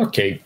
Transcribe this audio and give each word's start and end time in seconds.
Ok. 0.00 0.40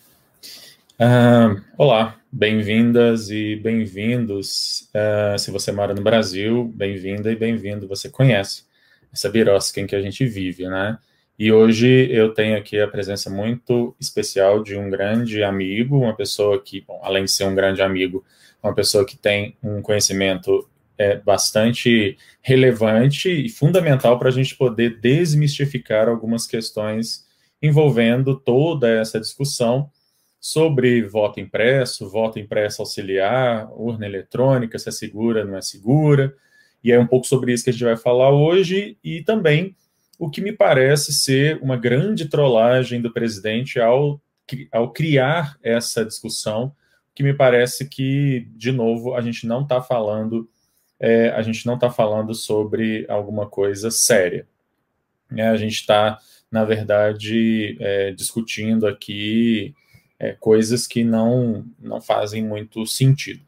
Uh, 0.99 1.61
olá, 1.77 2.19
bem-vindas 2.33 3.29
e 3.29 3.55
bem-vindos. 3.57 4.89
Uh, 4.95 5.39
se 5.39 5.51
você 5.51 5.71
mora 5.71 5.93
no 5.93 6.01
Brasil, 6.01 6.73
bem-vinda 6.75 7.31
e 7.31 7.37
bem-vindo. 7.37 7.87
Você 7.87 8.09
conhece 8.09 8.65
essa 9.13 9.29
birosca 9.29 9.79
em 9.79 9.87
que 9.87 9.95
a 9.95 10.01
gente 10.01 10.25
vive, 10.25 10.67
né? 10.71 10.97
E 11.39 11.53
hoje 11.53 11.87
eu 12.11 12.33
tenho 12.33 12.57
aqui 12.57 12.81
a 12.81 12.89
presença 12.89 13.29
muito 13.29 13.95
especial 14.01 14.63
de 14.63 14.75
um 14.75 14.89
grande 14.89 15.45
amigo, 15.45 15.99
uma 15.99 16.17
pessoa 16.17 16.59
que, 16.59 16.81
bom, 16.81 16.99
além 17.05 17.27
de 17.27 17.31
ser 17.31 17.45
um 17.45 17.55
grande 17.55 17.83
amigo, 17.83 18.25
uma 18.63 18.75
pessoa 18.75 19.05
que 19.05 19.19
tem 19.19 19.55
um 19.63 19.83
conhecimento 19.83 20.67
é, 20.97 21.17
bastante 21.19 22.17
relevante 22.41 23.29
e 23.29 23.51
fundamental 23.51 24.19
para 24.19 24.31
a 24.31 24.33
gente 24.33 24.57
poder 24.57 24.99
desmistificar 24.99 26.09
algumas 26.09 26.47
questões 26.47 27.22
envolvendo 27.63 28.39
toda 28.39 28.91
essa 28.91 29.21
discussão 29.21 29.89
sobre 30.41 31.03
voto 31.03 31.39
impresso, 31.39 32.11
voto 32.11 32.39
impresso 32.39 32.83
auxiliar, 32.83 33.71
urna 33.73 34.05
eletrônica, 34.05 34.77
se 34.77 34.89
é 34.89 34.93
segura, 34.93 35.45
não 35.45 35.57
é 35.57 35.63
segura. 35.63 36.35
E 36.83 36.91
é 36.91 36.99
um 36.99 37.07
pouco 37.07 37.29
sobre 37.29 37.53
isso 37.53 37.63
que 37.63 37.71
a 37.71 37.73
gente 37.73 37.85
vai 37.85 37.97
falar 37.97 38.31
hoje 38.31 38.99
e 39.05 39.23
também 39.23 39.77
o 40.19 40.29
que 40.29 40.41
me 40.41 40.53
parece 40.53 41.13
ser 41.13 41.61
uma 41.63 41.77
grande 41.77 42.29
trollagem 42.29 43.01
do 43.01 43.13
presidente 43.13 43.81
ao, 43.81 44.21
ao 44.73 44.93
criar 44.93 45.57
essa 45.63 46.05
discussão, 46.05 46.75
que 47.15 47.23
me 47.23 47.35
parece 47.35 47.89
que, 47.89 48.49
de 48.57 48.73
novo, 48.73 49.15
a 49.15 49.21
gente 49.21 49.47
não 49.47 49.63
está 49.63 49.81
falando, 49.81 50.49
é, 50.99 51.29
a 51.31 51.43
gente 51.43 51.65
não 51.67 51.75
está 51.75 51.91
falando 51.91 52.35
sobre 52.35 53.07
alguma 53.09 53.47
coisa 53.47 53.91
séria. 53.91 54.47
É, 55.37 55.49
a 55.49 55.57
gente 55.57 55.75
está 55.75 56.19
na 56.53 56.67
verdade, 56.67 57.79
é, 57.81 58.13
discutindo 58.13 58.87
aqui 58.87 59.75
é, 60.19 60.33
coisas 60.33 60.87
que 60.87 61.03
não, 61.03 61.65
não 61.81 61.99
fazem 61.99 62.45
muito 62.45 62.87
sentido. 62.87 63.41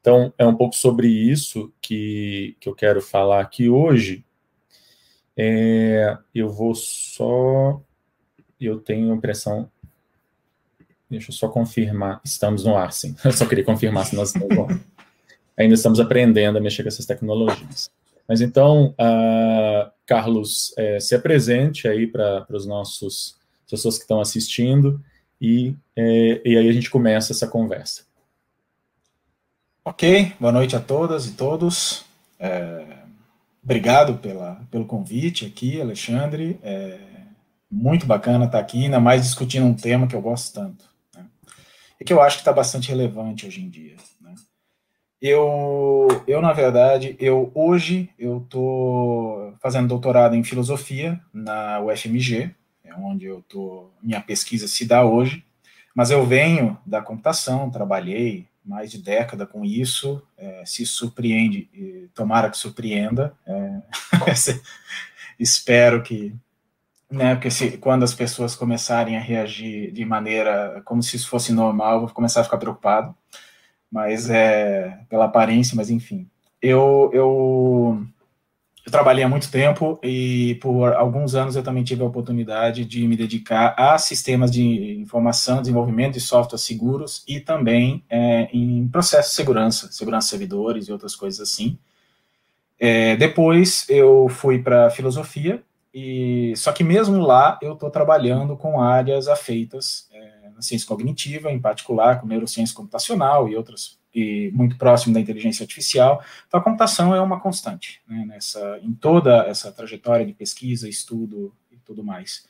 Então, 0.00 0.32
é 0.38 0.46
um 0.46 0.56
pouco 0.56 0.74
sobre 0.74 1.06
isso 1.06 1.70
que, 1.80 2.56
que 2.58 2.68
eu 2.68 2.74
quero 2.74 3.02
falar 3.02 3.40
aqui 3.40 3.68
hoje. 3.68 4.24
É, 5.36 6.16
eu 6.34 6.48
vou 6.48 6.74
só. 6.74 7.80
Eu 8.58 8.80
tenho 8.80 9.12
a 9.12 9.14
impressão. 9.14 9.70
Deixa 11.08 11.30
eu 11.30 11.34
só 11.34 11.48
confirmar. 11.48 12.20
Estamos 12.24 12.64
no 12.64 12.76
ar, 12.76 12.92
sim. 12.92 13.14
Eu 13.22 13.32
só 13.32 13.44
queria 13.46 13.64
confirmar 13.64 14.06
se 14.06 14.16
nós 14.16 14.34
estamos. 14.34 14.80
Ainda 15.56 15.74
estamos 15.74 16.00
aprendendo 16.00 16.56
a 16.56 16.60
mexer 16.60 16.82
com 16.82 16.88
essas 16.88 17.04
tecnologias. 17.04 17.90
Mas 18.32 18.40
então, 18.40 18.94
uh, 18.98 19.92
Carlos, 20.06 20.72
é, 20.78 20.98
se 20.98 21.14
apresente 21.14 21.86
aí 21.86 22.06
para 22.06 22.46
os 22.48 22.64
nossos 22.64 23.36
pessoas 23.68 23.98
que 23.98 24.04
estão 24.04 24.22
assistindo 24.22 25.04
e, 25.38 25.76
é, 25.94 26.40
e 26.42 26.56
aí 26.56 26.66
a 26.66 26.72
gente 26.72 26.88
começa 26.88 27.34
essa 27.34 27.46
conversa. 27.46 28.06
Ok, 29.84 30.32
boa 30.40 30.50
noite 30.50 30.74
a 30.74 30.80
todas 30.80 31.26
e 31.26 31.32
todos. 31.32 32.06
É, 32.40 33.00
obrigado 33.62 34.14
pela, 34.14 34.62
pelo 34.70 34.86
convite 34.86 35.44
aqui, 35.44 35.78
Alexandre. 35.78 36.58
É 36.62 37.00
muito 37.70 38.06
bacana 38.06 38.46
estar 38.46 38.60
aqui, 38.60 38.84
ainda 38.84 38.98
mais 38.98 39.24
discutindo 39.24 39.66
um 39.66 39.74
tema 39.74 40.06
que 40.06 40.16
eu 40.16 40.22
gosto 40.22 40.54
tanto. 40.54 40.86
Né? 41.14 41.26
E 42.00 42.04
que 42.06 42.14
eu 42.14 42.22
acho 42.22 42.38
que 42.38 42.40
está 42.40 42.52
bastante 42.54 42.88
relevante 42.88 43.46
hoje 43.46 43.60
em 43.60 43.68
dia. 43.68 43.96
Eu, 45.22 46.08
eu 46.26 46.42
na 46.42 46.52
verdade, 46.52 47.14
eu 47.20 47.52
hoje 47.54 48.10
eu 48.18 48.38
estou 48.38 49.54
fazendo 49.62 49.86
doutorado 49.86 50.34
em 50.34 50.42
filosofia 50.42 51.20
na 51.32 51.80
UFMG, 51.80 52.50
é 52.84 52.92
onde 52.96 53.26
eu 53.26 53.40
tô, 53.48 53.88
minha 54.02 54.20
pesquisa 54.20 54.66
se 54.66 54.84
dá 54.84 55.04
hoje, 55.04 55.46
mas 55.94 56.10
eu 56.10 56.26
venho 56.26 56.76
da 56.84 57.00
computação, 57.00 57.70
trabalhei 57.70 58.48
mais 58.64 58.90
de 58.90 58.98
década 58.98 59.46
com 59.46 59.64
isso, 59.64 60.20
é, 60.36 60.64
se 60.66 60.84
surpreende, 60.84 62.10
tomara 62.12 62.50
que 62.50 62.58
surpreenda, 62.58 63.32
é, 63.46 63.80
espero 65.38 66.02
que, 66.02 66.34
né, 67.08 67.36
porque 67.36 67.50
se, 67.50 67.78
quando 67.78 68.02
as 68.02 68.12
pessoas 68.12 68.56
começarem 68.56 69.16
a 69.16 69.20
reagir 69.20 69.92
de 69.92 70.04
maneira 70.04 70.82
como 70.84 71.00
se 71.00 71.14
isso 71.14 71.28
fosse 71.28 71.52
normal, 71.52 71.94
eu 71.94 72.00
vou 72.00 72.08
começar 72.10 72.40
a 72.40 72.44
ficar 72.44 72.58
preocupado, 72.58 73.14
mas 73.92 74.30
é 74.30 75.00
pela 75.10 75.26
aparência, 75.26 75.76
mas 75.76 75.90
enfim. 75.90 76.26
Eu, 76.62 77.10
eu, 77.12 78.02
eu, 78.86 78.90
trabalhei 78.90 79.22
há 79.22 79.28
muito 79.28 79.50
tempo 79.50 79.98
e 80.02 80.54
por 80.62 80.94
alguns 80.94 81.34
anos 81.34 81.56
eu 81.56 81.62
também 81.62 81.84
tive 81.84 82.02
a 82.02 82.06
oportunidade 82.06 82.86
de 82.86 83.06
me 83.06 83.16
dedicar 83.16 83.74
a 83.76 83.98
sistemas 83.98 84.50
de 84.50 84.98
informação, 84.98 85.60
desenvolvimento 85.60 86.14
de 86.14 86.20
softwares 86.20 86.64
seguros 86.64 87.22
e 87.28 87.38
também 87.38 88.02
é, 88.08 88.48
em 88.52 88.88
processos 88.88 89.32
de 89.32 89.36
segurança, 89.36 89.92
segurança 89.92 90.26
de 90.26 90.30
servidores 90.30 90.88
e 90.88 90.92
outras 90.92 91.14
coisas 91.14 91.40
assim. 91.40 91.76
É, 92.80 93.14
depois 93.16 93.84
eu 93.90 94.26
fui 94.28 94.58
para 94.58 94.90
filosofia 94.90 95.62
e 95.92 96.54
só 96.56 96.72
que 96.72 96.82
mesmo 96.82 97.20
lá 97.20 97.58
eu 97.60 97.74
estou 97.74 97.90
trabalhando 97.90 98.56
com 98.56 98.80
áreas 98.80 99.28
afeitas 99.28 100.08
é, 100.12 100.41
ciência 100.64 100.86
cognitiva, 100.86 101.50
em 101.50 101.60
particular 101.60 102.20
com 102.20 102.26
neurociência 102.26 102.74
computacional 102.74 103.48
e 103.48 103.56
outras, 103.56 103.98
e 104.14 104.50
muito 104.52 104.76
próximo 104.76 105.14
da 105.14 105.20
inteligência 105.20 105.64
artificial. 105.64 106.22
Então, 106.46 106.60
a 106.60 106.62
computação 106.62 107.14
é 107.14 107.20
uma 107.20 107.40
constante 107.40 108.00
né, 108.06 108.24
nessa, 108.26 108.78
em 108.82 108.92
toda 108.92 109.46
essa 109.46 109.72
trajetória 109.72 110.26
de 110.26 110.32
pesquisa, 110.32 110.88
estudo 110.88 111.54
e 111.70 111.76
tudo 111.78 112.04
mais. 112.04 112.46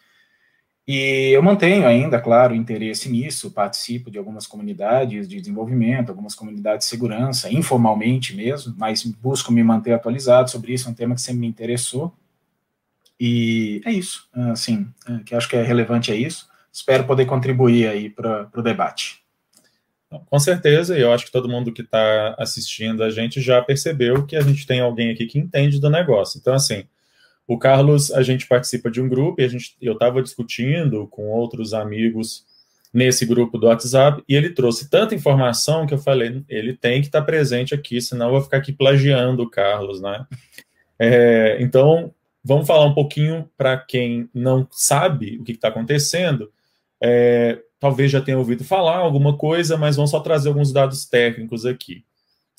E 0.86 1.30
eu 1.32 1.42
mantenho 1.42 1.86
ainda, 1.86 2.20
claro, 2.20 2.56
interesse 2.56 3.08
nisso, 3.08 3.52
participo 3.52 4.10
de 4.10 4.18
algumas 4.18 4.48
comunidades 4.48 5.28
de 5.28 5.40
desenvolvimento, 5.40 6.08
algumas 6.08 6.34
comunidades 6.34 6.86
de 6.86 6.90
segurança, 6.90 7.52
informalmente 7.52 8.34
mesmo, 8.34 8.74
mas 8.76 9.04
busco 9.04 9.52
me 9.52 9.62
manter 9.62 9.92
atualizado 9.92 10.50
sobre 10.50 10.72
isso, 10.72 10.88
é 10.88 10.90
um 10.90 10.94
tema 10.94 11.14
que 11.14 11.20
sempre 11.20 11.40
me 11.40 11.46
interessou. 11.46 12.12
E 13.18 13.80
é 13.84 13.92
isso, 13.92 14.28
assim, 14.32 14.88
é, 15.08 15.18
que 15.18 15.34
acho 15.36 15.48
que 15.48 15.54
é 15.54 15.62
relevante 15.62 16.10
é 16.10 16.16
isso 16.16 16.51
espero 16.72 17.04
poder 17.04 17.26
contribuir 17.26 17.88
aí 17.88 18.08
para 18.08 18.48
o 18.56 18.62
debate. 18.62 19.22
Com 20.26 20.38
certeza, 20.38 20.96
e 20.96 21.00
eu 21.00 21.12
acho 21.12 21.26
que 21.26 21.32
todo 21.32 21.48
mundo 21.48 21.72
que 21.72 21.82
está 21.82 22.34
assistindo 22.38 23.02
a 23.02 23.10
gente 23.10 23.40
já 23.40 23.62
percebeu 23.62 24.26
que 24.26 24.36
a 24.36 24.42
gente 24.42 24.66
tem 24.66 24.80
alguém 24.80 25.10
aqui 25.10 25.26
que 25.26 25.38
entende 25.38 25.80
do 25.80 25.88
negócio. 25.88 26.38
Então, 26.38 26.54
assim, 26.54 26.84
o 27.46 27.58
Carlos, 27.58 28.10
a 28.10 28.22
gente 28.22 28.46
participa 28.46 28.90
de 28.90 29.00
um 29.00 29.08
grupo 29.08 29.40
e 29.40 29.44
a 29.44 29.48
gente, 29.48 29.74
eu 29.80 29.94
estava 29.94 30.22
discutindo 30.22 31.06
com 31.08 31.28
outros 31.28 31.72
amigos 31.72 32.44
nesse 32.92 33.24
grupo 33.24 33.56
do 33.56 33.66
WhatsApp 33.66 34.22
e 34.28 34.34
ele 34.34 34.50
trouxe 34.50 34.90
tanta 34.90 35.14
informação 35.14 35.86
que 35.86 35.94
eu 35.94 35.98
falei, 35.98 36.44
ele 36.46 36.74
tem 36.74 37.00
que 37.00 37.06
estar 37.06 37.20
tá 37.20 37.26
presente 37.26 37.74
aqui, 37.74 38.00
senão 38.00 38.26
eu 38.26 38.32
vou 38.32 38.42
ficar 38.42 38.58
aqui 38.58 38.70
plagiando 38.70 39.42
o 39.42 39.50
Carlos, 39.50 40.00
né? 40.00 40.26
É, 40.98 41.56
então, 41.60 42.14
vamos 42.44 42.66
falar 42.66 42.84
um 42.84 42.94
pouquinho 42.94 43.48
para 43.56 43.78
quem 43.78 44.28
não 44.34 44.68
sabe 44.70 45.38
o 45.38 45.44
que 45.44 45.52
está 45.52 45.68
acontecendo 45.68 46.52
é, 47.02 47.58
talvez 47.80 48.12
já 48.12 48.20
tenha 48.20 48.38
ouvido 48.38 48.62
falar 48.62 48.98
alguma 48.98 49.36
coisa, 49.36 49.76
mas 49.76 49.96
vamos 49.96 50.12
só 50.12 50.20
trazer 50.20 50.48
alguns 50.48 50.72
dados 50.72 51.04
técnicos 51.04 51.66
aqui. 51.66 52.04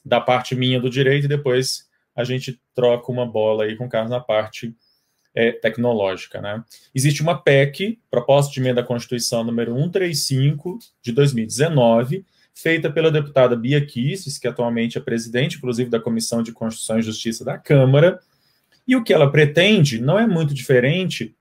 Da 0.05 0.19
parte 0.19 0.53
minha 0.53 0.81
do 0.81 0.89
direito, 0.89 1.25
e 1.25 1.29
depois 1.29 1.87
a 2.13 2.25
gente 2.25 2.59
troca 2.75 3.09
uma 3.09 3.25
bola 3.25 3.63
aí 3.63 3.77
com 3.77 3.85
o 3.85 3.89
Carlos 3.89 4.11
na 4.11 4.19
parte 4.19 4.75
é, 5.33 5.53
tecnológica. 5.53 6.41
Né? 6.41 6.61
Existe 6.93 7.21
uma 7.21 7.41
PEC, 7.41 7.99
Proposta 8.11 8.51
de 8.51 8.59
Emenda 8.59 8.81
à 8.81 8.83
Constituição 8.83 9.45
número 9.45 9.73
135, 9.73 10.77
de 11.01 11.13
2019, 11.13 12.25
feita 12.53 12.91
pela 12.91 13.09
deputada 13.09 13.55
Bia 13.55 13.83
Kisses, 13.83 14.37
que 14.37 14.47
atualmente 14.47 14.97
é 14.97 15.01
presidente, 15.01 15.57
inclusive, 15.57 15.89
da 15.89 16.01
Comissão 16.01 16.43
de 16.43 16.51
Constituição 16.51 16.99
e 16.99 17.01
Justiça 17.01 17.45
da 17.45 17.57
Câmara, 17.57 18.19
e 18.85 18.95
o 18.95 19.03
que 19.03 19.13
ela 19.13 19.31
pretende 19.31 20.01
não 20.01 20.19
é 20.19 20.27
muito 20.27 20.53
diferente 20.53 21.33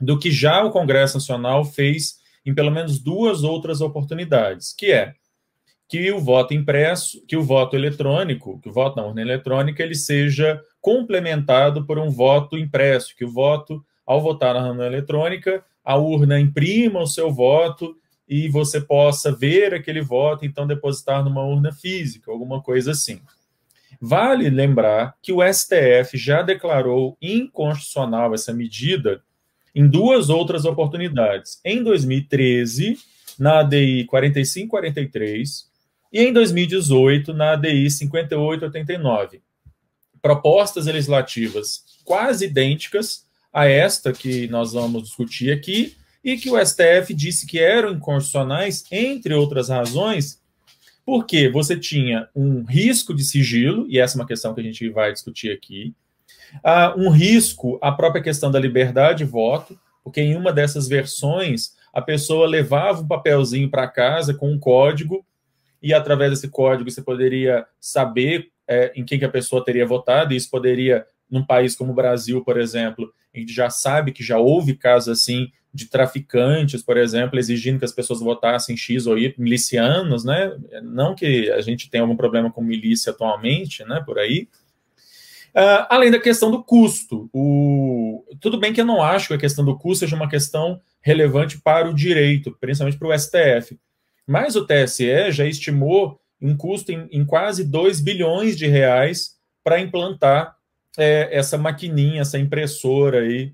do 0.00 0.16
que 0.16 0.30
já 0.30 0.62
o 0.62 0.70
Congresso 0.70 1.16
Nacional 1.16 1.64
fez 1.64 2.20
em 2.44 2.54
pelo 2.54 2.70
menos 2.70 2.98
duas 2.98 3.42
outras 3.42 3.80
oportunidades, 3.80 4.74
que 4.76 4.92
é 4.92 5.14
que 5.88 6.12
o 6.12 6.20
voto 6.20 6.52
impresso, 6.52 7.24
que 7.26 7.36
o 7.36 7.42
voto 7.42 7.74
eletrônico, 7.74 8.60
que 8.60 8.68
o 8.68 8.72
voto 8.72 8.96
na 8.96 9.06
urna 9.06 9.22
eletrônica, 9.22 9.82
ele 9.82 9.94
seja 9.94 10.60
complementado 10.80 11.86
por 11.86 11.98
um 11.98 12.10
voto 12.10 12.58
impresso, 12.58 13.16
que 13.16 13.24
o 13.24 13.32
voto, 13.32 13.82
ao 14.06 14.20
votar 14.20 14.54
na 14.54 14.68
urna 14.68 14.86
eletrônica, 14.86 15.64
a 15.82 15.96
urna 15.96 16.38
imprima 16.38 17.00
o 17.00 17.06
seu 17.06 17.32
voto 17.32 17.96
e 18.28 18.48
você 18.48 18.78
possa 18.78 19.32
ver 19.32 19.72
aquele 19.72 20.02
voto, 20.02 20.44
então 20.44 20.66
depositar 20.66 21.24
numa 21.24 21.42
urna 21.42 21.72
física, 21.72 22.30
alguma 22.30 22.62
coisa 22.62 22.90
assim. 22.90 23.22
Vale 23.98 24.50
lembrar 24.50 25.14
que 25.22 25.32
o 25.32 25.40
STF 25.42 26.18
já 26.18 26.42
declarou 26.42 27.16
inconstitucional 27.22 28.34
essa 28.34 28.52
medida 28.52 29.22
em 29.74 29.86
duas 29.86 30.28
outras 30.28 30.64
oportunidades. 30.64 31.60
Em 31.64 31.82
2013, 31.82 32.98
na 33.38 33.60
ADI 33.60 34.04
4543, 34.06 35.68
e 36.12 36.20
em 36.20 36.32
2018, 36.32 37.32
na 37.34 37.52
ADI 37.52 37.90
5889. 37.90 39.40
Propostas 40.20 40.86
legislativas 40.86 41.84
quase 42.04 42.46
idênticas 42.46 43.26
a 43.52 43.66
esta 43.66 44.12
que 44.12 44.48
nós 44.48 44.72
vamos 44.72 45.02
discutir 45.02 45.52
aqui, 45.52 45.94
e 46.24 46.36
que 46.36 46.50
o 46.50 46.58
STF 46.58 47.14
disse 47.14 47.46
que 47.46 47.58
eram 47.58 47.92
inconstitucionais, 47.92 48.84
entre 48.90 49.34
outras 49.34 49.68
razões, 49.68 50.40
porque 51.04 51.48
você 51.48 51.76
tinha 51.76 52.28
um 52.34 52.64
risco 52.64 53.14
de 53.14 53.24
sigilo, 53.24 53.86
e 53.88 53.98
essa 53.98 54.16
é 54.16 54.20
uma 54.20 54.26
questão 54.26 54.54
que 54.54 54.60
a 54.60 54.64
gente 54.64 54.88
vai 54.88 55.12
discutir 55.12 55.50
aqui, 55.52 55.94
uh, 56.56 56.98
um 56.98 57.10
risco, 57.10 57.78
a 57.82 57.92
própria 57.92 58.22
questão 58.22 58.50
da 58.50 58.58
liberdade 58.58 59.24
de 59.24 59.30
voto, 59.30 59.78
porque 60.02 60.20
em 60.20 60.36
uma 60.36 60.52
dessas 60.52 60.88
versões 60.88 61.76
a 61.92 62.00
pessoa 62.00 62.46
levava 62.46 63.02
um 63.02 63.06
papelzinho 63.08 63.68
para 63.70 63.88
casa 63.88 64.34
com 64.34 64.50
um 64.50 64.58
código, 64.58 65.24
e 65.82 65.94
através 65.94 66.30
desse 66.30 66.48
código 66.48 66.90
você 66.90 67.02
poderia 67.02 67.66
saber 67.80 68.50
é, 68.66 68.92
em 68.94 69.04
quem 69.04 69.18
que 69.18 69.24
a 69.24 69.30
pessoa 69.30 69.64
teria 69.64 69.86
votado, 69.86 70.32
e 70.32 70.36
isso 70.36 70.50
poderia, 70.50 71.06
num 71.30 71.44
país 71.44 71.74
como 71.74 71.92
o 71.92 71.94
Brasil, 71.94 72.44
por 72.44 72.58
exemplo, 72.58 73.12
a 73.34 73.38
gente 73.38 73.52
já 73.52 73.70
sabe 73.70 74.12
que 74.12 74.22
já 74.22 74.38
houve 74.38 74.74
casos 74.74 75.08
assim 75.08 75.50
de 75.72 75.86
traficantes, 75.86 76.82
por 76.82 76.96
exemplo, 76.96 77.38
exigindo 77.38 77.78
que 77.78 77.84
as 77.84 77.92
pessoas 77.92 78.20
votassem 78.20 78.76
X 78.76 79.06
ou 79.06 79.18
Y, 79.18 79.34
milicianos, 79.38 80.24
né? 80.24 80.52
Não 80.82 81.14
que 81.14 81.50
a 81.50 81.60
gente 81.60 81.90
tenha 81.90 82.02
algum 82.02 82.16
problema 82.16 82.50
com 82.50 82.62
milícia 82.62 83.12
atualmente, 83.12 83.84
né? 83.84 84.02
Por 84.04 84.18
aí. 84.18 84.48
Uh, 85.58 85.82
além 85.88 86.08
da 86.08 86.20
questão 86.20 86.52
do 86.52 86.62
custo. 86.62 87.28
O... 87.32 88.24
Tudo 88.40 88.60
bem 88.60 88.72
que 88.72 88.80
eu 88.80 88.84
não 88.84 89.02
acho 89.02 89.26
que 89.26 89.34
a 89.34 89.38
questão 89.38 89.64
do 89.64 89.76
custo 89.76 90.04
seja 90.04 90.14
uma 90.14 90.28
questão 90.28 90.80
relevante 91.00 91.58
para 91.58 91.90
o 91.90 91.94
direito, 91.94 92.56
principalmente 92.60 92.96
para 92.96 93.08
o 93.08 93.18
STF. 93.18 93.76
Mas 94.24 94.54
o 94.54 94.64
TSE 94.64 95.32
já 95.32 95.44
estimou 95.44 96.20
um 96.40 96.56
custo 96.56 96.92
em, 96.92 97.08
em 97.10 97.24
quase 97.24 97.64
2 97.64 98.00
bilhões 98.00 98.56
de 98.56 98.68
reais 98.68 99.36
para 99.64 99.80
implantar 99.80 100.54
é, 100.96 101.28
essa 101.32 101.58
maquininha, 101.58 102.20
essa 102.20 102.38
impressora 102.38 103.22
aí 103.22 103.52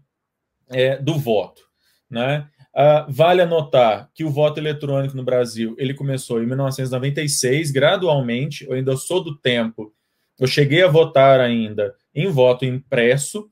é, 0.68 0.98
do 0.98 1.18
voto. 1.18 1.62
Né? 2.10 2.46
Uh, 2.74 3.10
vale 3.10 3.40
anotar 3.40 4.10
que 4.14 4.24
o 4.24 4.30
voto 4.30 4.58
eletrônico 4.58 5.16
no 5.16 5.22
Brasil 5.22 5.74
ele 5.78 5.94
começou 5.94 6.42
em 6.42 6.46
1996, 6.46 7.70
gradualmente. 7.70 8.66
Eu 8.66 8.74
ainda 8.74 8.94
sou 8.96 9.24
do 9.24 9.36
tempo. 9.36 9.93
Eu 10.38 10.46
cheguei 10.46 10.82
a 10.82 10.88
votar 10.88 11.40
ainda 11.40 11.94
em 12.14 12.28
voto 12.28 12.64
impresso. 12.64 13.48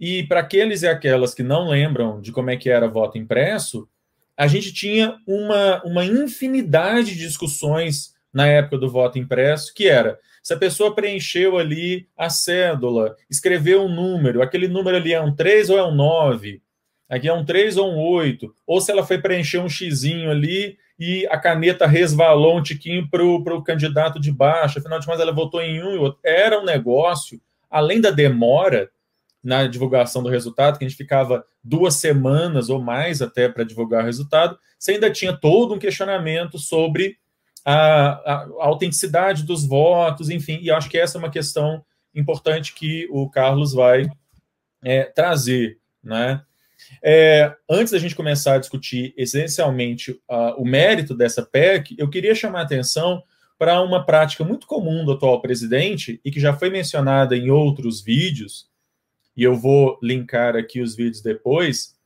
E 0.00 0.24
para 0.24 0.40
aqueles 0.40 0.82
e 0.82 0.88
aquelas 0.88 1.34
que 1.34 1.42
não 1.42 1.68
lembram 1.68 2.20
de 2.20 2.32
como 2.32 2.50
é 2.50 2.56
que 2.56 2.70
era 2.70 2.88
voto 2.88 3.18
impresso, 3.18 3.88
a 4.36 4.46
gente 4.46 4.72
tinha 4.72 5.16
uma, 5.26 5.82
uma 5.84 6.04
infinidade 6.04 7.14
de 7.14 7.18
discussões 7.18 8.12
na 8.32 8.46
época 8.46 8.78
do 8.78 8.90
voto 8.90 9.18
impresso, 9.18 9.74
que 9.74 9.86
era 9.86 10.18
se 10.42 10.52
a 10.54 10.56
pessoa 10.56 10.94
preencheu 10.94 11.56
ali 11.56 12.08
a 12.16 12.28
cédula, 12.28 13.14
escreveu 13.30 13.82
um 13.82 13.94
número, 13.94 14.42
aquele 14.42 14.66
número 14.66 14.96
ali 14.96 15.12
é 15.12 15.20
um 15.20 15.34
3 15.34 15.70
ou 15.70 15.78
é 15.78 15.86
um 15.86 15.94
9, 15.94 16.61
aqui 17.12 17.28
é 17.28 17.32
um 17.32 17.44
3 17.44 17.76
ou 17.76 17.92
um 17.92 17.98
8, 17.98 18.54
ou 18.66 18.80
se 18.80 18.90
ela 18.90 19.04
foi 19.04 19.18
preencher 19.18 19.58
um 19.58 19.68
xizinho 19.68 20.30
ali 20.30 20.78
e 20.98 21.26
a 21.30 21.38
caneta 21.38 21.86
resvalou 21.86 22.56
um 22.56 22.62
tiquinho 22.62 23.06
para 23.10 23.22
o 23.22 23.62
candidato 23.62 24.18
de 24.18 24.32
baixo, 24.32 24.78
afinal 24.78 24.98
de 24.98 25.04
contas 25.04 25.20
ela 25.20 25.30
votou 25.30 25.60
em 25.60 25.82
um 25.82 25.94
e 25.94 25.98
outro. 25.98 26.18
Era 26.24 26.58
um 26.58 26.64
negócio, 26.64 27.38
além 27.70 28.00
da 28.00 28.10
demora 28.10 28.90
na 29.44 29.66
divulgação 29.66 30.22
do 30.22 30.30
resultado, 30.30 30.78
que 30.78 30.86
a 30.86 30.88
gente 30.88 30.96
ficava 30.96 31.44
duas 31.62 31.96
semanas 31.96 32.70
ou 32.70 32.80
mais 32.80 33.20
até 33.20 33.46
para 33.46 33.64
divulgar 33.64 34.02
o 34.02 34.06
resultado, 34.06 34.58
você 34.78 34.92
ainda 34.92 35.10
tinha 35.10 35.36
todo 35.36 35.74
um 35.74 35.78
questionamento 35.78 36.58
sobre 36.58 37.18
a, 37.62 37.74
a, 37.74 38.34
a 38.60 38.66
autenticidade 38.66 39.42
dos 39.42 39.66
votos, 39.66 40.30
enfim, 40.30 40.60
e 40.62 40.70
acho 40.70 40.88
que 40.88 40.96
essa 40.96 41.18
é 41.18 41.20
uma 41.20 41.30
questão 41.30 41.84
importante 42.14 42.72
que 42.72 43.06
o 43.10 43.28
Carlos 43.28 43.74
vai 43.74 44.08
é, 44.82 45.04
trazer, 45.04 45.78
né? 46.02 46.42
É, 47.02 47.54
antes 47.68 47.92
da 47.92 47.98
gente 47.98 48.14
começar 48.14 48.54
a 48.54 48.58
discutir 48.58 49.12
essencialmente 49.16 50.12
uh, 50.12 50.54
o 50.56 50.64
mérito 50.64 51.14
dessa 51.14 51.42
PEC, 51.42 51.94
eu 51.98 52.08
queria 52.08 52.34
chamar 52.34 52.60
a 52.60 52.62
atenção 52.62 53.22
para 53.58 53.80
uma 53.80 54.04
prática 54.04 54.42
muito 54.42 54.66
comum 54.66 55.04
do 55.04 55.12
atual 55.12 55.40
presidente 55.40 56.20
e 56.24 56.30
que 56.30 56.40
já 56.40 56.52
foi 56.52 56.68
mencionada 56.68 57.36
em 57.36 57.50
outros 57.50 58.02
vídeos, 58.02 58.68
e 59.36 59.42
eu 59.42 59.56
vou 59.56 59.98
linkar 60.02 60.56
aqui 60.56 60.80
os 60.80 60.96
vídeos 60.96 61.22
depois, 61.22 61.96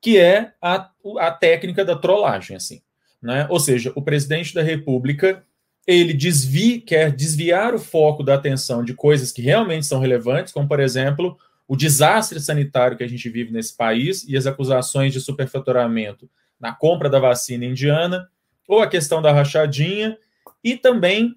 que 0.00 0.18
é 0.18 0.52
a, 0.60 0.90
a 1.18 1.30
técnica 1.30 1.84
da 1.84 1.96
trollagem, 1.96 2.56
assim. 2.56 2.82
Né? 3.20 3.46
Ou 3.50 3.58
seja, 3.58 3.92
o 3.96 4.02
presidente 4.02 4.54
da 4.54 4.62
República 4.62 5.42
ele 5.86 6.12
desvia, 6.12 6.80
quer 6.80 7.12
desviar 7.12 7.74
o 7.74 7.78
foco 7.78 8.22
da 8.22 8.34
atenção 8.34 8.84
de 8.84 8.92
coisas 8.92 9.30
que 9.30 9.40
realmente 9.40 9.86
são 9.86 10.00
relevantes, 10.00 10.52
como, 10.52 10.68
por 10.68 10.80
exemplo, 10.80 11.38
o 11.68 11.76
desastre 11.76 12.38
sanitário 12.40 12.96
que 12.96 13.04
a 13.04 13.08
gente 13.08 13.28
vive 13.28 13.52
nesse 13.52 13.76
país 13.76 14.24
e 14.28 14.36
as 14.36 14.46
acusações 14.46 15.12
de 15.12 15.20
superfaturamento 15.20 16.30
na 16.60 16.72
compra 16.72 17.10
da 17.10 17.18
vacina 17.18 17.64
indiana, 17.64 18.28
ou 18.66 18.80
a 18.80 18.88
questão 18.88 19.20
da 19.20 19.32
rachadinha, 19.32 20.16
e 20.62 20.76
também 20.76 21.36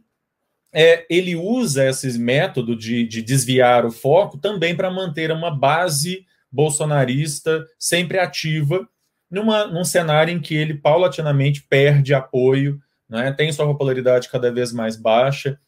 é, 0.72 1.06
ele 1.10 1.36
usa 1.36 1.90
esse 1.90 2.18
método 2.18 2.76
de, 2.76 3.06
de 3.06 3.22
desviar 3.22 3.86
o 3.86 3.92
foco 3.92 4.38
também 4.38 4.76
para 4.76 4.92
manter 4.92 5.31
uma 5.31 5.52
base 5.52 6.26
bolsonarista 6.52 7.66
sempre 7.78 8.18
ativa, 8.18 8.88
numa, 9.30 9.68
num 9.68 9.84
cenário 9.84 10.34
em 10.34 10.40
que 10.40 10.56
ele 10.56 10.74
paulatinamente 10.74 11.64
perde 11.64 12.14
apoio, 12.14 12.82
né, 13.08 13.32
tem 13.32 13.52
sua 13.52 13.66
popularidade 13.66 14.30
cada 14.30 14.52
vez 14.52 14.72
mais 14.72 14.96
baixa. 14.96 15.60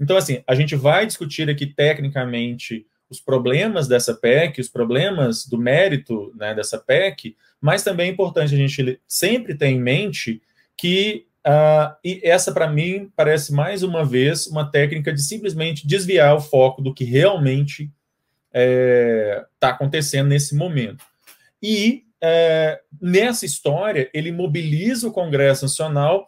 Então, 0.00 0.16
assim, 0.16 0.42
a 0.46 0.54
gente 0.54 0.74
vai 0.74 1.06
discutir 1.06 1.48
aqui 1.48 1.66
tecnicamente 1.66 2.86
os 3.08 3.20
problemas 3.20 3.86
dessa 3.86 4.14
PEC, 4.14 4.60
os 4.60 4.68
problemas 4.68 5.46
do 5.46 5.58
mérito 5.58 6.32
né, 6.36 6.54
dessa 6.54 6.78
PEC, 6.78 7.36
mas 7.60 7.82
também 7.82 8.08
é 8.08 8.12
importante 8.12 8.54
a 8.54 8.58
gente 8.58 9.00
sempre 9.06 9.54
ter 9.54 9.68
em 9.68 9.80
mente 9.80 10.42
que 10.76 11.26
uh, 11.46 11.94
e 12.04 12.20
essa, 12.22 12.52
para 12.52 12.68
mim, 12.68 13.10
parece 13.16 13.52
mais 13.52 13.82
uma 13.82 14.04
vez 14.04 14.46
uma 14.46 14.70
técnica 14.70 15.12
de 15.12 15.22
simplesmente 15.22 15.86
desviar 15.86 16.34
o 16.34 16.40
foco 16.40 16.82
do 16.82 16.92
que 16.92 17.04
realmente 17.04 17.84
está 17.84 17.92
é, 18.52 19.44
tá 19.60 19.68
acontecendo 19.70 20.28
nesse 20.28 20.54
momento. 20.54 21.04
E 21.62 22.04
é, 22.20 22.80
nessa 23.00 23.44
história, 23.44 24.10
ele 24.12 24.32
mobiliza 24.32 25.08
o 25.08 25.12
Congresso 25.12 25.64
Nacional 25.64 26.26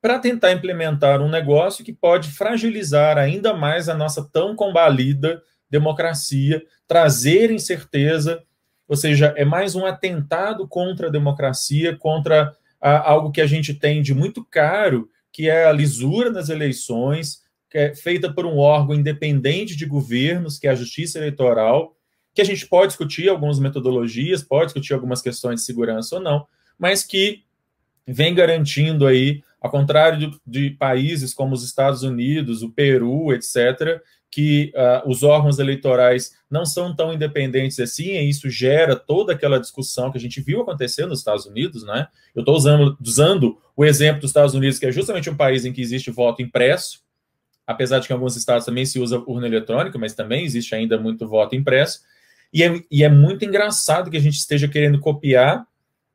para 0.00 0.18
tentar 0.18 0.52
implementar 0.52 1.20
um 1.20 1.28
negócio 1.28 1.84
que 1.84 1.92
pode 1.92 2.30
fragilizar 2.30 3.18
ainda 3.18 3.52
mais 3.52 3.88
a 3.88 3.94
nossa 3.94 4.28
tão 4.32 4.54
combalida 4.54 5.42
democracia, 5.70 6.62
trazer 6.86 7.50
incerteza, 7.50 8.42
ou 8.86 8.96
seja, 8.96 9.34
é 9.36 9.44
mais 9.44 9.74
um 9.74 9.84
atentado 9.84 10.66
contra 10.66 11.08
a 11.08 11.10
democracia, 11.10 11.96
contra 11.96 12.56
a, 12.80 13.10
algo 13.10 13.30
que 13.30 13.40
a 13.40 13.46
gente 13.46 13.74
tem 13.74 14.00
de 14.00 14.14
muito 14.14 14.44
caro, 14.44 15.10
que 15.30 15.48
é 15.48 15.66
a 15.66 15.72
lisura 15.72 16.30
nas 16.30 16.48
eleições, 16.48 17.42
que 17.70 17.76
é 17.76 17.94
feita 17.94 18.32
por 18.32 18.46
um 18.46 18.56
órgão 18.56 18.94
independente 18.94 19.76
de 19.76 19.84
governos, 19.84 20.58
que 20.58 20.66
é 20.66 20.70
a 20.70 20.74
Justiça 20.74 21.18
Eleitoral, 21.18 21.94
que 22.34 22.40
a 22.40 22.44
gente 22.44 22.66
pode 22.66 22.88
discutir 22.88 23.28
algumas 23.28 23.58
metodologias, 23.58 24.42
pode 24.42 24.66
discutir 24.66 24.94
algumas 24.94 25.20
questões 25.20 25.60
de 25.60 25.66
segurança 25.66 26.16
ou 26.16 26.22
não, 26.22 26.46
mas 26.78 27.02
que 27.02 27.42
vem 28.06 28.34
garantindo 28.34 29.06
aí, 29.06 29.42
ao 29.60 29.70
contrário 29.70 30.18
de, 30.18 30.40
de 30.46 30.70
países 30.70 31.34
como 31.34 31.54
os 31.54 31.64
Estados 31.64 32.02
Unidos, 32.02 32.62
o 32.62 32.70
Peru, 32.70 33.32
etc., 33.34 34.00
que 34.30 34.72
uh, 34.74 35.08
os 35.08 35.22
órgãos 35.22 35.58
eleitorais 35.58 36.36
não 36.50 36.66
são 36.66 36.94
tão 36.94 37.12
independentes 37.12 37.80
assim, 37.80 38.10
e 38.10 38.28
isso 38.28 38.50
gera 38.50 38.94
toda 38.94 39.32
aquela 39.32 39.58
discussão 39.58 40.10
que 40.10 40.18
a 40.18 40.20
gente 40.20 40.40
viu 40.40 40.60
acontecer 40.60 41.06
nos 41.06 41.20
Estados 41.20 41.46
Unidos, 41.46 41.82
né? 41.82 42.08
Eu 42.34 42.40
estou 42.40 42.54
usando, 42.54 42.96
usando 43.04 43.58
o 43.76 43.84
exemplo 43.84 44.20
dos 44.20 44.30
Estados 44.30 44.54
Unidos, 44.54 44.78
que 44.78 44.86
é 44.86 44.92
justamente 44.92 45.30
um 45.30 45.36
país 45.36 45.64
em 45.64 45.72
que 45.72 45.80
existe 45.80 46.10
voto 46.10 46.42
impresso, 46.42 47.00
apesar 47.66 47.98
de 47.98 48.06
que 48.06 48.12
em 48.12 48.16
alguns 48.16 48.36
estados 48.36 48.66
também 48.66 48.84
se 48.84 48.98
usa 48.98 49.22
urna 49.26 49.46
eletrônica, 49.46 49.98
mas 49.98 50.14
também 50.14 50.44
existe 50.44 50.74
ainda 50.74 50.98
muito 50.98 51.26
voto 51.26 51.54
impresso, 51.54 52.00
e 52.52 52.62
é, 52.62 52.80
e 52.90 53.04
é 53.04 53.08
muito 53.08 53.44
engraçado 53.44 54.10
que 54.10 54.16
a 54.16 54.20
gente 54.20 54.36
esteja 54.36 54.68
querendo 54.68 54.98
copiar 55.00 55.66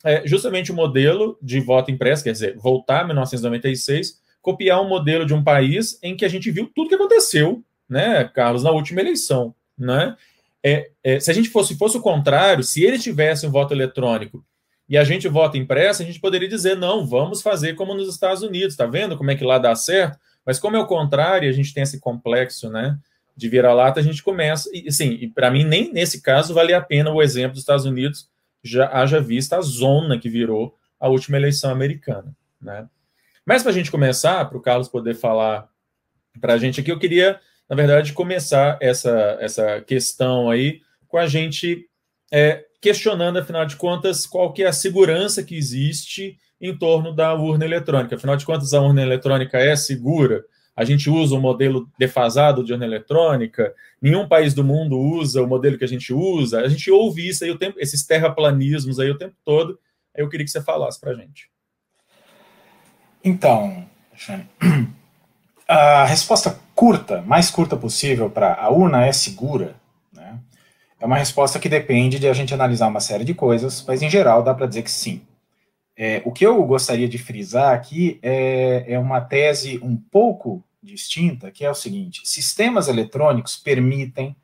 é, 0.03 0.27
justamente 0.27 0.71
o 0.71 0.75
modelo 0.75 1.37
de 1.41 1.59
voto 1.59 1.89
impresso, 1.89 2.23
quer 2.23 2.33
dizer, 2.33 2.57
voltar 2.57 3.01
a 3.01 3.05
1996, 3.05 4.21
copiar 4.41 4.81
um 4.81 4.89
modelo 4.89 5.25
de 5.25 5.33
um 5.33 5.43
país 5.43 5.97
em 6.03 6.15
que 6.15 6.25
a 6.25 6.27
gente 6.27 6.51
viu 6.51 6.69
tudo 6.75 6.89
que 6.89 6.95
aconteceu, 6.95 7.63
né, 7.93 8.23
Carlos, 8.23 8.63
na 8.63 8.71
última 8.71 9.01
eleição, 9.01 9.53
né? 9.77 10.17
É, 10.63 10.89
é, 11.03 11.19
se 11.19 11.29
a 11.29 11.33
gente 11.33 11.49
fosse, 11.49 11.77
fosse 11.77 11.95
o 11.95 12.01
contrário, 12.01 12.63
se 12.63 12.83
eles 12.83 13.03
tivessem 13.03 13.47
um 13.47 13.51
voto 13.51 13.71
eletrônico 13.71 14.43
e 14.89 14.97
a 14.97 15.03
gente 15.03 15.27
vota 15.27 15.57
impresso, 15.57 16.01
a 16.01 16.05
gente 16.05 16.19
poderia 16.19 16.47
dizer, 16.47 16.75
não, 16.75 17.05
vamos 17.05 17.41
fazer 17.41 17.75
como 17.75 17.93
nos 17.93 18.09
Estados 18.09 18.41
Unidos, 18.41 18.75
tá 18.75 18.87
vendo 18.87 19.15
como 19.15 19.29
é 19.29 19.35
que 19.35 19.43
lá 19.43 19.59
dá 19.59 19.75
certo? 19.75 20.17
Mas 20.43 20.57
como 20.57 20.75
é 20.75 20.79
o 20.79 20.87
contrário, 20.87 21.47
a 21.47 21.53
gente 21.53 21.71
tem 21.71 21.83
esse 21.83 21.99
complexo, 21.99 22.69
né, 22.69 22.97
de 23.37 23.47
vira-lata, 23.47 23.99
a 23.99 24.03
gente 24.03 24.23
começa, 24.23 24.69
e 24.73 24.91
sim, 24.91 25.11
e 25.21 25.27
para 25.27 25.51
mim 25.51 25.63
nem 25.63 25.93
nesse 25.93 26.21
caso 26.21 26.53
vale 26.53 26.73
a 26.73 26.81
pena 26.81 27.11
o 27.11 27.21
exemplo 27.21 27.51
dos 27.51 27.61
Estados 27.61 27.85
Unidos, 27.85 28.27
já 28.63 28.89
haja 28.91 29.21
vista 29.21 29.57
a 29.57 29.61
zona 29.61 30.17
que 30.17 30.29
virou 30.29 30.75
a 30.99 31.09
última 31.09 31.37
eleição 31.37 31.69
americana, 31.69 32.35
né? 32.59 32.87
Mas 33.45 33.61
para 33.61 33.71
a 33.71 33.75
gente 33.75 33.91
começar, 33.91 34.43
para 34.45 34.57
o 34.57 34.61
Carlos 34.61 34.87
poder 34.87 35.13
falar 35.13 35.67
para 36.39 36.53
a 36.53 36.57
gente 36.57 36.79
aqui, 36.79 36.91
eu 36.91 36.99
queria, 36.99 37.39
na 37.73 37.75
verdade, 37.75 38.13
começar 38.13 38.77
essa, 38.79 39.35
essa 39.41 39.81
questão 39.81 40.47
aí 40.47 40.81
com 41.07 41.17
a 41.17 41.25
gente 41.25 41.87
é, 42.31 42.63
questionando, 42.79 43.39
afinal 43.39 43.65
de 43.65 43.75
contas, 43.75 44.27
qual 44.27 44.53
que 44.53 44.61
é 44.61 44.67
a 44.67 44.71
segurança 44.71 45.41
que 45.41 45.57
existe 45.57 46.37
em 46.61 46.77
torno 46.77 47.11
da 47.11 47.33
urna 47.33 47.65
eletrônica. 47.65 48.15
Afinal 48.15 48.35
de 48.35 48.45
contas, 48.45 48.75
a 48.75 48.79
urna 48.79 49.01
eletrônica 49.01 49.57
é 49.57 49.75
segura? 49.75 50.45
A 50.75 50.85
gente 50.85 51.09
usa 51.09 51.33
o 51.33 51.39
um 51.39 51.41
modelo 51.41 51.89
defasado 51.97 52.63
de 52.63 52.73
urna 52.73 52.85
eletrônica? 52.85 53.73
Nenhum 53.99 54.27
país 54.27 54.53
do 54.53 54.63
mundo 54.63 54.95
usa 54.95 55.41
o 55.41 55.47
modelo 55.47 55.75
que 55.75 55.83
a 55.83 55.87
gente 55.87 56.13
usa? 56.13 56.61
A 56.61 56.69
gente 56.69 56.91
ouve 56.91 57.27
isso 57.27 57.43
aí 57.43 57.49
o 57.49 57.57
tempo, 57.57 57.79
esses 57.79 58.05
terraplanismos 58.05 58.99
aí 58.99 59.09
o 59.09 59.17
tempo 59.17 59.35
todo. 59.43 59.79
Eu 60.15 60.29
queria 60.29 60.45
que 60.45 60.51
você 60.51 60.61
falasse 60.61 60.99
para 61.01 61.09
a 61.09 61.15
gente. 61.15 61.49
Então, 63.23 63.89
a 65.67 66.05
resposta 66.05 66.61
curta, 66.75 67.21
mais 67.21 67.49
curta 67.49 67.77
possível 67.77 68.29
para 68.29 68.53
a 68.55 68.69
urna 68.69 69.05
é 69.05 69.11
segura, 69.11 69.75
né? 70.11 70.39
É 70.99 71.05
uma 71.05 71.17
resposta 71.17 71.59
que 71.59 71.67
depende 71.67 72.19
de 72.19 72.27
a 72.27 72.33
gente 72.33 72.53
analisar 72.53 72.87
uma 72.87 72.99
série 72.99 73.23
de 73.23 73.33
coisas, 73.33 73.83
mas 73.87 74.01
em 74.01 74.09
geral 74.09 74.41
dá 74.41 74.53
para 74.53 74.67
dizer 74.67 74.83
que 74.83 74.91
sim. 74.91 75.21
É, 75.95 76.21
o 76.25 76.31
que 76.31 76.45
eu 76.45 76.63
gostaria 76.63 77.07
de 77.07 77.17
frisar 77.17 77.73
aqui 77.73 78.19
é, 78.23 78.85
é 78.87 78.99
uma 78.99 79.21
tese 79.21 79.79
um 79.83 79.95
pouco 79.95 80.63
distinta, 80.81 81.51
que 81.51 81.63
é 81.63 81.69
o 81.69 81.75
seguinte: 81.75 82.21
sistemas 82.25 82.87
eletrônicos 82.87 83.55
permitem 83.55 84.35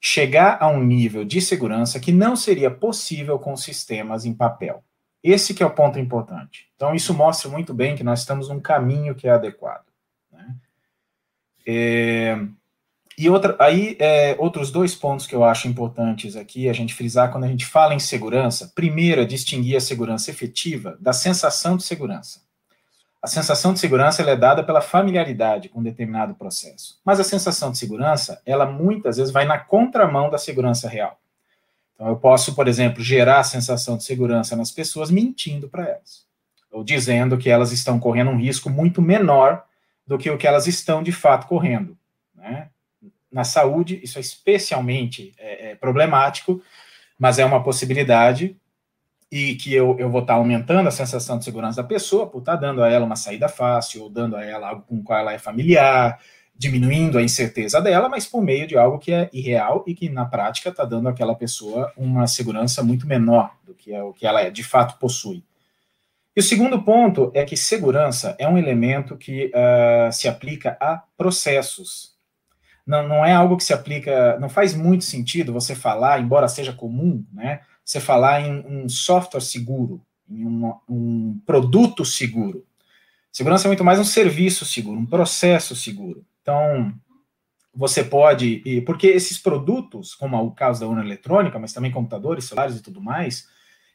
chegar 0.00 0.58
a 0.60 0.68
um 0.68 0.82
nível 0.82 1.24
de 1.24 1.40
segurança 1.40 2.00
que 2.00 2.12
não 2.12 2.36
seria 2.36 2.70
possível 2.70 3.38
com 3.38 3.56
sistemas 3.56 4.24
em 4.24 4.32
papel. 4.32 4.82
Esse 5.22 5.52
que 5.52 5.62
é 5.62 5.66
o 5.66 5.70
ponto 5.70 5.98
importante. 5.98 6.68
Então, 6.76 6.94
isso 6.94 7.12
mostra 7.12 7.50
muito 7.50 7.74
bem 7.74 7.96
que 7.96 8.04
nós 8.04 8.20
estamos 8.20 8.48
num 8.48 8.60
caminho 8.60 9.14
que 9.14 9.26
é 9.26 9.32
adequado. 9.32 9.85
É, 11.66 12.38
e 13.18 13.30
outra, 13.30 13.56
aí, 13.58 13.96
é, 13.98 14.36
outros 14.38 14.70
dois 14.70 14.94
pontos 14.94 15.26
que 15.26 15.34
eu 15.34 15.42
acho 15.42 15.66
importantes 15.66 16.36
aqui 16.36 16.68
a 16.68 16.72
gente 16.72 16.94
frisar 16.94 17.32
quando 17.32 17.44
a 17.44 17.48
gente 17.48 17.64
fala 17.64 17.94
em 17.94 17.98
segurança. 17.98 18.70
Primeiro, 18.74 19.22
é 19.22 19.24
distinguir 19.24 19.76
a 19.76 19.80
segurança 19.80 20.30
efetiva 20.30 20.98
da 21.00 21.14
sensação 21.14 21.76
de 21.76 21.82
segurança. 21.82 22.44
A 23.22 23.26
sensação 23.26 23.72
de 23.72 23.80
segurança 23.80 24.22
é 24.22 24.36
dada 24.36 24.62
pela 24.62 24.82
familiaridade 24.82 25.70
com 25.70 25.80
um 25.80 25.82
determinado 25.82 26.34
processo. 26.34 27.00
Mas 27.04 27.18
a 27.18 27.24
sensação 27.24 27.72
de 27.72 27.78
segurança, 27.78 28.40
ela 28.44 28.66
muitas 28.66 29.16
vezes 29.16 29.32
vai 29.32 29.46
na 29.46 29.58
contramão 29.58 30.30
da 30.30 30.38
segurança 30.38 30.86
real. 30.86 31.18
Então, 31.94 32.08
eu 32.08 32.16
posso, 32.16 32.54
por 32.54 32.68
exemplo, 32.68 33.02
gerar 33.02 33.40
a 33.40 33.44
sensação 33.44 33.96
de 33.96 34.04
segurança 34.04 34.54
nas 34.54 34.70
pessoas 34.70 35.10
mentindo 35.10 35.68
para 35.68 35.84
elas, 35.84 36.26
ou 36.70 36.84
dizendo 36.84 37.38
que 37.38 37.48
elas 37.48 37.72
estão 37.72 37.98
correndo 37.98 38.30
um 38.30 38.38
risco 38.38 38.68
muito 38.68 39.00
menor 39.00 39.64
do 40.06 40.16
que 40.18 40.30
o 40.30 40.38
que 40.38 40.46
elas 40.46 40.66
estão 40.66 41.02
de 41.02 41.12
fato 41.12 41.46
correndo. 41.46 41.96
Né? 42.34 42.68
Na 43.30 43.44
saúde, 43.44 44.00
isso 44.02 44.18
é 44.18 44.20
especialmente 44.20 45.32
é, 45.38 45.70
é 45.70 45.74
problemático, 45.74 46.62
mas 47.18 47.38
é 47.38 47.44
uma 47.44 47.62
possibilidade 47.62 48.56
e 49.30 49.56
que 49.56 49.74
eu, 49.74 49.96
eu 49.98 50.08
vou 50.08 50.20
estar 50.20 50.34
aumentando 50.34 50.88
a 50.88 50.92
sensação 50.92 51.38
de 51.38 51.44
segurança 51.44 51.82
da 51.82 51.88
pessoa 51.88 52.28
por 52.28 52.38
estar 52.38 52.56
dando 52.56 52.82
a 52.82 52.88
ela 52.88 53.04
uma 53.04 53.16
saída 53.16 53.48
fácil, 53.48 54.04
ou 54.04 54.08
dando 54.08 54.36
a 54.36 54.44
ela 54.44 54.68
algo 54.68 54.82
com 54.82 54.96
o 54.96 55.02
qual 55.02 55.18
ela 55.18 55.32
é 55.32 55.38
familiar, 55.38 56.20
diminuindo 56.54 57.18
a 57.18 57.22
incerteza 57.22 57.80
dela, 57.80 58.08
mas 58.08 58.26
por 58.26 58.42
meio 58.42 58.66
de 58.66 58.78
algo 58.78 58.98
que 58.98 59.12
é 59.12 59.28
irreal 59.32 59.84
e 59.86 59.94
que 59.94 60.08
na 60.08 60.24
prática 60.24 60.70
está 60.70 60.84
dando 60.84 61.08
àquela 61.08 61.34
pessoa 61.34 61.92
uma 61.96 62.26
segurança 62.26 62.82
muito 62.82 63.06
menor 63.06 63.54
do 63.64 63.74
que 63.74 63.92
é 63.92 64.02
o 64.02 64.12
que 64.12 64.26
ela 64.26 64.40
é, 64.40 64.50
de 64.50 64.64
fato 64.64 64.98
possui. 64.98 65.44
E 66.36 66.40
o 66.40 66.42
segundo 66.42 66.82
ponto 66.82 67.32
é 67.32 67.46
que 67.46 67.56
segurança 67.56 68.36
é 68.38 68.46
um 68.46 68.58
elemento 68.58 69.16
que 69.16 69.46
uh, 69.46 70.12
se 70.12 70.28
aplica 70.28 70.76
a 70.78 71.02
processos. 71.16 72.14
Não, 72.86 73.08
não 73.08 73.24
é 73.24 73.32
algo 73.32 73.56
que 73.56 73.64
se 73.64 73.72
aplica, 73.72 74.38
não 74.38 74.50
faz 74.50 74.74
muito 74.74 75.02
sentido 75.02 75.50
você 75.50 75.74
falar, 75.74 76.20
embora 76.20 76.46
seja 76.46 76.74
comum, 76.74 77.24
né, 77.32 77.62
você 77.82 78.00
falar 78.00 78.42
em 78.42 78.62
um 78.66 78.86
software 78.86 79.40
seguro, 79.40 80.02
em 80.28 80.46
um, 80.46 81.40
produto 81.46 82.04
seguro. 82.04 82.66
Segurança 83.32 83.66
é 83.66 83.70
muito 83.70 83.84
mais 83.84 83.98
um 83.98 84.04
serviço 84.04 84.66
seguro, 84.66 85.00
um 85.00 85.06
processo 85.06 85.74
seguro. 85.74 86.22
Então, 86.42 86.92
você 87.74 88.04
pode, 88.04 88.62
porque 88.84 89.06
esses 89.06 89.38
produtos, 89.38 90.14
como 90.14 90.36
o 90.36 90.50
caso 90.50 90.80
da 90.80 90.86
urna 90.86 91.02
eletrônica, 91.02 91.58
mas 91.58 91.72
também 91.72 91.90
computadores, 91.90 92.44
celulares 92.44 92.76
e 92.76 92.82
tudo 92.82 93.00
mais, 93.00 93.48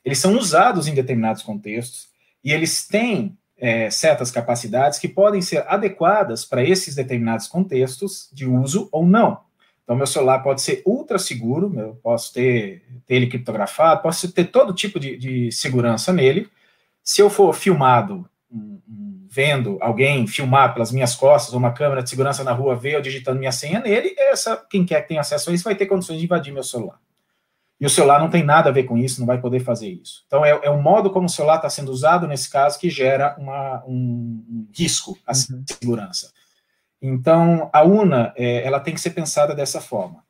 eles 0.04 0.18
são 0.18 0.36
usados 0.36 0.88
em 0.88 0.96
determinados 0.96 1.44
contextos 1.44 2.11
e 2.44 2.52
eles 2.52 2.88
têm 2.88 3.38
é, 3.58 3.90
certas 3.90 4.32
capacidades 4.32 4.98
que 4.98 5.08
podem 5.08 5.42
ser 5.42 5.64
adequadas 5.68 6.44
para 6.44 6.64
esses 6.64 6.96
determinados 6.96 7.48
contextos 7.48 8.30
de 8.34 8.46
uso 8.46 8.90
ou 8.92 9.06
não. 9.06 9.40
Então, 9.84 9.96
meu 9.96 10.08
celular 10.08 10.40
pode 10.40 10.62
ser 10.62 10.82
ultra 10.86 11.20
seguro, 11.20 11.72
eu 11.78 11.96
posso 12.02 12.34
ter, 12.34 12.84
ter 13.06 13.16
ele 13.16 13.28
criptografado, 13.28 14.02
posso 14.02 14.32
ter 14.32 14.46
todo 14.46 14.74
tipo 14.74 15.00
de, 15.00 15.18
de 15.18 15.52
segurança 15.52 16.14
nele. 16.14 16.50
Se 17.04 17.22
eu 17.22 17.30
for 17.30 17.54
filmado 17.54 18.28
vendo 19.30 19.78
alguém 19.80 20.28
filmar 20.28 20.74
pelas 20.74 20.92
minhas 20.92 21.16
costas, 21.16 21.54
ou 21.54 21.60
uma 21.60 21.72
câmera 21.72 22.04
de 22.04 22.10
segurança 22.10 22.44
na 22.44 22.52
rua 22.52 22.76
ver 22.76 22.96
eu 22.96 23.02
digitando 23.02 23.40
minha 23.40 23.52
senha 23.52 23.80
nele, 23.80 24.14
essa, 24.18 24.58
quem 24.70 24.86
quer 24.86 25.02
que 25.02 25.08
tenha 25.08 25.22
acesso 25.22 25.50
a 25.50 25.54
isso 25.54 25.64
vai 25.64 25.74
ter 25.74 25.86
condições 25.86 26.20
de 26.20 26.26
invadir 26.26 26.54
meu 26.54 26.64
celular. 26.64 27.00
E 27.82 27.86
o 27.88 27.90
celular 27.90 28.20
não 28.20 28.30
tem 28.30 28.44
nada 28.44 28.70
a 28.70 28.72
ver 28.72 28.84
com 28.84 28.96
isso, 28.96 29.20
não 29.20 29.26
vai 29.26 29.42
poder 29.42 29.60
fazer 29.60 29.90
isso. 29.90 30.24
Então, 30.28 30.46
é, 30.46 30.52
é 30.62 30.70
o 30.70 30.80
modo 30.80 31.10
como 31.10 31.26
o 31.26 31.30
celular 31.30 31.56
está 31.56 31.68
sendo 31.68 31.92
usado 31.92 32.28
nesse 32.28 32.48
caso 32.48 32.80
que 32.80 32.92
gera 32.92 33.36
uma, 33.40 33.84
um, 33.88 34.68
risco 34.72 35.18
à 35.26 35.32
uhum. 35.32 35.64
segurança. 35.68 36.32
Então, 37.02 37.72
a 37.74 37.84
UNA, 37.84 38.36
é, 38.38 38.64
ela 38.64 38.80
tem 38.80 38.94
que 38.94 39.02
ser 39.02 39.10
pensada 39.10 39.56
dessa 39.56 39.82
forma. 39.82 40.24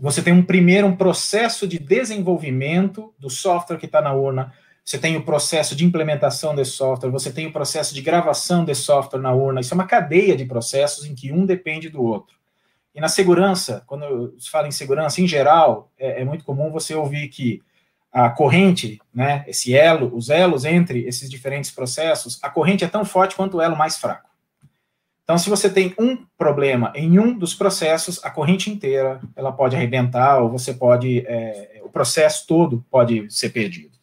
Você 0.00 0.22
tem 0.22 0.32
um 0.32 0.42
primeiro 0.42 0.86
um 0.86 0.96
processo 0.96 1.68
de 1.68 1.78
desenvolvimento 1.78 3.12
do 3.18 3.28
software 3.28 3.76
que 3.76 3.84
está 3.84 4.00
na 4.00 4.14
urna, 4.14 4.54
você 4.82 4.96
tem 4.96 5.14
o 5.14 5.22
processo 5.22 5.76
de 5.76 5.84
implementação 5.84 6.54
desse 6.54 6.70
software, 6.70 7.10
você 7.10 7.30
tem 7.30 7.46
o 7.46 7.52
processo 7.52 7.94
de 7.94 8.00
gravação 8.00 8.64
desse 8.64 8.80
software 8.80 9.20
na 9.20 9.34
urna. 9.34 9.60
Isso 9.60 9.74
é 9.74 9.76
uma 9.76 9.86
cadeia 9.86 10.34
de 10.34 10.46
processos 10.46 11.04
em 11.04 11.14
que 11.14 11.30
um 11.30 11.44
depende 11.44 11.90
do 11.90 12.02
outro. 12.02 12.37
E 12.98 13.00
na 13.00 13.08
segurança, 13.08 13.84
quando 13.86 14.34
se 14.40 14.50
fala 14.50 14.66
em 14.66 14.72
segurança, 14.72 15.20
em 15.20 15.26
geral, 15.28 15.88
é, 15.96 16.20
é 16.20 16.24
muito 16.24 16.44
comum 16.44 16.68
você 16.68 16.96
ouvir 16.96 17.28
que 17.28 17.62
a 18.12 18.28
corrente, 18.28 19.00
né, 19.14 19.44
esse 19.46 19.72
elo, 19.72 20.10
os 20.12 20.30
elos 20.30 20.64
entre 20.64 21.06
esses 21.06 21.30
diferentes 21.30 21.70
processos, 21.70 22.40
a 22.42 22.50
corrente 22.50 22.82
é 22.82 22.88
tão 22.88 23.04
forte 23.04 23.36
quanto 23.36 23.58
o 23.58 23.62
elo 23.62 23.76
mais 23.76 23.96
fraco. 23.96 24.28
Então, 25.22 25.38
se 25.38 25.48
você 25.48 25.70
tem 25.70 25.94
um 25.96 26.26
problema 26.36 26.92
em 26.92 27.20
um 27.20 27.38
dos 27.38 27.54
processos, 27.54 28.18
a 28.24 28.30
corrente 28.32 28.68
inteira 28.68 29.20
ela 29.36 29.52
pode 29.52 29.76
arrebentar 29.76 30.42
ou 30.42 30.50
você 30.50 30.74
pode, 30.74 31.20
é, 31.20 31.80
o 31.84 31.88
processo 31.88 32.48
todo 32.48 32.84
pode 32.90 33.30
ser 33.30 33.50
perdido. 33.50 33.96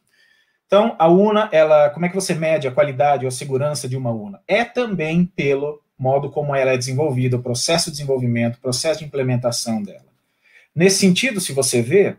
Então, 0.67 0.95
a 0.97 1.09
UNA, 1.09 1.49
ela, 1.51 1.89
como 1.89 2.05
é 2.05 2.09
que 2.09 2.15
você 2.15 2.33
mede 2.33 2.65
a 2.65 2.71
qualidade 2.71 3.25
ou 3.25 3.27
a 3.27 3.31
segurança 3.31 3.89
de 3.89 3.97
uma 3.97 4.11
UNA? 4.11 4.39
É 4.47 4.63
também 4.63 5.25
pelo 5.25 5.81
modo 5.97 6.29
como 6.29 6.55
ela 6.55 6.71
é 6.71 6.77
desenvolvida, 6.77 7.37
o 7.37 7.43
processo 7.43 7.85
de 7.85 7.97
desenvolvimento, 7.97 8.55
o 8.55 8.61
processo 8.61 8.99
de 8.99 9.05
implementação 9.05 9.81
dela. 9.81 10.05
Nesse 10.73 10.99
sentido, 10.99 11.39
se 11.39 11.53
você 11.53 11.81
vê, 11.81 12.17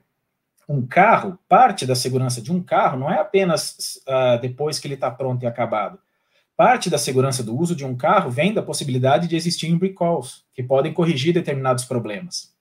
um 0.69 0.85
carro, 0.85 1.39
parte 1.49 1.87
da 1.87 1.95
segurança 1.95 2.41
de 2.43 2.51
um 2.51 2.63
carro 2.63 2.99
não 2.99 3.11
é 3.11 3.21
apenas 3.21 4.01
uh, 4.09 4.41
depois 4.41 4.79
que 4.79 4.87
ele 4.87 4.95
está 4.95 5.11
pronto 5.11 5.43
e 5.43 5.47
acabado. 5.47 5.99
Parte 6.57 6.89
da 6.89 6.99
segurança 6.99 7.43
do 7.43 7.57
uso 7.57 7.77
de 7.77 7.85
um 7.85 7.95
carro 7.95 8.31
vem 8.31 8.53
da 8.53 8.63
possibilidade 8.63 9.29
de 9.29 9.37
existir 9.37 9.73
recalls, 9.79 10.45
que 10.55 10.63
podem 10.63 10.93
corrigir 10.93 11.35
determinados 11.35 11.85
problemas. 11.85 12.55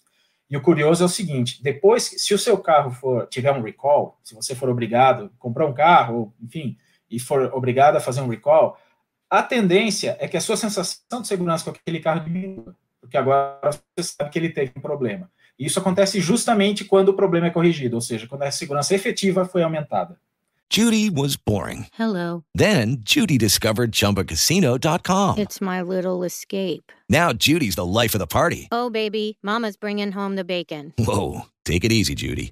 E 0.50 0.56
o 0.56 0.62
curioso 0.62 1.02
é 1.04 1.06
o 1.06 1.10
seguinte: 1.10 1.64
depois, 1.64 2.04
se 2.04 2.34
o 2.34 2.38
seu 2.38 2.58
carro 2.58 2.92
for 2.92 3.26
tiver 3.28 3.52
um 3.52 3.62
recall, 3.62 4.20
se 4.22 4.36
você 4.36 4.54
for 4.54 4.70
obrigado 4.70 5.32
a 5.34 5.40
comprar 5.40 5.66
um 5.66 5.74
carro, 5.74 6.34
enfim, 6.42 6.78
e 7.10 7.20
for 7.20 7.52
obrigado 7.54 7.96
a 7.96 8.02
fazer 8.02 8.22
um 8.22 8.28
recall, 8.28 8.78
a 9.40 9.44
tendência 9.44 10.16
é 10.20 10.28
que 10.28 10.38
a 10.38 10.42
sua 10.42 10.56
sensação 10.56 11.22
de 11.22 11.28
segurança 11.28 11.66
com 11.66 11.72
aquele 11.72 12.00
carro 12.00 12.22
diminua, 12.22 12.76
porque 13.02 13.18
agora 13.18 13.70
você 13.98 14.14
sabe 14.18 14.30
que 14.30 14.40
ele 14.40 14.50
teve 14.50 14.72
um 14.76 14.82
problema. 14.82 15.30
E 15.60 15.66
isso 15.66 15.80
acontece 15.80 16.20
justamente 16.20 16.86
quando 16.86 17.10
o 17.10 17.14
problema 17.14 17.48
é 17.48 17.50
corrigido, 17.50 17.96
ou 17.96 18.02
seja, 18.02 18.28
quando 18.28 18.44
a 18.44 18.52
segurança 18.52 18.96
efetiva 18.96 19.46
foi 19.46 19.64
aumentada. 19.64 20.18
Judy 20.70 21.12
was 21.12 21.36
boring. 21.36 21.86
Hello. 21.98 22.44
Then 22.56 22.98
Judy 23.04 23.38
discovered 23.38 23.92
ChumbaCasino.com. 23.92 25.38
It's 25.38 25.62
my 25.62 25.82
little 25.82 26.24
escape. 26.24 26.92
Now 27.08 27.34
Judy's 27.34 27.76
the 27.76 27.86
life 27.86 28.16
of 28.16 28.20
the 28.20 28.28
party. 28.28 28.68
Oh, 28.72 28.90
baby, 28.90 29.38
Mama's 29.44 29.78
bringing 29.78 30.12
home 30.12 30.36
the 30.36 30.44
bacon. 30.44 30.94
Whoa, 30.98 31.46
take 31.66 31.86
it 31.86 31.92
easy, 31.92 32.16
Judy. 32.16 32.52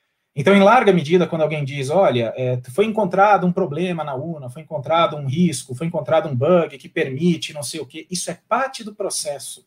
Então, 0.35 0.55
em 0.55 0.63
larga 0.63 0.93
medida, 0.93 1.27
quando 1.27 1.41
alguém 1.41 1.65
diz, 1.65 1.89
olha, 1.89 2.33
é, 2.37 2.61
foi 2.71 2.85
encontrado 2.85 3.45
um 3.45 3.51
problema 3.51 4.03
na 4.03 4.15
UNA, 4.15 4.49
foi 4.49 4.61
encontrado 4.61 5.17
um 5.17 5.27
risco, 5.27 5.75
foi 5.75 5.87
encontrado 5.87 6.29
um 6.29 6.35
bug 6.35 6.77
que 6.77 6.87
permite 6.87 7.53
não 7.53 7.63
sei 7.63 7.81
o 7.81 7.85
quê, 7.85 8.07
isso 8.09 8.31
é 8.31 8.39
parte 8.47 8.83
do 8.83 8.95
processo. 8.95 9.65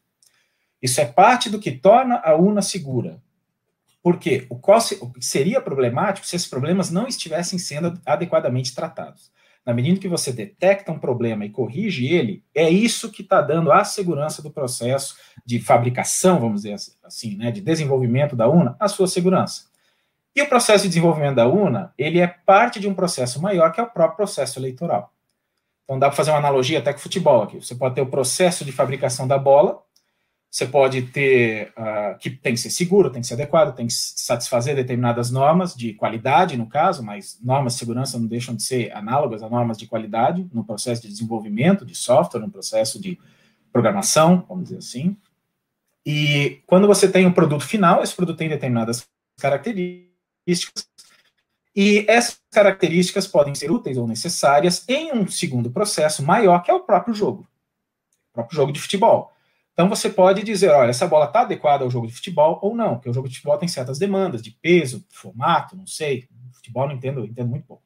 Isso 0.80 1.00
é 1.00 1.04
parte 1.04 1.50
do 1.50 1.58
que 1.58 1.72
torna 1.72 2.16
a 2.24 2.34
UNA 2.34 2.62
segura. 2.62 3.22
Porque 4.02 4.46
o, 4.50 4.58
que 4.58 5.24
seria 5.24 5.60
problemático 5.60 6.26
se 6.26 6.36
esses 6.36 6.48
problemas 6.48 6.90
não 6.90 7.06
estivessem 7.06 7.58
sendo 7.58 7.98
adequadamente 8.04 8.74
tratados. 8.74 9.32
Na 9.64 9.72
medida 9.72 9.98
que 9.98 10.08
você 10.08 10.30
detecta 10.30 10.92
um 10.92 10.98
problema 10.98 11.44
e 11.44 11.50
corrige 11.50 12.06
ele, 12.06 12.44
é 12.54 12.68
isso 12.68 13.10
que 13.10 13.22
está 13.22 13.40
dando 13.40 13.72
a 13.72 13.82
segurança 13.82 14.42
do 14.42 14.50
processo 14.50 15.16
de 15.44 15.58
fabricação, 15.58 16.38
vamos 16.38 16.62
dizer 16.62 16.76
assim, 17.02 17.36
né, 17.36 17.50
de 17.50 17.62
desenvolvimento 17.62 18.36
da 18.36 18.46
UNA, 18.46 18.76
a 18.78 18.88
sua 18.88 19.06
segurança. 19.06 19.73
E 20.34 20.42
o 20.42 20.48
processo 20.48 20.82
de 20.82 20.88
desenvolvimento 20.88 21.36
da 21.36 21.46
UNA, 21.46 21.92
ele 21.96 22.18
é 22.18 22.26
parte 22.26 22.80
de 22.80 22.88
um 22.88 22.94
processo 22.94 23.40
maior, 23.40 23.70
que 23.70 23.80
é 23.80 23.84
o 23.84 23.90
próprio 23.90 24.16
processo 24.16 24.58
eleitoral. 24.58 25.12
Então 25.84 25.98
dá 25.98 26.08
para 26.08 26.16
fazer 26.16 26.30
uma 26.30 26.38
analogia 26.38 26.78
até 26.78 26.92
com 26.92 26.98
futebol 26.98 27.42
aqui. 27.42 27.56
Você 27.62 27.74
pode 27.74 27.94
ter 27.94 28.00
o 28.00 28.06
processo 28.06 28.64
de 28.64 28.72
fabricação 28.72 29.28
da 29.28 29.38
bola, 29.38 29.80
você 30.50 30.66
pode 30.66 31.02
ter, 31.02 31.72
uh, 31.76 32.16
que 32.18 32.30
tem 32.30 32.54
que 32.54 32.60
ser 32.60 32.70
seguro, 32.70 33.10
tem 33.10 33.20
que 33.20 33.26
ser 33.26 33.34
adequado, 33.34 33.74
tem 33.74 33.86
que 33.86 33.92
satisfazer 33.92 34.74
determinadas 34.76 35.30
normas 35.30 35.74
de 35.74 35.92
qualidade, 35.94 36.56
no 36.56 36.68
caso, 36.68 37.02
mas 37.02 37.38
normas 37.42 37.74
de 37.74 37.80
segurança 37.80 38.18
não 38.18 38.26
deixam 38.26 38.54
de 38.54 38.62
ser 38.62 38.92
análogas 38.92 39.42
a 39.42 39.48
normas 39.48 39.76
de 39.76 39.86
qualidade 39.86 40.48
no 40.52 40.64
processo 40.64 41.02
de 41.02 41.08
desenvolvimento 41.08 41.84
de 41.84 41.94
software, 41.94 42.40
no 42.40 42.50
processo 42.50 43.00
de 43.00 43.18
programação, 43.72 44.44
vamos 44.48 44.64
dizer 44.64 44.78
assim. 44.78 45.16
E 46.06 46.62
quando 46.66 46.86
você 46.86 47.10
tem 47.10 47.26
um 47.26 47.32
produto 47.32 47.66
final, 47.66 48.02
esse 48.02 48.14
produto 48.14 48.38
tem 48.38 48.48
determinadas 48.48 49.06
características, 49.40 50.13
características, 50.44 50.88
e 51.74 52.04
essas 52.08 52.40
características 52.52 53.26
podem 53.26 53.54
ser 53.54 53.70
úteis 53.70 53.96
ou 53.96 54.06
necessárias 54.06 54.84
em 54.88 55.12
um 55.12 55.26
segundo 55.26 55.70
processo 55.70 56.22
maior, 56.22 56.62
que 56.62 56.70
é 56.70 56.74
o 56.74 56.84
próprio 56.84 57.14
jogo, 57.14 57.46
o 58.30 58.34
próprio 58.34 58.56
jogo 58.56 58.72
de 58.72 58.80
futebol. 58.80 59.32
Então 59.72 59.88
você 59.88 60.08
pode 60.08 60.44
dizer, 60.44 60.70
olha, 60.70 60.90
essa 60.90 61.06
bola 61.06 61.26
está 61.26 61.40
adequada 61.40 61.82
ao 61.82 61.90
jogo 61.90 62.06
de 62.06 62.14
futebol 62.14 62.60
ou 62.62 62.76
não, 62.76 62.94
porque 62.94 63.10
o 63.10 63.12
jogo 63.12 63.28
de 63.28 63.34
futebol 63.34 63.58
tem 63.58 63.68
certas 63.68 63.98
demandas 63.98 64.40
de 64.40 64.52
peso, 64.52 65.04
formato, 65.10 65.76
não 65.76 65.86
sei. 65.86 66.28
Futebol 66.52 66.86
não 66.86 66.94
entendo, 66.94 67.24
entendo 67.24 67.48
muito 67.48 67.66
pouco. 67.66 67.82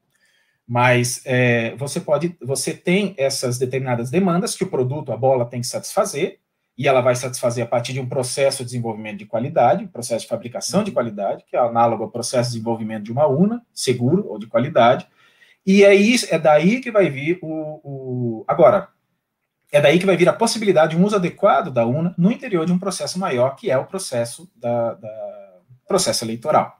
Mas 0.66 1.22
é, 1.24 1.74
você 1.76 1.98
pode, 1.98 2.36
você 2.42 2.74
tem 2.74 3.14
essas 3.16 3.56
determinadas 3.56 4.10
demandas 4.10 4.54
que 4.54 4.64
o 4.64 4.68
produto, 4.68 5.12
a 5.12 5.16
bola, 5.16 5.46
tem 5.46 5.62
que 5.62 5.66
satisfazer, 5.66 6.40
e 6.78 6.86
ela 6.86 7.00
vai 7.00 7.16
satisfazer 7.16 7.64
a 7.64 7.66
partir 7.66 7.92
de 7.92 8.00
um 8.00 8.08
processo 8.08 8.58
de 8.58 8.66
desenvolvimento 8.66 9.18
de 9.18 9.26
qualidade, 9.26 9.88
processo 9.88 10.22
de 10.22 10.28
fabricação 10.28 10.84
de 10.84 10.92
qualidade, 10.92 11.44
que 11.44 11.56
é 11.56 11.58
análogo 11.58 12.04
ao 12.04 12.10
processo 12.10 12.50
de 12.50 12.54
desenvolvimento 12.54 13.02
de 13.02 13.12
uma 13.12 13.26
UNA, 13.26 13.60
seguro 13.74 14.24
ou 14.28 14.38
de 14.38 14.46
qualidade, 14.46 15.08
e 15.66 15.84
é, 15.84 15.92
isso, 15.92 16.26
é 16.30 16.38
daí 16.38 16.80
que 16.80 16.90
vai 16.90 17.10
vir 17.10 17.38
o, 17.42 17.48
o, 17.82 18.44
Agora, 18.46 18.88
é 19.70 19.80
daí 19.80 19.98
que 19.98 20.06
vai 20.06 20.16
vir 20.16 20.28
a 20.28 20.32
possibilidade 20.32 20.96
de 20.96 21.02
um 21.02 21.04
uso 21.04 21.16
adequado 21.16 21.70
da 21.70 21.84
UNA 21.84 22.14
no 22.16 22.30
interior 22.30 22.64
de 22.64 22.72
um 22.72 22.78
processo 22.78 23.18
maior, 23.18 23.56
que 23.56 23.70
é 23.70 23.76
o 23.76 23.84
processo, 23.84 24.48
da, 24.56 24.94
da 24.94 25.58
processo 25.86 26.24
eleitoral. 26.24 26.78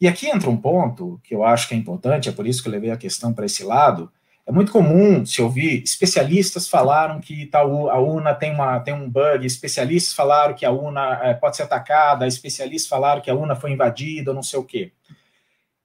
E 0.00 0.08
aqui 0.08 0.26
entra 0.26 0.50
um 0.50 0.56
ponto 0.56 1.20
que 1.22 1.34
eu 1.34 1.44
acho 1.44 1.68
que 1.68 1.74
é 1.74 1.76
importante, 1.78 2.28
é 2.28 2.32
por 2.32 2.46
isso 2.46 2.60
que 2.60 2.68
eu 2.68 2.72
levei 2.72 2.90
a 2.90 2.96
questão 2.96 3.32
para 3.32 3.46
esse 3.46 3.62
lado, 3.62 4.12
é 4.46 4.50
muito 4.50 4.72
comum 4.72 5.24
se 5.24 5.40
ouvir 5.40 5.82
especialistas 5.84 6.68
falaram 6.68 7.20
que 7.20 7.46
tal, 7.46 7.88
a 7.88 8.00
UNA 8.00 8.34
tem, 8.34 8.52
uma, 8.52 8.80
tem 8.80 8.92
um 8.92 9.08
bug, 9.08 9.46
especialistas 9.46 10.12
falaram 10.12 10.54
que 10.54 10.66
a 10.66 10.72
UNA 10.72 11.20
é, 11.22 11.34
pode 11.34 11.56
ser 11.56 11.62
atacada, 11.62 12.26
especialistas 12.26 12.88
falaram 12.88 13.22
que 13.22 13.30
a 13.30 13.34
UNA 13.34 13.54
foi 13.54 13.70
invadida, 13.70 14.34
não 14.34 14.42
sei 14.42 14.58
o 14.58 14.64
quê. 14.64 14.92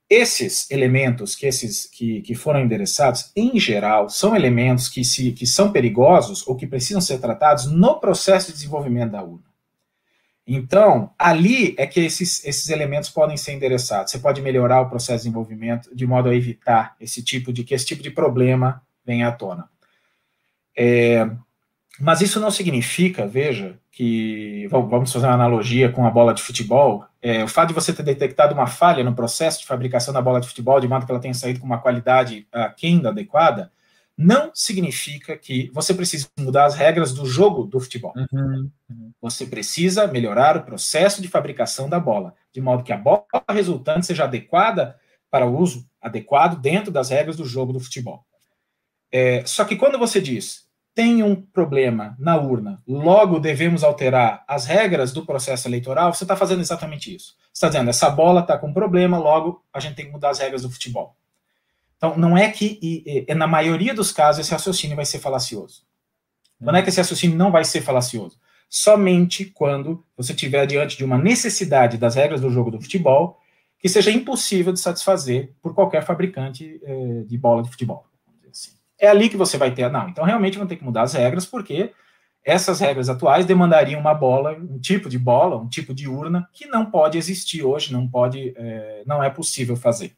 Esses 0.09 0.71
elementos 0.71 1.35
que, 1.35 1.45
esses, 1.45 1.85
que, 1.85 2.21
que 2.21 2.33
foram 2.33 2.61
endereçados, 2.61 3.31
em 3.35 3.59
geral, 3.59 4.09
são 4.09 4.35
elementos 4.35 4.87
que, 4.87 5.03
se, 5.03 5.33
que 5.33 5.45
são 5.45 5.71
perigosos 5.71 6.47
ou 6.47 6.55
que 6.55 6.65
precisam 6.65 7.01
ser 7.01 7.19
tratados 7.19 7.67
no 7.67 7.99
processo 7.99 8.47
de 8.47 8.53
desenvolvimento 8.53 9.11
da 9.11 9.23
UNA. 9.23 9.46
Então, 10.47 11.11
ali 11.19 11.75
é 11.77 11.85
que 11.85 11.99
esses, 11.99 12.43
esses 12.45 12.69
elementos 12.69 13.09
podem 13.09 13.35
ser 13.35 13.51
endereçados. 13.51 14.11
Você 14.11 14.19
pode 14.19 14.41
melhorar 14.41 14.79
o 14.79 14.89
processo 14.89 15.17
de 15.17 15.23
desenvolvimento 15.23 15.93
de 15.93 16.07
modo 16.07 16.29
a 16.29 16.35
evitar 16.35 16.95
esse 17.01 17.21
tipo 17.21 17.51
de 17.51 17.65
que 17.65 17.73
esse 17.73 17.85
tipo 17.85 18.01
de 18.01 18.09
problema 18.09 18.81
venha 19.05 19.27
à 19.27 19.31
tona. 19.33 19.67
É, 20.75 21.29
mas 21.99 22.21
isso 22.21 22.39
não 22.39 22.49
significa, 22.49 23.27
veja, 23.27 23.77
que 23.91 24.67
vamos 24.69 25.11
fazer 25.11 25.25
uma 25.25 25.33
analogia 25.33 25.91
com 25.91 26.05
a 26.05 26.11
bola 26.11 26.33
de 26.33 26.41
futebol. 26.41 27.03
É, 27.21 27.43
o 27.43 27.47
fato 27.47 27.69
de 27.69 27.73
você 27.73 27.91
ter 27.91 28.03
detectado 28.03 28.53
uma 28.53 28.67
falha 28.67 29.03
no 29.03 29.15
processo 29.15 29.59
de 29.59 29.65
fabricação 29.65 30.13
da 30.13 30.21
bola 30.21 30.39
de 30.39 30.47
futebol, 30.47 30.79
de 30.79 30.87
modo 30.87 31.05
que 31.05 31.11
ela 31.11 31.19
tenha 31.19 31.33
saído 31.33 31.59
com 31.59 31.65
uma 31.65 31.79
qualidade 31.79 32.47
aquém 32.53 33.01
da 33.01 33.09
adequada, 33.09 33.69
não 34.17 34.51
significa 34.53 35.37
que 35.37 35.69
você 35.71 35.93
precisa 35.93 36.27
mudar 36.39 36.65
as 36.65 36.73
regras 36.73 37.13
do 37.13 37.25
jogo 37.25 37.65
do 37.65 37.79
futebol. 37.79 38.13
Uhum, 38.15 38.71
uhum. 38.89 39.11
Você 39.21 39.45
precisa 39.45 40.07
melhorar 40.07 40.57
o 40.57 40.63
processo 40.63 41.21
de 41.21 41.27
fabricação 41.27 41.87
da 41.87 41.99
bola, 41.99 42.33
de 42.51 42.59
modo 42.59 42.83
que 42.83 42.91
a 42.91 42.97
bola 42.97 43.25
resultante 43.49 44.07
seja 44.07 44.23
adequada 44.23 44.97
para 45.29 45.45
o 45.45 45.55
uso 45.55 45.87
adequado 46.01 46.59
dentro 46.59 46.91
das 46.91 47.09
regras 47.09 47.35
do 47.35 47.45
jogo 47.45 47.71
do 47.71 47.79
futebol. 47.79 48.25
É, 49.11 49.45
só 49.45 49.63
que 49.63 49.75
quando 49.75 49.99
você 49.99 50.19
diz 50.19 50.65
tem 50.95 51.21
um 51.21 51.35
problema 51.35 52.15
na 52.17 52.37
urna, 52.37 52.81
logo 52.87 53.39
devemos 53.39 53.83
alterar 53.83 54.43
as 54.47 54.65
regras 54.65 55.13
do 55.13 55.23
processo 55.23 55.67
eleitoral, 55.67 56.11
você 56.11 56.23
está 56.23 56.35
fazendo 56.35 56.61
exatamente 56.61 57.13
isso. 57.13 57.35
Você 57.53 57.53
está 57.53 57.67
dizendo, 57.67 57.91
essa 57.91 58.09
bola 58.09 58.41
está 58.41 58.57
com 58.57 58.73
problema, 58.73 59.19
logo 59.19 59.63
a 59.71 59.79
gente 59.79 59.93
tem 59.93 60.07
que 60.07 60.11
mudar 60.11 60.31
as 60.31 60.39
regras 60.39 60.63
do 60.63 60.71
futebol. 60.71 61.15
Então, 61.97 62.15
não 62.15 62.37
é 62.37 62.49
que, 62.49 62.79
e, 62.81 63.25
e, 63.27 63.33
na 63.33 63.47
maioria 63.47 63.93
dos 63.93 64.11
casos, 64.11 64.41
esse 64.41 64.51
raciocínio 64.51 64.95
vai 64.95 65.05
ser 65.05 65.19
falacioso. 65.19 65.81
Não 66.59 66.75
é 66.75 66.81
que 66.81 66.89
esse 66.89 66.99
raciocínio 66.99 67.37
não 67.37 67.51
vai 67.51 67.63
ser 67.63 67.81
falacioso. 67.81 68.39
Somente 68.69 69.45
quando 69.45 70.03
você 70.15 70.33
estiver 70.33 70.65
diante 70.65 70.97
de 70.97 71.03
uma 71.03 71.17
necessidade 71.17 71.97
das 71.97 72.15
regras 72.15 72.41
do 72.41 72.49
jogo 72.49 72.71
do 72.71 72.81
futebol 72.81 73.39
que 73.79 73.87
seja 73.87 74.11
impossível 74.11 74.73
de 74.73 74.79
satisfazer 74.79 75.53
por 75.61 75.73
qualquer 75.73 76.03
fabricante 76.03 76.79
eh, 76.83 77.23
de 77.25 77.37
bola 77.37 77.63
de 77.63 77.69
futebol. 77.69 78.05
Assim. 78.49 78.71
É 78.99 79.07
ali 79.07 79.29
que 79.29 79.37
você 79.37 79.57
vai 79.57 79.71
ter, 79.71 79.89
não, 79.89 80.09
então 80.09 80.25
realmente 80.25 80.57
vão 80.57 80.67
ter 80.67 80.75
que 80.75 80.83
mudar 80.83 81.03
as 81.03 81.13
regras, 81.13 81.45
porque 81.45 81.93
essas 82.43 82.79
regras 82.79 83.07
atuais 83.07 83.45
demandariam 83.45 84.01
uma 84.01 84.15
bola, 84.15 84.53
um 84.53 84.79
tipo 84.79 85.09
de 85.09 85.19
bola, 85.19 85.57
um 85.57 85.69
tipo 85.69 85.93
de 85.93 86.07
urna, 86.07 86.49
que 86.51 86.65
não 86.65 86.89
pode 86.89 87.17
existir 87.17 87.63
hoje, 87.63 87.93
não 87.93 88.09
pode, 88.09 88.53
eh, 88.57 89.03
não 89.05 89.23
é 89.23 89.29
possível 89.29 89.75
fazer. 89.75 90.16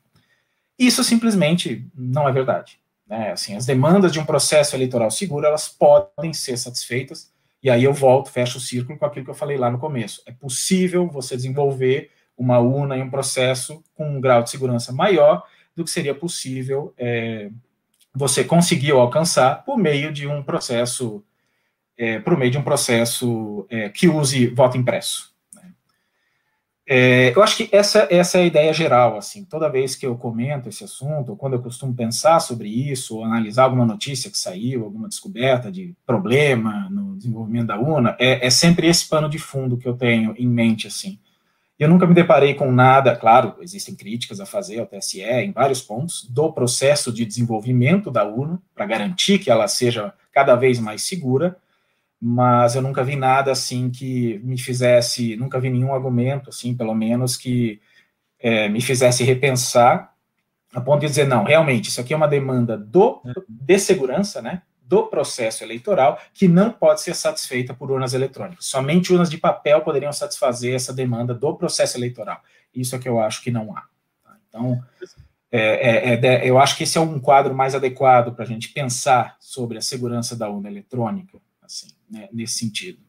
Isso 0.80 1.04
simplesmente 1.04 1.86
não 1.94 2.28
é 2.28 2.32
verdade. 2.32 2.80
Né? 3.06 3.34
Assim, 3.34 3.54
as 3.54 3.66
demandas 3.66 4.14
de 4.14 4.20
um 4.20 4.26
processo 4.26 4.76
eleitoral 4.76 5.12
seguro 5.12 5.46
elas 5.46 5.68
podem 5.68 6.32
ser 6.32 6.58
satisfeitas. 6.58 7.34
E 7.62 7.70
aí 7.70 7.84
eu 7.84 7.94
volto, 7.94 8.32
fecho 8.32 8.58
o 8.58 8.62
círculo 8.62 8.98
com 8.98 9.06
aquilo 9.06 9.26
que 9.26 9.32
eu 9.32 9.36
falei 9.36 9.58
lá 9.58 9.70
no 9.70 9.78
começo. 9.78 10.22
É 10.26 10.32
possível 10.32 11.08
você 11.10 11.36
desenvolver 11.36 12.10
uma 12.38 12.60
UNA 12.60 12.96
e 12.96 13.02
um 13.02 13.10
processo 13.10 13.84
com 13.94 14.10
um 14.10 14.22
grau 14.22 14.42
de 14.42 14.50
segurança 14.50 14.94
maior 14.94 15.44
do 15.76 15.84
que 15.84 15.92
seria 15.92 16.16
possível 16.16 16.94
é, 16.98 17.50
você 18.16 18.46
conseguir 18.46 18.92
alcançar 18.92 19.66
por 19.66 19.78
meio 19.78 20.14
de 20.14 20.26
um 20.26 20.42
processo, 20.42 21.22
é, 21.98 22.20
por 22.20 22.38
meio 22.38 22.52
de 22.52 22.58
um 22.58 22.64
processo 22.64 23.68
é, 23.70 23.90
que 23.90 24.08
use 24.08 24.48
voto 24.48 24.78
impresso. 24.78 25.34
É, 26.92 27.32
eu 27.36 27.44
acho 27.44 27.56
que 27.56 27.70
essa, 27.72 28.08
essa 28.10 28.40
é 28.40 28.42
a 28.42 28.46
ideia 28.46 28.74
geral, 28.74 29.16
assim, 29.16 29.46
toda 29.46 29.70
vez 29.70 29.96
que 29.96 30.08
eu 30.08 30.18
comento 30.18 30.70
esse 30.70 30.84
assunto, 30.84 31.30
ou 31.30 31.38
quando 31.38 31.54
eu 31.54 31.62
costumo 31.62 31.94
pensar 31.94 32.40
sobre 32.40 32.68
isso, 32.68 33.18
ou 33.18 33.24
analisar 33.24 33.66
alguma 33.66 33.86
notícia 33.86 34.32
que 34.32 34.38
saiu, 34.40 34.86
alguma 34.86 35.08
descoberta 35.08 35.72
de 35.72 35.96
problema 36.04 36.90
no 36.90 37.16
desenvolvimento 37.16 37.68
da 37.68 37.80
UNA, 37.80 38.16
é, 38.20 38.44
é 38.44 38.50
sempre 38.50 38.88
esse 38.88 39.08
pano 39.08 39.30
de 39.30 39.38
fundo 39.38 39.78
que 39.78 39.88
eu 39.88 39.96
tenho 39.96 40.34
em 40.36 40.48
mente, 40.48 40.88
assim. 40.88 41.20
Eu 41.78 41.88
nunca 41.88 42.08
me 42.08 42.16
deparei 42.16 42.56
com 42.56 42.72
nada, 42.72 43.16
claro, 43.16 43.58
existem 43.62 43.94
críticas 43.94 44.40
a 44.40 44.46
fazer 44.48 44.80
ao 44.80 44.88
TSE 44.88 45.22
em 45.22 45.52
vários 45.52 45.84
pontos, 45.84 46.28
do 46.28 46.52
processo 46.52 47.14
de 47.14 47.24
desenvolvimento 47.24 48.10
da 48.10 48.28
UNA, 48.28 48.60
para 48.74 48.88
garantir 48.88 49.38
que 49.38 49.52
ela 49.52 49.68
seja 49.68 50.12
cada 50.32 50.56
vez 50.56 50.80
mais 50.80 51.04
segura, 51.04 51.56
mas 52.22 52.76
eu 52.76 52.82
nunca 52.82 53.04
vi 53.04 53.16
nada 53.16 53.52
assim 53.52 53.90
que 53.90 54.40
me 54.44 54.58
fizesse, 54.58 55.36
nunca 55.38 55.60
vi 55.60 55.70
nenhum 55.70 55.94
argumento, 55.94 56.50
assim, 56.50 56.76
pelo 56.76 56.94
menos, 56.94 57.38
que 57.38 57.80
é, 58.40 58.68
me 58.68 58.82
fizesse 58.82 59.24
repensar, 59.24 60.14
a 60.74 60.82
ponto 60.82 61.02
de 61.02 61.08
dizer, 61.08 61.28
não, 61.28 61.44
realmente, 61.44 61.90
isso 61.90 62.02
aqui 62.02 62.14
é 62.14 62.18
uma 62.18 62.28
demanda 62.28 62.78
do, 62.78 63.22
de 63.48 63.80
segurança, 63.80 64.42
né, 64.42 64.62
do 64.84 65.04
processo 65.08 65.64
eleitoral, 65.64 66.20
que 66.34 66.48
não 66.48 66.72
pode 66.72 67.02
ser 67.02 67.16
satisfeita 67.16 67.74
por 67.74 67.92
urnas 67.92 68.14
eletrônicas. 68.14 68.66
Somente 68.66 69.14
urnas 69.14 69.30
de 69.30 69.38
papel 69.38 69.82
poderiam 69.82 70.12
satisfazer 70.12 70.74
essa 70.74 70.92
demanda 70.92 71.34
do 71.34 71.56
processo 71.56 71.98
eleitoral. 71.98 72.42
Isso 72.74 72.96
é 72.96 73.00
que 73.00 73.08
eu 73.08 73.20
acho 73.20 73.42
que 73.44 73.52
não 73.52 73.76
há. 73.76 73.84
Tá? 74.24 74.38
Então, 74.48 74.84
é, 75.52 76.14
é, 76.14 76.26
é, 76.26 76.50
eu 76.50 76.60
acho 76.60 76.76
que 76.76 76.84
esse 76.84 76.98
é 76.98 77.02
um 77.02 77.20
quadro 77.20 77.56
mais 77.56 77.74
adequado 77.74 78.34
para 78.34 78.44
a 78.44 78.48
gente 78.48 78.70
pensar 78.70 79.38
sobre 79.40 79.78
a 79.78 79.82
segurança 79.82 80.36
da 80.36 80.50
urna 80.50 80.70
eletrônica, 80.70 81.40
assim, 81.62 81.88
né, 82.10 82.30
nesse 82.32 82.60
sentido. 82.60 83.00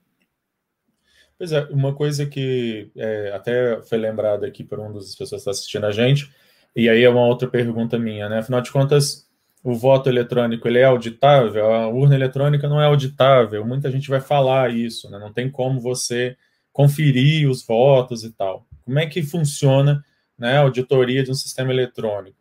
Pois 1.39 1.53
é, 1.53 1.63
uma 1.71 1.95
coisa 1.95 2.27
que 2.27 2.91
é, 2.95 3.33
até 3.33 3.81
foi 3.83 3.97
lembrada 3.97 4.47
aqui 4.47 4.63
por 4.63 4.79
uma 4.79 4.93
das 4.93 5.15
pessoas 5.15 5.31
que 5.31 5.37
está 5.37 5.51
assistindo 5.53 5.87
a 5.87 5.91
gente, 5.91 6.31
e 6.77 6.89
aí 6.89 7.03
é 7.03 7.09
uma 7.09 7.27
outra 7.27 7.49
pergunta 7.49 7.99
minha, 7.99 8.29
né? 8.29 8.39
Afinal 8.39 8.61
de 8.61 8.71
contas, 8.71 9.29
o 9.63 9.75
voto 9.75 10.09
eletrônico 10.09 10.69
ele 10.69 10.79
é 10.79 10.85
auditável? 10.85 11.73
A 11.73 11.89
urna 11.89 12.15
eletrônica 12.15 12.69
não 12.69 12.81
é 12.81 12.87
auditável. 12.87 13.67
Muita 13.67 13.91
gente 13.91 14.09
vai 14.09 14.21
falar 14.21 14.75
isso, 14.75 15.11
né? 15.11 15.19
Não 15.19 15.33
tem 15.33 15.51
como 15.51 15.81
você 15.81 16.37
conferir 16.73 17.49
os 17.49 17.67
votos 17.67 18.23
e 18.23 18.31
tal. 18.31 18.67
Como 18.85 18.99
é 18.99 19.07
que 19.07 19.23
funciona 19.23 20.05
né, 20.39 20.57
a 20.57 20.61
auditoria 20.61 21.23
de 21.23 21.31
um 21.31 21.35
sistema 21.35 21.73
eletrônico? 21.73 22.37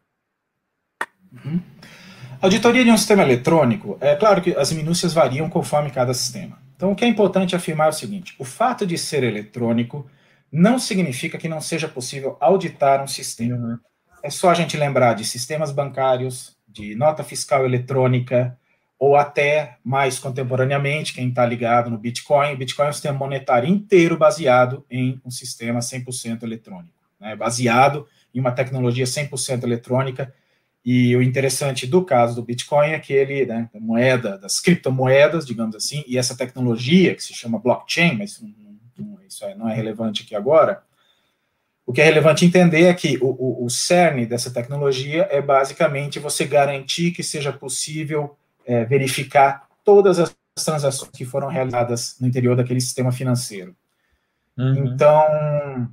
Uhum. 1.34 1.62
Auditoria 2.42 2.86
de 2.86 2.92
um 2.92 2.98
sistema 2.98 3.24
eletrônico, 3.24 3.98
é 4.00 4.16
claro 4.16 4.42
que 4.42 4.56
as 4.56 4.72
minúcias 4.72 5.14
variam 5.14 5.50
conforme 5.50 5.92
cada 5.92 6.14
sistema. 6.14 6.58
Então, 6.76 6.94
o 6.94 6.96
que 6.96 7.04
é 7.04 7.08
importante 7.08 7.54
afirmar 7.54 7.88
é 7.88 7.90
o 7.90 7.94
seguinte: 7.94 8.34
o 8.40 8.46
fato 8.46 8.88
de 8.88 8.98
ser 8.98 9.24
eletrônico 9.24 10.10
não 10.50 10.80
significa 10.80 11.38
que 11.38 11.50
não 11.50 11.60
seja 11.60 11.90
possível 11.90 12.38
auditar 12.40 13.04
um 13.04 13.08
sistema. 13.08 13.58
Uhum. 13.58 13.78
É 14.24 14.30
só 14.30 14.50
a 14.50 14.54
gente 14.54 14.78
lembrar 14.78 15.16
de 15.16 15.26
sistemas 15.26 15.72
bancários, 15.72 16.56
de 16.66 16.96
nota 16.96 17.26
fiscal 17.26 17.66
eletrônica, 17.66 18.58
ou 18.98 19.18
até 19.18 19.76
mais 19.84 20.18
contemporaneamente, 20.18 21.14
quem 21.14 21.28
está 21.28 21.46
ligado 21.46 21.90
no 21.90 21.98
Bitcoin, 21.98 22.54
o 22.54 22.58
Bitcoin 22.58 22.86
é 22.86 22.90
um 22.90 22.94
sistema 22.94 23.18
monetário 23.18 23.68
inteiro 23.68 24.18
baseado 24.18 24.86
em 24.90 25.20
um 25.26 25.30
sistema 25.32 25.80
100% 25.80 26.44
eletrônico, 26.44 26.94
né? 27.20 27.36
baseado 27.36 28.08
em 28.34 28.40
uma 28.40 28.52
tecnologia 28.52 29.06
100% 29.06 29.64
eletrônica 29.64 30.34
e 30.84 31.16
o 31.16 31.22
interessante 31.22 31.86
do 31.86 32.04
caso 32.04 32.36
do 32.36 32.44
Bitcoin 32.44 32.92
é 32.92 33.00
que 33.00 33.14
ele, 33.14 33.46
né, 33.46 33.70
moeda, 33.74 34.38
das 34.38 34.60
criptomoedas, 34.60 35.46
digamos 35.46 35.76
assim, 35.76 36.04
e 36.08 36.18
essa 36.18 36.36
tecnologia 36.36 37.14
que 37.14 37.24
se 37.24 37.34
chama 37.34 37.60
blockchain, 37.60 38.18
mas 38.18 38.42
isso 39.28 39.46
é, 39.46 39.56
não 39.56 39.70
é 39.70 39.76
relevante 39.76 40.24
aqui 40.24 40.36
agora, 40.36 40.82
o 41.86 41.92
que 41.92 42.02
é 42.02 42.04
relevante 42.04 42.46
entender 42.46 42.84
é 42.84 42.94
que 42.94 43.18
o, 43.18 43.30
o, 43.30 43.66
o 43.66 43.70
cerne 43.70 44.26
dessa 44.26 44.52
tecnologia 44.52 45.28
é 45.32 45.42
basicamente 45.42 46.20
você 46.20 46.46
garantir 46.46 47.12
que 47.12 47.24
seja 47.24 47.52
possível 47.52 48.38
é, 48.64 48.86
verificar 48.86 49.68
todas 49.84 50.20
as 50.20 50.36
transações 50.54 51.10
que 51.12 51.26
foram 51.26 51.48
realizadas 51.48 52.16
no 52.20 52.28
interior 52.28 52.56
daquele 52.56 52.80
sistema 52.80 53.12
financeiro. 53.12 53.76
Uhum. 54.56 54.86
Então, 54.86 55.90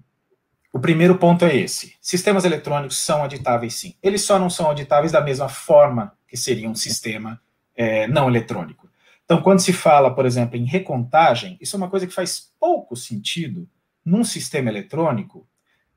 o 0.77 0.79
primeiro 0.79 1.17
ponto 1.17 1.43
é 1.47 1.57
esse: 1.57 1.95
sistemas 2.03 2.45
eletrônicos 2.45 2.99
são 2.99 3.23
auditáveis, 3.23 3.75
sim. 3.77 3.95
Eles 4.03 4.21
só 4.21 4.39
não 4.39 4.51
são 4.51 4.67
auditáveis 4.67 5.11
da 5.11 5.23
mesma 5.23 5.49
forma 5.49 6.13
que 6.29 6.37
seria 6.37 6.69
um 6.69 6.75
sistema 6.75 7.41
é, 7.75 8.07
não 8.07 8.29
eletrônico. 8.29 8.87
Então, 9.25 9.41
quando 9.41 9.61
se 9.61 9.73
fala, 9.73 10.15
por 10.15 10.27
exemplo, 10.27 10.55
em 10.55 10.67
recontagem, 10.67 11.57
isso 11.63 11.75
é 11.75 11.79
uma 11.79 11.89
coisa 11.89 12.07
que 12.07 12.13
faz 12.13 12.53
pouco 12.61 12.95
sentido 12.95 13.67
num 14.05 14.23
sistema 14.23 14.69
eletrônico, 14.69 15.49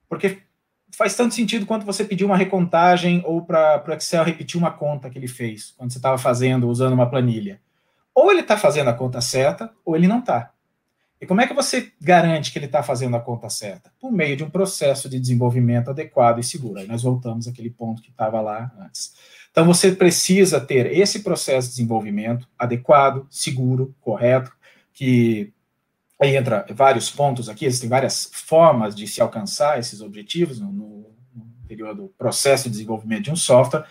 porque 0.08 0.44
faz 0.96 1.14
tanto 1.14 1.36
sentido 1.36 1.66
quanto 1.66 1.86
você 1.86 2.06
pedir 2.06 2.24
uma 2.24 2.38
recontagem 2.38 3.22
ou 3.26 3.44
para 3.44 3.84
o 3.86 3.92
Excel 3.92 4.24
repetir 4.24 4.58
uma 4.58 4.72
conta 4.72 5.10
que 5.10 5.20
ele 5.20 5.28
fez 5.28 5.74
quando 5.78 5.92
você 5.92 6.00
estava 6.00 6.18
fazendo, 6.18 6.70
usando 6.70 6.94
uma 6.94 7.10
planilha. 7.10 7.60
Ou 8.16 8.32
ele 8.32 8.42
está 8.42 8.56
fazendo 8.56 8.90
a 8.90 8.94
conta 8.94 9.20
certa, 9.20 9.74
ou 9.84 9.98
ele 9.98 10.08
não 10.08 10.20
está. 10.20 10.54
E 11.22 11.26
como 11.26 11.42
é 11.42 11.48
que 11.48 11.54
você 11.54 11.92
garante 12.00 12.52
que 12.52 12.58
ele 12.58 12.66
está 12.66 12.82
fazendo 12.82 13.16
a 13.18 13.20
conta 13.20 13.50
certa? 13.50 13.92
Por 14.00 14.12
meio 14.12 14.38
de 14.38 14.44
um 14.44 14.50
processo 14.50 15.10
de 15.10 15.20
desenvolvimento 15.20 15.90
adequado 15.90 16.40
e 16.40 16.44
seguro. 16.44 16.80
Aí 16.80 16.88
nós 16.88 17.04
voltamos 17.04 17.48
àquele 17.48 17.70
ponto 17.70 18.02
que 18.02 18.10
estava 18.10 18.40
lá 18.40 18.72
antes. 18.80 19.14
Então 19.52 19.66
você 19.66 19.92
precisa 19.92 20.62
ter 20.62 20.86
esse 20.86 21.22
processo 21.22 21.68
de 21.68 21.76
desenvolvimento 21.76 22.48
adequado, 22.58 23.28
seguro, 23.30 23.94
correto, 24.00 24.52
que 24.94 25.52
aí 26.20 26.36
entra 26.36 26.66
vários 26.74 27.10
pontos 27.10 27.50
aqui, 27.50 27.66
existem 27.66 27.90
várias 27.90 28.30
formas 28.32 28.96
de 28.96 29.08
se 29.08 29.22
alcançar 29.22 29.80
esses 29.80 30.02
objetivos 30.02 30.60
no, 30.60 30.72
no, 30.72 31.10
interior 31.64 31.96
do 31.96 32.08
processo 32.18 32.64
de 32.64 32.72
desenvolvimento 32.72 33.26
de 33.26 33.32
um 33.32 33.36
software, 33.36 33.86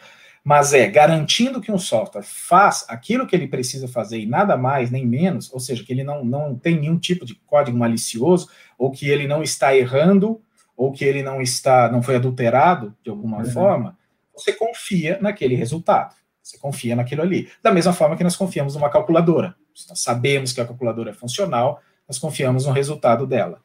mas 0.49 0.73
é 0.73 0.89
garantindo 0.89 1.61
que 1.61 1.71
um 1.71 1.77
software 1.77 2.23
faz 2.23 2.87
aquilo 2.89 3.27
que 3.27 3.37
ele 3.37 3.47
precisa 3.47 3.87
fazer 3.87 4.19
e 4.19 4.25
nada 4.25 4.57
mais 4.57 4.91
nem 4.91 5.07
menos, 5.07 5.53
ou 5.53 5.61
seja, 5.61 5.85
que 5.85 5.93
ele 5.93 6.03
não, 6.03 6.25
não 6.25 6.57
tem 6.57 6.81
nenhum 6.81 6.99
tipo 6.99 7.27
de 7.27 7.35
código 7.35 7.77
malicioso, 7.77 8.49
ou 8.79 8.91
que 8.91 9.07
ele 9.11 9.27
não 9.27 9.43
está 9.43 9.77
errando, 9.77 10.41
ou 10.75 10.91
que 10.91 11.05
ele 11.05 11.23
não 11.23 11.43
está, 11.43 11.93
não 11.93 12.01
foi 12.01 12.17
adulterado 12.17 12.97
de 13.05 13.11
alguma 13.11 13.41
uhum. 13.41 13.51
forma, 13.51 13.99
você 14.35 14.55
confia 14.55 15.19
naquele 15.21 15.55
resultado. 15.55 16.15
Você 16.43 16.57
confia 16.57 16.97
naquilo 16.97 17.21
ali. 17.21 17.51
Da 17.63 17.71
mesma 17.71 17.93
forma 17.93 18.17
que 18.17 18.25
nós 18.25 18.35
confiamos 18.35 18.75
numa 18.75 18.89
calculadora. 18.89 19.55
Nós 19.87 20.01
sabemos 20.01 20.55
que 20.55 20.63
a 20.63 20.65
calculadora 20.65 21.11
é 21.11 21.13
funcional, 21.13 21.79
nós 22.09 22.19
confiamos 22.19 22.65
no 22.65 22.73
resultado 22.73 23.27
dela. 23.27 23.61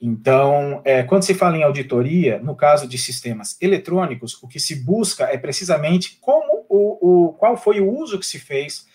Então, 0.00 0.80
é, 0.84 1.02
quando 1.02 1.24
se 1.24 1.34
fala 1.34 1.58
em 1.58 1.62
auditoria, 1.62 2.38
no 2.38 2.56
caso 2.56 2.88
de 2.88 2.96
sistemas 2.96 3.56
eletrônicos, 3.60 4.42
o 4.42 4.48
que 4.48 4.58
se 4.58 4.76
busca 4.76 5.24
é 5.24 5.36
precisamente 5.36 6.18
como 6.20 6.64
o, 6.68 7.26
o 7.28 7.32
qual 7.34 7.56
foi 7.56 7.80
o 7.80 7.98
uso 7.98 8.18
que 8.18 8.24
se 8.24 8.38
fez, 8.38 8.86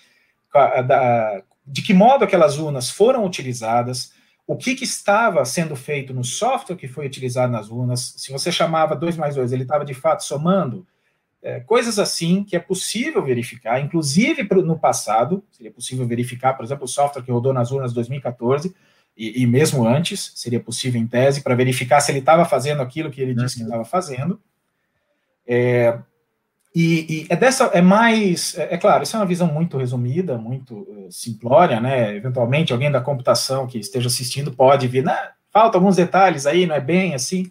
da, 0.52 1.44
de 1.68 1.82
que 1.84 1.94
modo 1.94 2.24
aquelas 2.24 2.58
urnas 2.58 2.90
foram 2.90 3.24
utilizadas, 3.24 4.14
o 4.48 4.56
que, 4.56 4.76
que, 4.76 4.84
estava 4.84 5.44
sendo 5.46 5.76
feito 5.76 6.14
no 6.14 6.24
software 6.24 6.76
que 6.76 6.88
foi 6.88 7.06
utilizado 7.06 7.52
nas 7.52 7.70
urnas, 7.70 8.14
se 8.18 8.32
você 8.32 8.52
chamava 8.52 8.96
2 8.96 9.18
mais 9.18 9.36
2, 9.36 9.52
ele 9.52 9.64
estava 9.64 9.84
de 9.84 9.94
fato 9.94 10.24
somando, 10.24 10.88
é, 11.42 11.60
coisas 11.60 12.00
assim 12.00 12.44
que 12.44 12.56
é 12.56 12.60
possível 12.60 13.24
verificar, 13.24 13.80
inclusive 13.80 14.48
no 14.64 14.80
passado, 14.80 15.44
seria 15.52 15.72
possível 15.72 16.08
verificar, 16.08 16.54
por 16.54 16.66
exemplo, 16.66 16.86
o 16.86 16.88
software 16.88 17.22
que 17.22 17.32
rodou 17.32 17.54
nas 17.54 17.72
urnas 17.72 17.94
2014, 17.94 18.76
e, 19.18 19.44
e 19.44 19.48
mesmo 19.48 19.88
antes, 19.88 20.34
seria 20.36 20.60
possível 20.60 21.00
em 21.00 21.08
tese, 21.08 21.42
para 21.42 21.56
verificar 21.56 22.02
se 22.02 22.12
ele 22.12 22.20
estava 22.20 22.44
fazendo 22.44 22.82
aquilo 22.82 23.10
que 23.10 23.22
ele 23.22 23.34
disse 23.34 23.56
uhum. 23.56 23.66
que 23.66 23.72
estava 23.72 23.86
fazendo. 23.86 24.42
É, 25.48 25.98
e, 26.76 27.24
e, 27.24 27.28
é 27.30 27.36
dessa, 27.38 27.66
é 27.68 27.82
mais, 27.82 28.58
é, 28.58 28.74
é, 28.74 28.78
claro, 28.78 29.04
isso 29.04 29.16
é 29.16 29.20
uma 29.20 29.26
visão 29.26 29.48
muito 29.48 29.78
resumida, 29.78 30.38
muito 30.38 30.76
uh, 30.76 31.08
simplória, 31.10 31.80
né? 31.80 32.14
Eventualmente 32.16 32.74
alguém 32.74 32.92
da 32.92 33.00
computação 33.00 33.66
que 33.66 33.80
esteja 33.80 34.08
assistindo 34.08 34.52
pode 34.52 34.86
vir, 34.88 35.04
né? 35.04 35.30
Falta 35.50 35.78
alguns 35.78 35.96
detalhes 35.96 36.46
aí, 36.46 36.66
não 36.66 36.76
é 36.76 36.82
bem 36.82 37.16
assim, 37.16 37.50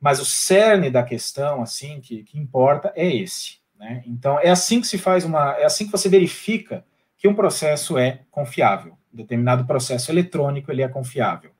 mas 0.00 0.20
o 0.20 0.24
cerne 0.24 0.88
da 0.88 1.02
questão, 1.02 1.62
assim, 1.62 2.00
que, 2.00 2.22
que 2.22 2.38
importa 2.38 2.92
é 2.94 3.04
esse, 3.12 3.56
né? 3.76 4.04
Então 4.06 4.38
é 4.38 4.50
assim 4.50 4.80
que 4.80 4.86
se 4.86 4.98
faz 4.98 5.24
uma, 5.24 5.56
é 5.58 5.64
assim 5.64 5.86
que 5.86 5.92
você 5.92 6.08
verifica 6.08 6.84
que 7.18 7.26
um 7.26 7.34
processo 7.34 7.98
é 7.98 8.20
confiável 8.30 8.99
determinado 9.12 9.66
processo 9.66 10.10
eletrônico 10.10 10.70
ele 10.70 10.82
é 10.82 10.88
confiável. 10.88 11.50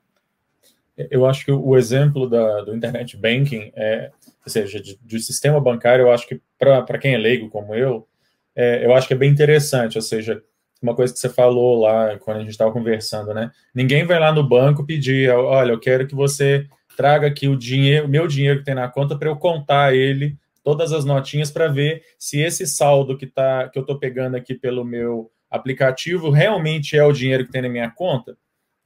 Eu 1.09 1.25
acho 1.25 1.45
que 1.45 1.51
o 1.51 1.77
exemplo 1.77 2.29
da, 2.29 2.61
do 2.61 2.75
internet 2.75 3.17
banking, 3.17 3.71
é, 3.75 4.11
ou 4.45 4.51
seja, 4.51 4.79
de, 4.79 5.19
sistema 5.19 5.59
bancário, 5.59 6.03
eu 6.03 6.11
acho 6.11 6.27
que 6.27 6.41
para 6.59 6.97
quem 6.99 7.13
é 7.13 7.17
leigo 7.17 7.49
como 7.49 7.73
eu, 7.73 8.07
é, 8.55 8.85
eu 8.85 8.93
acho 8.93 9.07
que 9.07 9.13
é 9.13 9.17
bem 9.17 9.31
interessante, 9.31 9.97
ou 9.97 10.01
seja, 10.01 10.43
uma 10.81 10.95
coisa 10.95 11.13
que 11.13 11.19
você 11.19 11.29
falou 11.29 11.81
lá 11.81 12.17
quando 12.19 12.37
a 12.37 12.39
gente 12.41 12.49
estava 12.49 12.71
conversando, 12.71 13.33
né? 13.33 13.51
Ninguém 13.73 14.03
vai 14.03 14.19
lá 14.19 14.31
no 14.31 14.47
banco 14.47 14.85
pedir, 14.85 15.29
olha, 15.29 15.71
eu 15.71 15.79
quero 15.79 16.07
que 16.07 16.15
você 16.15 16.67
traga 16.97 17.27
aqui 17.27 17.47
o 17.47 17.57
dinheiro, 17.57 18.07
meu 18.07 18.27
dinheiro 18.27 18.59
que 18.59 18.65
tem 18.65 18.75
na 18.75 18.89
conta 18.89 19.17
para 19.17 19.29
eu 19.29 19.35
contar 19.35 19.95
ele, 19.95 20.37
todas 20.63 20.91
as 20.91 21.05
notinhas 21.05 21.51
para 21.51 21.67
ver 21.67 22.03
se 22.17 22.39
esse 22.41 22.65
saldo 22.67 23.17
que 23.17 23.25
tá 23.27 23.69
que 23.69 23.77
eu 23.77 23.81
estou 23.81 23.97
pegando 23.97 24.35
aqui 24.35 24.53
pelo 24.53 24.83
meu 24.83 25.31
aplicativo 25.51 26.29
realmente 26.29 26.97
é 26.97 27.03
o 27.03 27.11
dinheiro 27.11 27.45
que 27.45 27.51
tem 27.51 27.61
na 27.61 27.69
minha 27.69 27.91
conta, 27.91 28.37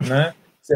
né? 0.01 0.33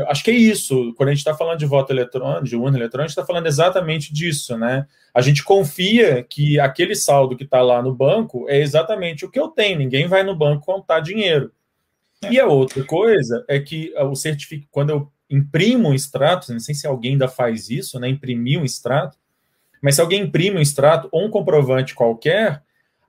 acho 0.07 0.23
que 0.23 0.31
é 0.31 0.35
isso. 0.35 0.93
Quando 0.95 1.09
a 1.09 1.11
gente 1.11 1.19
está 1.19 1.33
falando 1.33 1.57
de 1.57 1.65
voto 1.65 1.91
eletrônico, 1.91 2.43
de 2.43 2.55
urna 2.55 2.77
eletrônica, 2.77 3.05
a 3.05 3.07
gente 3.07 3.17
está 3.17 3.25
falando 3.25 3.47
exatamente 3.47 4.13
disso, 4.13 4.57
né? 4.57 4.85
A 5.13 5.21
gente 5.21 5.43
confia 5.43 6.23
que 6.23 6.59
aquele 6.59 6.95
saldo 6.95 7.35
que 7.35 7.43
está 7.43 7.61
lá 7.61 7.81
no 7.81 7.93
banco 7.93 8.47
é 8.47 8.59
exatamente 8.59 9.25
o 9.25 9.31
que 9.31 9.39
eu 9.39 9.47
tenho. 9.47 9.79
Ninguém 9.79 10.07
vai 10.07 10.21
no 10.21 10.35
banco 10.35 10.65
contar 10.65 10.99
dinheiro. 10.99 11.51
E 12.29 12.39
a 12.39 12.45
outra 12.45 12.83
coisa 12.83 13.43
é 13.47 13.59
que 13.59 13.93
o 13.97 14.15
certificado, 14.15 14.67
quando 14.69 14.89
eu 14.91 15.11
imprimo 15.29 15.89
um 15.89 15.93
extrato, 15.93 16.51
não 16.51 16.59
sei 16.59 16.75
se 16.75 16.85
alguém 16.85 17.13
ainda 17.13 17.27
faz 17.27 17.69
isso, 17.69 17.99
né? 17.99 18.09
Imprimir 18.09 18.59
um 18.59 18.65
extrato, 18.65 19.17
mas 19.81 19.95
se 19.95 20.01
alguém 20.01 20.21
imprime 20.21 20.57
um 20.57 20.61
extrato 20.61 21.07
ou 21.11 21.25
um 21.25 21.29
comprovante 21.29 21.95
qualquer, 21.95 22.61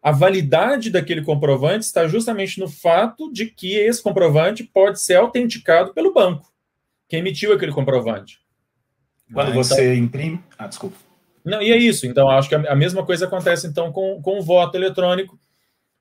a 0.03 0.11
validade 0.11 0.91
daquele 0.91 1.23
comprovante 1.23 1.85
está 1.85 2.07
justamente 2.09 2.59
no 2.59 2.69
fato 2.69 3.33
de 3.33 3.47
que 3.47 3.77
esse 3.77 4.03
comprovante 4.03 4.65
pode 4.65 5.01
ser 5.01 5.17
autenticado 5.17 5.93
pelo 5.93 6.13
banco 6.13 6.51
que 7.11 7.17
emitiu 7.17 7.53
aquele 7.53 7.73
comprovante. 7.73 8.39
Quando 9.33 9.51
ah, 9.51 9.55
você 9.55 9.95
então... 9.95 10.05
imprime. 10.05 10.41
Ah, 10.57 10.69
desculpa. 10.69 10.97
Não, 11.45 11.61
e 11.61 11.73
é 11.73 11.77
isso. 11.77 12.07
Então, 12.07 12.31
acho 12.31 12.49
que 12.49 12.55
a 12.55 12.77
mesma 12.77 13.05
coisa 13.05 13.27
acontece 13.27 13.67
então 13.67 13.91
com, 13.91 14.23
com 14.23 14.39
o 14.39 14.43
voto 14.43 14.77
eletrônico, 14.77 15.39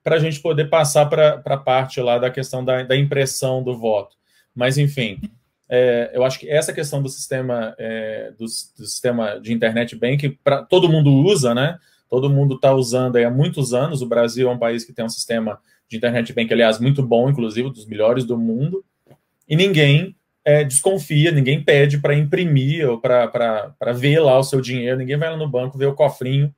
para 0.03 0.15
a 0.15 0.19
gente 0.19 0.39
poder 0.39 0.69
passar 0.69 1.07
para 1.07 1.41
a 1.43 1.57
parte 1.57 1.99
lá 1.99 2.17
da 2.17 2.29
questão 2.29 2.63
da, 2.63 2.83
da 2.83 2.95
impressão 2.95 3.63
do 3.63 3.77
voto. 3.77 4.15
Mas, 4.55 4.77
enfim, 4.77 5.19
é, 5.67 6.12
eu 6.13 6.23
acho 6.23 6.39
que 6.39 6.49
essa 6.49 6.73
questão 6.73 7.01
do 7.01 7.09
sistema 7.09 7.75
é, 7.77 8.31
do, 8.31 8.45
do, 8.45 8.85
sistema 8.85 9.39
de 9.39 9.53
internet 9.53 9.95
bank, 9.95 10.29
para 10.43 10.63
todo 10.63 10.89
mundo 10.89 11.12
usa, 11.12 11.53
né? 11.53 11.77
Todo 12.10 12.30
mundo 12.30 12.56
está 12.56 12.74
usando 12.74 13.17
há 13.17 13.30
muitos 13.30 13.74
anos. 13.74 14.02
O 14.02 14.08
Brasil 14.08 14.50
é 14.50 14.52
um 14.52 14.58
país 14.58 14.84
que 14.84 14.93
tem 14.93 15.06
um 15.06 15.10
sistema 15.10 15.60
de 15.88 15.98
internet 15.98 16.34
bank, 16.34 16.52
aliás, 16.54 16.80
muito 16.80 17.02
bom, 17.02 17.30
inclusive, 17.30 17.69
dos 17.69 17.86
melhores 17.86 18.24
do 18.24 18.38
mundo. 18.38 18.84
E 19.48 19.56
ninguém 19.56 20.15
é, 20.45 20.63
desconfia, 20.63 21.32
ninguém 21.32 21.63
pede 21.63 21.98
para 21.98 22.15
imprimir 22.15 22.88
ou 22.88 23.00
para 23.00 23.93
ver 23.95 24.19
lá 24.19 24.38
o 24.38 24.43
seu 24.43 24.62
dinheiro, 24.62 24.98
ninguém 24.98 25.17
vai 25.17 25.30
lá 25.30 25.38
no 25.38 25.50
banco 25.50 25.78
ver 25.78 25.88
o 25.88 25.93
cofrinho, 25.93 26.54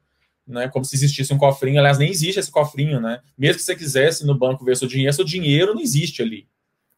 né? 0.46 0.68
Como 0.68 0.84
se 0.84 0.96
existisse 0.96 1.34
um 1.34 1.38
cofrinho. 1.38 1.80
Aliás, 1.80 1.98
nem 1.98 2.10
existe 2.10 2.40
esse 2.40 2.52
cofrinho, 2.52 3.00
né? 3.00 3.20
Mesmo 3.38 3.58
que 3.58 3.64
você 3.64 3.76
quisesse 3.76 4.26
no 4.26 4.38
banco 4.38 4.66
ver 4.66 4.76
seu 4.76 4.88
dinheiro, 4.88 5.14
seu 5.14 5.26
dinheiro 5.26 5.74
não 5.74 5.82
existe 5.82 6.22
ali. 6.22 6.48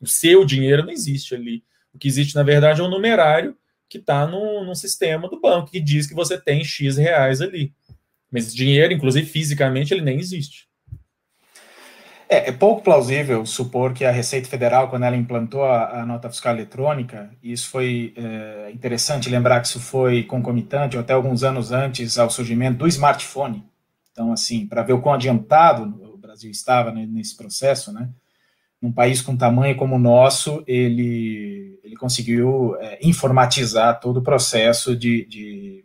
O 0.01 0.07
seu 0.07 0.43
dinheiro 0.43 0.83
não 0.83 0.91
existe 0.91 1.35
ali. 1.35 1.63
O 1.93 1.99
que 1.99 2.07
existe, 2.07 2.35
na 2.35 2.43
verdade, 2.43 2.81
é 2.81 2.83
um 2.83 2.89
numerário 2.89 3.55
que 3.87 3.99
está 3.99 4.25
no, 4.25 4.65
no 4.65 4.75
sistema 4.75 5.29
do 5.29 5.39
banco, 5.39 5.69
que 5.69 5.79
diz 5.79 6.07
que 6.07 6.15
você 6.15 6.35
tem 6.39 6.63
X 6.63 6.97
reais 6.97 7.41
ali. 7.41 7.71
Mas 8.33 8.53
dinheiro, 8.53 8.91
inclusive 8.91 9.27
fisicamente, 9.27 9.93
ele 9.93 10.01
nem 10.01 10.17
existe. 10.17 10.67
É, 12.27 12.49
é, 12.49 12.51
pouco 12.51 12.81
plausível 12.81 13.45
supor 13.45 13.93
que 13.93 14.03
a 14.03 14.09
Receita 14.09 14.49
Federal, 14.49 14.89
quando 14.89 15.03
ela 15.03 15.15
implantou 15.15 15.63
a, 15.65 16.01
a 16.01 16.05
nota 16.05 16.31
fiscal 16.31 16.55
eletrônica, 16.55 17.29
e 17.43 17.51
isso 17.51 17.69
foi 17.69 18.11
é, 18.17 18.71
interessante 18.73 19.29
lembrar 19.29 19.61
que 19.61 19.67
isso 19.67 19.79
foi 19.79 20.23
concomitante, 20.23 20.97
ou 20.97 21.03
até 21.03 21.13
alguns 21.13 21.43
anos 21.43 21.71
antes 21.71 22.17
ao 22.17 22.31
surgimento 22.31 22.79
do 22.79 22.87
smartphone. 22.87 23.63
Então, 24.11 24.33
assim, 24.33 24.65
para 24.65 24.81
ver 24.81 24.93
o 24.93 25.01
quão 25.01 25.13
adiantado 25.13 25.83
o 26.11 26.17
Brasil 26.17 26.49
estava 26.49 26.91
nesse 26.91 27.37
processo, 27.37 27.93
né? 27.93 28.09
Num 28.81 28.91
país 28.91 29.21
com 29.21 29.37
tamanho 29.37 29.77
como 29.77 29.95
o 29.95 29.99
nosso, 29.99 30.63
ele, 30.65 31.79
ele 31.83 31.95
conseguiu 31.95 32.75
é, 32.79 32.97
informatizar 33.03 33.99
todo 33.99 34.17
o 34.17 34.23
processo 34.23 34.95
de, 34.95 35.23
de, 35.25 35.82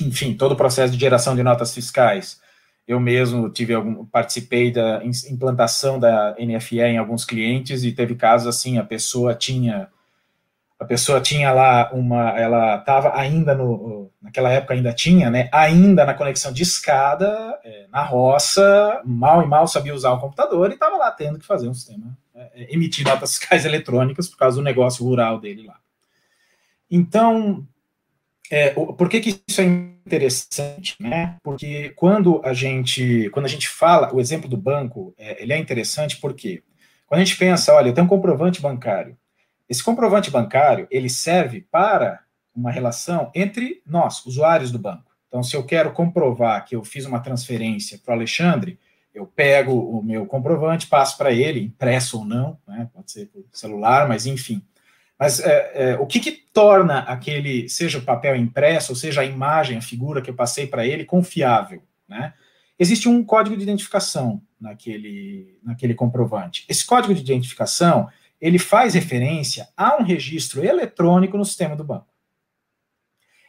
enfim, 0.00 0.34
todo 0.34 0.52
o 0.52 0.56
processo 0.56 0.92
de 0.92 0.98
geração 0.98 1.34
de 1.36 1.42
notas 1.42 1.74
fiscais 1.74 2.42
eu 2.86 3.00
mesmo 3.00 3.48
tive 3.48 3.72
algum, 3.74 4.04
participei 4.04 4.70
da 4.70 5.02
implantação 5.04 5.98
da 5.98 6.36
NFE 6.38 6.80
em 6.80 6.98
alguns 6.98 7.24
clientes 7.24 7.82
e 7.82 7.92
teve 7.92 8.14
casos 8.14 8.46
assim, 8.46 8.78
a 8.78 8.84
pessoa 8.84 9.34
tinha 9.34 9.88
a 10.78 10.84
pessoa 10.84 11.20
tinha 11.20 11.52
lá 11.52 11.90
uma, 11.94 12.30
ela 12.38 12.76
estava 12.76 13.16
ainda 13.16 13.54
no, 13.54 14.10
naquela 14.20 14.50
época 14.50 14.74
ainda 14.74 14.92
tinha, 14.92 15.30
né, 15.30 15.48
ainda 15.52 16.04
na 16.04 16.12
conexão 16.12 16.52
de 16.52 16.62
escada, 16.62 17.58
é, 17.64 17.86
na 17.90 18.02
roça, 18.02 19.00
mal 19.04 19.42
e 19.42 19.46
mal 19.46 19.66
sabia 19.66 19.94
usar 19.94 20.12
o 20.12 20.20
computador 20.20 20.70
e 20.70 20.74
estava 20.74 20.96
lá 20.96 21.10
tendo 21.12 21.38
que 21.38 21.46
fazer 21.46 21.68
um 21.68 21.74
sistema, 21.74 22.18
é, 22.34 22.64
é 22.64 22.74
emitir 22.74 23.06
notas 23.06 23.38
fiscais 23.38 23.64
eletrônicas 23.64 24.28
por 24.28 24.36
causa 24.36 24.56
do 24.56 24.64
negócio 24.64 25.04
rural 25.04 25.40
dele 25.40 25.64
lá. 25.64 25.78
Então, 26.90 27.66
é, 28.50 28.70
por 28.70 29.08
que, 29.08 29.20
que 29.20 29.42
isso 29.48 29.60
é 29.60 29.64
interessante, 29.64 30.96
né? 31.00 31.38
Porque 31.42 31.90
quando 31.96 32.40
a 32.44 32.52
gente, 32.52 33.30
quando 33.30 33.46
a 33.46 33.48
gente 33.48 33.68
fala, 33.68 34.14
o 34.14 34.20
exemplo 34.20 34.48
do 34.48 34.56
banco, 34.56 35.14
é, 35.16 35.42
ele 35.42 35.52
é 35.52 35.58
interessante 35.58 36.18
porque 36.18 36.62
quando 37.06 37.20
a 37.20 37.24
gente 37.24 37.36
pensa, 37.36 37.72
olha, 37.72 37.88
eu 37.88 37.94
tenho 37.94 38.06
um 38.06 38.08
comprovante 38.08 38.60
bancário. 38.60 39.16
Esse 39.68 39.82
comprovante 39.82 40.30
bancário, 40.30 40.86
ele 40.90 41.08
serve 41.08 41.66
para 41.70 42.20
uma 42.54 42.70
relação 42.70 43.30
entre 43.34 43.82
nós, 43.86 44.24
usuários 44.26 44.70
do 44.70 44.78
banco. 44.78 45.12
Então, 45.28 45.42
se 45.42 45.56
eu 45.56 45.64
quero 45.64 45.92
comprovar 45.92 46.64
que 46.64 46.76
eu 46.76 46.84
fiz 46.84 47.06
uma 47.06 47.20
transferência 47.20 47.98
para 47.98 48.12
o 48.12 48.16
Alexandre, 48.16 48.78
eu 49.12 49.26
pego 49.26 49.72
o 49.72 50.02
meu 50.02 50.26
comprovante, 50.26 50.86
passo 50.86 51.16
para 51.16 51.32
ele, 51.32 51.60
impresso 51.60 52.18
ou 52.18 52.24
não, 52.24 52.58
né? 52.66 52.88
pode 52.92 53.10
ser 53.10 53.26
por 53.26 53.44
celular, 53.52 54.08
mas 54.08 54.26
enfim. 54.26 54.62
Mas 55.18 55.40
é, 55.40 55.72
é, 55.74 55.94
o 55.96 56.06
que, 56.06 56.20
que, 56.20 56.32
torna 56.52 57.00
aquele, 57.00 57.68
seja 57.68 57.98
o 57.98 58.02
papel 58.02 58.36
impresso, 58.36 58.92
ou 58.92 58.96
seja 58.96 59.20
a 59.20 59.24
imagem, 59.24 59.76
a 59.76 59.82
figura 59.82 60.20
que 60.20 60.30
eu 60.30 60.34
passei 60.34 60.66
para 60.66 60.86
ele, 60.86 61.04
confiável? 61.04 61.82
Né? 62.08 62.32
Existe 62.78 63.08
um 63.08 63.24
código 63.24 63.56
de 63.56 63.62
identificação 63.62 64.42
naquele, 64.60 65.58
naquele 65.62 65.94
comprovante. 65.94 66.64
Esse 66.68 66.84
código 66.84 67.14
de 67.14 67.20
identificação 67.20 68.08
ele 68.40 68.58
faz 68.58 68.94
referência 68.94 69.68
a 69.76 69.96
um 69.96 70.02
registro 70.02 70.64
eletrônico 70.64 71.36
no 71.36 71.44
sistema 71.44 71.74
do 71.74 71.84
banco. 71.84 72.08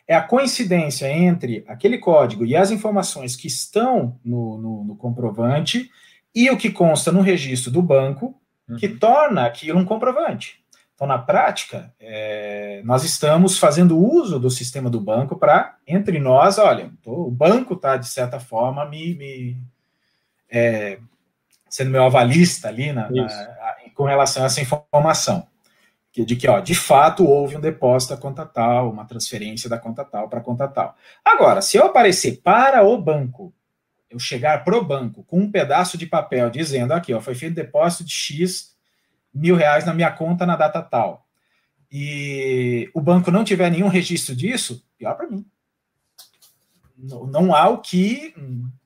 É 0.08 0.16
a 0.16 0.22
coincidência 0.22 1.12
entre 1.12 1.66
aquele 1.68 1.98
código 1.98 2.46
e 2.46 2.56
as 2.56 2.70
informações 2.70 3.36
que 3.36 3.48
estão 3.48 4.20
no, 4.24 4.58
no, 4.58 4.84
no 4.84 4.96
comprovante 4.96 5.90
e 6.34 6.50
o 6.50 6.58
que 6.58 6.70
consta 6.70 7.12
no 7.12 7.22
registro 7.22 7.72
do 7.72 7.82
banco 7.82 8.40
que 8.80 8.88
uhum. 8.88 8.98
torna 8.98 9.46
aquilo 9.46 9.80
um 9.80 9.86
comprovante. 9.86 10.64
Então, 10.96 11.06
na 11.06 11.18
prática, 11.18 11.94
é, 12.00 12.82
nós 12.86 13.04
estamos 13.04 13.60
fazendo 13.60 14.00
uso 14.00 14.40
do 14.40 14.50
sistema 14.50 14.90
do 14.90 15.02
banco 15.02 15.36
para, 15.36 15.76
entre 15.86 16.20
nós, 16.20 16.58
olha, 16.58 16.90
tô, 17.04 17.28
o 17.28 17.32
banco 17.32 17.74
está, 17.74 17.98
de 17.98 18.08
certa 18.08 18.40
forma, 18.40 18.86
me, 18.86 19.14
me 19.14 19.58
é, 20.50 20.98
sendo 21.70 21.92
meu 21.92 22.06
avalista 22.06 22.70
ali 22.70 22.94
na, 22.94 23.10
na, 23.12 23.28
com 23.94 24.06
relação 24.06 24.44
a 24.44 24.46
essa 24.46 24.62
informação. 24.62 25.48
De 26.14 26.34
que, 26.38 26.48
ó, 26.48 26.62
de 26.62 26.74
fato, 26.74 27.28
houve 27.28 27.58
um 27.58 27.62
depósito 27.62 28.16
da 28.16 28.22
conta 28.22 28.46
tal, 28.46 28.90
uma 28.90 29.04
transferência 29.04 29.70
da 29.70 29.78
conta 29.78 30.06
tal 30.06 30.30
para 30.30 30.40
a 30.40 30.44
conta 30.44 30.66
tal. 30.66 30.96
Agora, 31.26 31.62
se 31.62 31.76
eu 31.76 31.88
aparecer 31.88 32.40
para 32.42 32.82
o 32.86 32.98
banco, 32.98 33.54
eu 34.10 34.18
chegar 34.18 34.64
para 34.64 34.78
o 34.78 34.86
banco 34.86 35.26
com 35.26 35.40
um 35.40 35.52
pedaço 35.52 35.98
de 35.98 36.06
papel 36.06 36.50
dizendo 36.50 36.94
aqui, 36.94 37.14
ó, 37.14 37.20
foi 37.20 37.36
feito 37.36 37.54
depósito 37.54 38.06
de 38.06 38.14
X 38.14 38.75
mil 39.36 39.56
reais 39.56 39.86
na 39.86 39.94
minha 39.94 40.12
conta 40.12 40.46
na 40.46 40.56
data 40.56 40.82
tal, 40.82 41.26
e 41.92 42.90
o 42.94 43.02
banco 43.02 43.32
não 43.32 43.44
tiver 43.44 43.70
nenhum 43.70 43.88
registro 43.88 44.36
disso, 44.36 44.84
pior 44.98 45.16
para 45.16 45.28
mim. 45.28 45.46
Não, 46.98 47.28
não 47.28 47.56
há 47.56 47.70
o 47.70 47.80
que, 47.80 48.34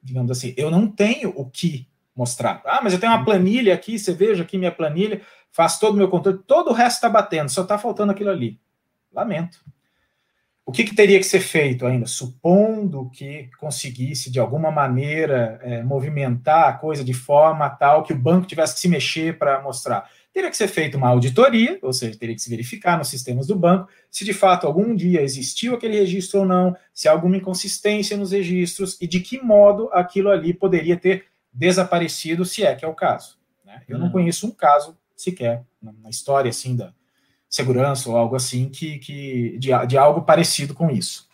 digamos 0.02 0.32
assim, 0.32 0.54
eu 0.58 0.70
não 0.70 0.88
tenho 0.88 1.34
o 1.36 1.50
que 1.50 1.88
mostrar. 2.16 2.62
Ah, 2.66 2.82
mas 2.84 2.94
eu 2.94 3.00
tenho 3.00 3.14
uma 3.14 3.24
planilha 3.24 3.74
aqui, 3.74 3.98
você 3.98 4.14
veja 4.14 4.44
aqui 4.44 4.58
minha 4.58 4.72
planilha, 4.72 5.22
faço 5.52 5.80
todo 5.80 5.94
o 5.94 5.98
meu 5.98 6.10
controle, 6.10 6.40
todo 6.46 6.72
o 6.72 6.74
resto 6.74 6.98
está 6.98 7.10
batendo, 7.10 7.50
só 7.50 7.62
está 7.62 7.78
faltando 7.78 8.12
aquilo 8.12 8.30
ali. 8.30 8.60
Lamento. 9.12 9.60
O 10.66 10.72
que, 10.72 10.84
que, 10.84 10.94
teria 10.94 11.18
que 11.18 11.26
ser 11.26 11.40
feito 11.40 11.88
ainda? 11.88 12.06
Supondo 12.06 13.10
que 13.10 13.50
conseguisse, 13.58 14.30
de 14.30 14.40
alguma 14.40 14.70
maneira, 14.70 15.60
é, 15.64 15.82
movimentar 15.82 16.70
a 16.70 16.74
coisa 16.74 17.04
de 17.04 17.14
forma 17.14 17.68
tal 17.72 18.04
que 18.04 18.14
o 18.14 18.20
banco 18.20 18.46
tivesse 18.46 18.76
que 18.76 18.82
se 18.82 18.88
mexer 18.88 19.40
para 19.40 19.64
mostrar 19.64 20.08
teria 20.40 20.50
que 20.50 20.58
ser 20.58 20.68
feita 20.68 20.98
uma 20.98 21.10
auditoria, 21.10 21.78
ou 21.82 21.92
seja, 21.92 22.18
teria 22.18 22.34
que 22.34 22.42
se 22.42 22.50
verificar 22.50 22.98
nos 22.98 23.10
sistemas 23.10 23.48
do 23.48 23.56
banco 23.56 23.90
se 24.10 24.24
de 24.24 24.34
fato 24.34 24.66
algum 24.66 24.96
dia 24.96 25.22
existiu 25.22 25.76
aquele 25.76 26.00
registro 26.00 26.40
ou 26.40 26.46
não, 26.46 26.76
se 26.94 27.08
há 27.08 27.12
alguma 27.12 27.38
inconsistência 27.38 28.18
nos 28.18 28.32
registros 28.32 28.98
e 29.02 29.08
de 29.08 29.20
que 29.20 29.42
modo 29.42 29.90
aquilo 29.92 30.30
ali 30.30 30.54
poderia 30.54 30.98
ter 30.98 31.26
desaparecido, 31.52 32.46
se 32.46 32.64
é 32.64 32.74
que 32.74 32.86
é 32.86 32.88
o 32.88 32.96
caso. 32.96 33.38
Né? 33.66 33.84
Eu 33.88 33.98
hum. 33.98 34.00
não 34.00 34.12
conheço 34.12 34.48
um 34.48 34.52
caso 34.52 34.98
sequer 35.16 35.64
na 35.82 36.10
história 36.10 36.50
assim 36.50 36.76
da 36.76 36.94
segurança 37.50 38.10
ou 38.10 38.16
algo 38.16 38.36
assim 38.36 38.70
que, 38.70 38.98
que 39.00 39.58
de, 39.60 39.70
de 39.88 39.98
algo 39.98 40.22
parecido 40.22 40.74
com 40.74 40.90
isso. 40.90 41.28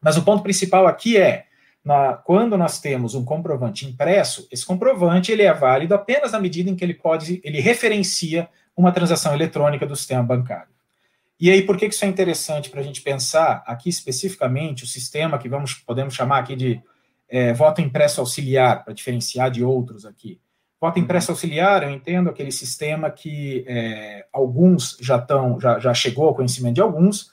Mas 0.00 0.16
o 0.16 0.22
ponto 0.22 0.42
principal 0.42 0.86
aqui 0.86 1.16
é 1.16 1.46
na, 1.90 2.12
quando 2.12 2.56
nós 2.56 2.80
temos 2.80 3.16
um 3.16 3.24
comprovante 3.24 3.84
impresso, 3.84 4.46
esse 4.52 4.64
comprovante 4.64 5.32
ele 5.32 5.42
é 5.42 5.52
válido 5.52 5.92
apenas 5.92 6.30
na 6.30 6.38
medida 6.38 6.70
em 6.70 6.76
que 6.76 6.84
ele 6.84 6.94
pode, 6.94 7.40
ele 7.42 7.60
referencia 7.60 8.48
uma 8.76 8.92
transação 8.92 9.34
eletrônica 9.34 9.84
do 9.84 9.96
sistema 9.96 10.22
bancário. 10.22 10.70
E 11.40 11.50
aí, 11.50 11.62
por 11.62 11.76
que 11.76 11.86
isso 11.86 12.04
é 12.04 12.08
interessante 12.08 12.70
para 12.70 12.78
a 12.78 12.84
gente 12.84 13.02
pensar 13.02 13.64
aqui 13.66 13.88
especificamente 13.88 14.84
o 14.84 14.86
sistema 14.86 15.36
que 15.36 15.48
vamos 15.48 15.74
podemos 15.74 16.14
chamar 16.14 16.38
aqui 16.38 16.54
de 16.54 16.80
é, 17.28 17.52
voto 17.52 17.80
impresso 17.80 18.20
auxiliar, 18.20 18.84
para 18.84 18.94
diferenciar 18.94 19.50
de 19.50 19.64
outros 19.64 20.06
aqui? 20.06 20.40
Voto 20.80 21.00
impresso 21.00 21.32
auxiliar, 21.32 21.82
eu 21.82 21.90
entendo 21.90 22.30
aquele 22.30 22.52
sistema 22.52 23.10
que 23.10 23.64
é, 23.66 24.26
alguns 24.32 24.96
já 25.00 25.16
estão, 25.16 25.58
já, 25.58 25.80
já 25.80 25.92
chegou 25.92 26.28
ao 26.28 26.36
conhecimento 26.36 26.76
de 26.76 26.82
alguns, 26.82 27.32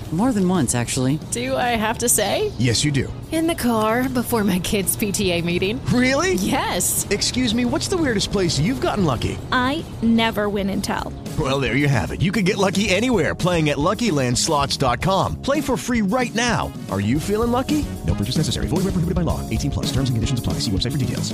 More 0.11 0.33
than 0.33 0.45
once, 0.45 0.75
actually. 0.75 1.19
Do 1.31 1.55
I 1.55 1.77
have 1.79 1.99
to 1.99 2.09
say? 2.09 2.51
Yes, 2.57 2.83
you 2.83 2.91
do. 2.91 3.11
In 3.31 3.47
the 3.47 3.55
car 3.55 4.09
before 4.09 4.43
my 4.43 4.59
kids' 4.59 4.97
PTA 4.97 5.41
meeting. 5.41 5.79
Really? 5.85 6.33
Yes. 6.33 7.07
Excuse 7.09 7.55
me, 7.55 7.63
what's 7.63 7.87
the 7.87 7.95
weirdest 7.95 8.29
place 8.29 8.59
you've 8.59 8.81
gotten 8.81 9.05
lucky? 9.05 9.37
I 9.53 9.85
never 10.01 10.49
win 10.49 10.69
and 10.69 10.83
tell. 10.83 11.13
Well, 11.39 11.61
there 11.61 11.77
you 11.77 11.87
have 11.87 12.11
it. 12.11 12.21
You 12.21 12.33
can 12.33 12.43
get 12.43 12.57
lucky 12.57 12.89
anywhere 12.89 13.33
playing 13.33 13.69
at 13.69 13.77
LuckyLandSlots.com. 13.77 15.41
Play 15.41 15.61
for 15.61 15.77
free 15.77 16.01
right 16.01 16.35
now. 16.35 16.73
Are 16.91 16.99
you 16.99 17.17
feeling 17.17 17.51
lucky? 17.51 17.85
No 18.05 18.13
purchase 18.13 18.35
necessary. 18.35 18.67
Void 18.67 18.83
where 18.83 18.91
prohibited 18.91 19.15
by 19.15 19.21
law. 19.21 19.39
18 19.49 19.71
plus. 19.71 19.85
Terms 19.93 20.09
and 20.09 20.17
conditions 20.17 20.41
apply. 20.41 20.59
See 20.59 20.71
website 20.71 20.91
for 20.91 20.97
details. 20.97 21.33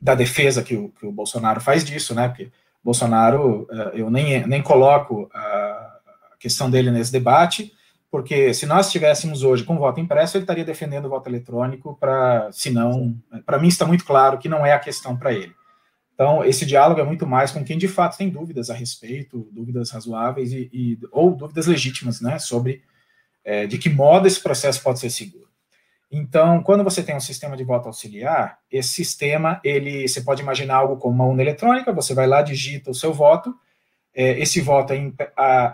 Da 0.00 0.14
defesa 0.14 0.62
que 0.62 0.76
o, 0.76 0.88
que 0.88 1.06
o 1.06 1.12
Bolsonaro 1.12 1.60
faz 1.60 1.84
disso, 1.84 2.14
né? 2.14 2.28
Porque 2.28 2.50
Bolsonaro, 2.82 3.66
uh, 3.70 3.90
eu 3.92 4.08
nem, 4.10 4.46
nem 4.46 4.62
coloco 4.62 5.28
a 5.34 5.98
questão 6.38 6.70
dele 6.70 6.90
nesse 6.90 7.12
debate, 7.12 7.72
porque 8.10 8.54
se 8.54 8.66
nós 8.66 8.86
estivéssemos 8.86 9.42
hoje 9.42 9.64
com 9.64 9.78
voto 9.78 10.00
impresso, 10.00 10.36
ele 10.36 10.44
estaria 10.44 10.64
defendendo 10.64 11.06
o 11.06 11.10
voto 11.10 11.28
eletrônico 11.28 11.96
para, 11.98 12.50
se 12.52 12.70
não, 12.70 13.14
para 13.44 13.58
mim 13.58 13.68
está 13.68 13.84
muito 13.84 14.04
claro 14.04 14.38
que 14.38 14.48
não 14.48 14.64
é 14.64 14.72
a 14.72 14.78
questão 14.78 15.16
para 15.16 15.32
ele. 15.32 15.54
Então, 16.14 16.44
esse 16.44 16.66
diálogo 16.66 17.00
é 17.00 17.04
muito 17.04 17.26
mais 17.26 17.52
com 17.52 17.62
quem 17.62 17.78
de 17.78 17.86
fato 17.86 18.16
tem 18.18 18.28
dúvidas 18.28 18.70
a 18.70 18.74
respeito, 18.74 19.48
dúvidas 19.52 19.90
razoáveis 19.90 20.52
e, 20.52 20.68
e 20.72 20.98
ou 21.12 21.36
dúvidas 21.36 21.66
legítimas, 21.66 22.20
né, 22.20 22.38
sobre 22.38 22.82
é, 23.44 23.66
de 23.66 23.78
que 23.78 23.88
modo 23.88 24.26
esse 24.26 24.42
processo 24.42 24.82
pode 24.82 24.98
ser 24.98 25.10
seguro. 25.10 25.46
Então, 26.10 26.62
quando 26.62 26.82
você 26.82 27.02
tem 27.02 27.14
um 27.14 27.20
sistema 27.20 27.56
de 27.56 27.62
voto 27.62 27.86
auxiliar, 27.86 28.58
esse 28.70 28.88
sistema, 28.88 29.60
ele, 29.62 30.08
você 30.08 30.22
pode 30.22 30.40
imaginar 30.40 30.76
algo 30.76 30.96
como 30.96 31.14
uma 31.14 31.26
urna 31.26 31.42
eletrônica, 31.42 31.92
você 31.92 32.14
vai 32.14 32.26
lá, 32.26 32.40
digita 32.40 32.90
o 32.90 32.94
seu 32.94 33.12
voto, 33.12 33.54
é, 34.18 34.36
esse 34.40 34.60
voto 34.60 34.92
é, 34.92 35.12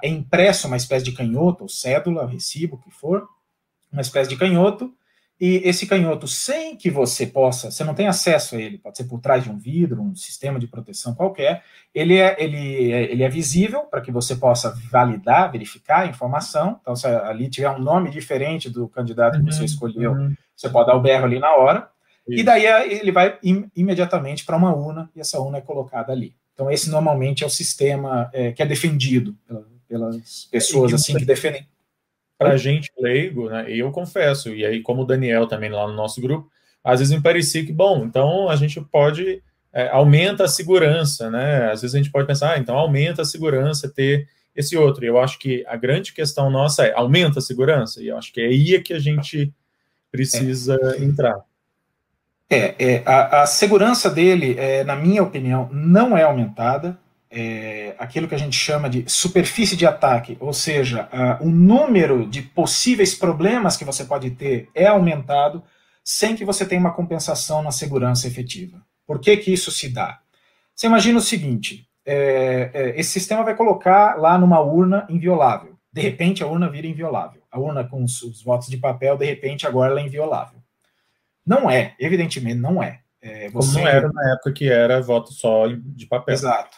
é, 0.03 0.07
impresso 0.07 0.67
uma 0.67 0.77
espécie 0.77 1.03
de 1.03 1.13
canhoto, 1.13 1.63
ou 1.65 1.69
cédula, 1.69 2.27
recibo, 2.27 2.77
o 2.77 2.79
que 2.79 2.91
for, 2.91 3.27
uma 3.91 4.03
espécie 4.03 4.29
de 4.29 4.37
canhoto, 4.37 4.93
e 5.41 5.63
esse 5.65 5.87
canhoto, 5.87 6.29
sem 6.29 6.77
que 6.77 6.91
você 6.91 7.27
possa, 7.27 7.71
você 7.71 7.83
não 7.83 7.95
tem 7.95 8.07
acesso 8.07 8.55
a 8.55 8.61
ele, 8.61 8.77
pode 8.77 8.99
ser 8.99 9.05
por 9.05 9.19
trás 9.19 9.43
de 9.43 9.51
um 9.51 9.57
vidro, 9.57 10.03
um 10.03 10.15
sistema 10.15 10.61
de 10.61 10.67
proteção 10.67 11.15
qualquer, 11.15 11.63
ele 11.95 12.19
é, 12.19 12.37
ele 12.39 12.93
é, 12.93 13.11
ele 13.11 13.23
é 13.23 13.29
visível 13.31 13.81
para 13.85 14.03
que 14.03 14.13
você 14.13 14.37
possa 14.37 14.75
validar, 14.91 15.51
verificar 15.51 16.03
a 16.03 16.07
informação. 16.07 16.79
Então, 16.83 16.95
se 16.95 17.07
ali 17.07 17.49
tiver 17.49 17.71
um 17.71 17.79
nome 17.79 18.11
diferente 18.11 18.69
do 18.69 18.87
candidato 18.89 19.39
que 19.39 19.53
você 19.53 19.61
uhum, 19.61 19.65
escolheu, 19.65 20.13
uhum. 20.13 20.35
você 20.55 20.69
pode 20.69 20.89
dar 20.89 20.97
o 20.97 21.01
berro 21.01 21.25
ali 21.25 21.39
na 21.39 21.57
hora, 21.57 21.89
Isso. 22.29 22.41
e 22.41 22.43
daí 22.43 22.67
ele 23.01 23.11
vai 23.11 23.39
im 23.43 23.71
imediatamente 23.75 24.45
para 24.45 24.57
uma 24.57 24.75
urna, 24.75 25.11
e 25.17 25.21
essa 25.21 25.41
urna 25.41 25.57
é 25.57 25.63
colocada 25.63 26.13
ali. 26.13 26.37
Então, 26.55 26.71
esse 26.71 26.89
normalmente 26.89 27.43
é 27.43 27.47
o 27.47 27.51
sistema 27.51 28.31
é, 28.33 28.53
que 28.53 28.63
é 28.63 28.67
defendido 28.67 29.37
pelas 29.89 30.49
pessoas 30.51 30.95
assim 30.95 31.17
que 31.17 31.25
defendem 31.25 31.67
para 32.39 32.53
a 32.53 32.57
gente 32.57 32.91
leigo, 32.99 33.49
né, 33.49 33.65
eu 33.69 33.91
confesso, 33.91 34.55
e 34.55 34.65
aí 34.65 34.83
como 34.83 35.03
o 35.03 35.07
Daniel 35.07 35.47
também 35.47 35.71
lá 35.71 35.87
no 35.87 35.95
nosso 35.95 36.21
grupo, 36.21 36.51
às 36.83 36.99
vezes 36.99 37.15
me 37.15 37.23
parecia 37.23 37.65
que, 37.65 37.73
bom, 37.73 38.05
então 38.05 38.49
a 38.49 38.57
gente 38.57 38.81
pode, 38.81 39.43
é, 39.73 39.89
aumenta 39.89 40.45
a 40.45 40.49
segurança, 40.49 41.31
né, 41.31 41.71
às 41.71 41.83
vezes 41.83 41.95
a 41.95 41.99
gente 41.99 42.11
pode 42.11 42.27
pensar, 42.27 42.55
ah, 42.55 42.59
então 42.59 42.77
aumenta 42.77 43.23
a 43.23 43.25
segurança 43.25 43.89
ter 43.89 44.29
esse 44.55 44.77
outro, 44.77 45.05
e 45.05 45.09
eu 45.09 45.19
acho 45.19 45.39
que 45.39 45.65
a 45.67 45.77
grande 45.77 46.13
questão 46.13 46.51
nossa 46.51 46.85
é, 46.85 46.93
aumenta 46.93 47.39
a 47.39 47.43
segurança, 47.43 48.03
e 48.03 48.09
eu 48.09 48.19
acho 48.19 48.33
que 48.33 48.41
é 48.41 48.47
aí 48.47 48.83
que 48.83 48.93
a 48.93 48.99
gente 48.99 49.53
precisa 50.11 50.79
é. 50.99 51.05
entrar. 51.05 51.37
É, 52.51 52.75
é 52.79 53.03
a, 53.07 53.43
a, 53.43 53.47
segurança 53.47 54.11
dele, 54.11 54.57
é, 54.59 54.85
na 54.85 54.95
minha 54.95 55.23
opinião, 55.23 55.69
não 55.73 56.17
é 56.17 56.23
aumentada, 56.23 56.99
é, 57.31 57.97
aquilo 57.99 58.29
que 58.29 58.35
a 58.35 58.39
gente 58.39 58.57
chama 58.57 58.89
de 58.89 59.05
superfície 59.09 59.77
de 59.77 59.85
ataque, 59.85 60.37
ou 60.39 60.53
seja, 60.53 61.09
uh, 61.13 61.45
o 61.45 61.51
número 61.51 62.29
de 62.29 62.43
possíveis 62.43 63.15
problemas 63.15 63.77
que 63.77 63.85
você 63.85 64.05
pode 64.05 64.31
ter 64.31 64.69
é 64.73 64.87
aumentado 64.87 65.63
sem 66.05 66.37
que 66.37 66.45
você 66.45 66.65
tenha 66.65 66.81
uma 66.81 66.93
compensação 66.93 67.61
na 67.61 67.73
segurança 67.73 68.29
efetiva. 68.29 68.81
Por 69.05 69.19
que, 69.19 69.37
que 69.37 69.53
isso 69.53 69.73
se 69.73 69.89
dá? 69.89 70.21
Você 70.77 70.87
imagina 70.87 71.19
o 71.19 71.23
seguinte: 71.23 71.89
é, 72.07 72.71
é, 72.73 73.01
esse 73.01 73.11
sistema 73.11 73.43
vai 73.43 73.57
colocar 73.57 74.17
lá 74.17 74.39
numa 74.39 74.61
urna 74.61 75.07
inviolável. 75.09 75.75
De 75.93 76.01
repente, 76.01 76.43
a 76.43 76.47
urna 76.47 76.69
vira 76.69 76.87
inviolável. 76.87 77.43
A 77.51 77.59
urna 77.59 77.85
com 77.85 78.03
os, 78.03 78.23
os 78.23 78.43
votos 78.43 78.69
de 78.69 78.77
papel, 78.77 79.17
de 79.17 79.25
repente, 79.25 79.67
agora 79.67 79.91
ela 79.91 80.01
é 80.01 80.05
inviolável. 80.05 80.54
Não 81.47 81.71
é, 81.71 81.95
evidentemente, 81.99 82.59
não 82.59 82.83
é. 82.83 83.01
é 83.21 83.49
você... 83.51 83.73
Como 83.73 83.85
não 83.85 83.89
era 83.89 84.13
na 84.13 84.33
época 84.33 84.53
que 84.53 84.69
era 84.69 85.01
voto 85.01 85.33
só 85.33 85.67
de 85.69 86.07
papel. 86.07 86.35
Exato. 86.35 86.77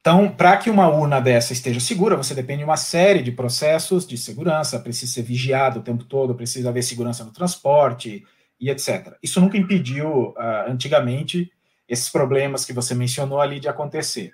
Então, 0.00 0.30
para 0.30 0.56
que 0.56 0.70
uma 0.70 0.88
urna 0.88 1.20
dessa 1.20 1.52
esteja 1.52 1.80
segura, 1.80 2.16
você 2.16 2.34
depende 2.34 2.60
de 2.60 2.64
uma 2.64 2.76
série 2.76 3.22
de 3.22 3.32
processos 3.32 4.06
de 4.06 4.16
segurança, 4.16 4.78
precisa 4.78 5.12
ser 5.12 5.22
vigiado 5.22 5.80
o 5.80 5.82
tempo 5.82 6.04
todo, 6.04 6.34
precisa 6.34 6.70
haver 6.70 6.82
segurança 6.82 7.24
no 7.24 7.32
transporte 7.32 8.24
e 8.58 8.70
etc. 8.70 9.16
Isso 9.22 9.40
nunca 9.40 9.58
impediu, 9.58 10.30
uh, 10.30 10.68
antigamente, 10.68 11.52
esses 11.88 12.08
problemas 12.08 12.64
que 12.64 12.72
você 12.72 12.94
mencionou 12.94 13.40
ali 13.40 13.60
de 13.60 13.68
acontecer. 13.68 14.32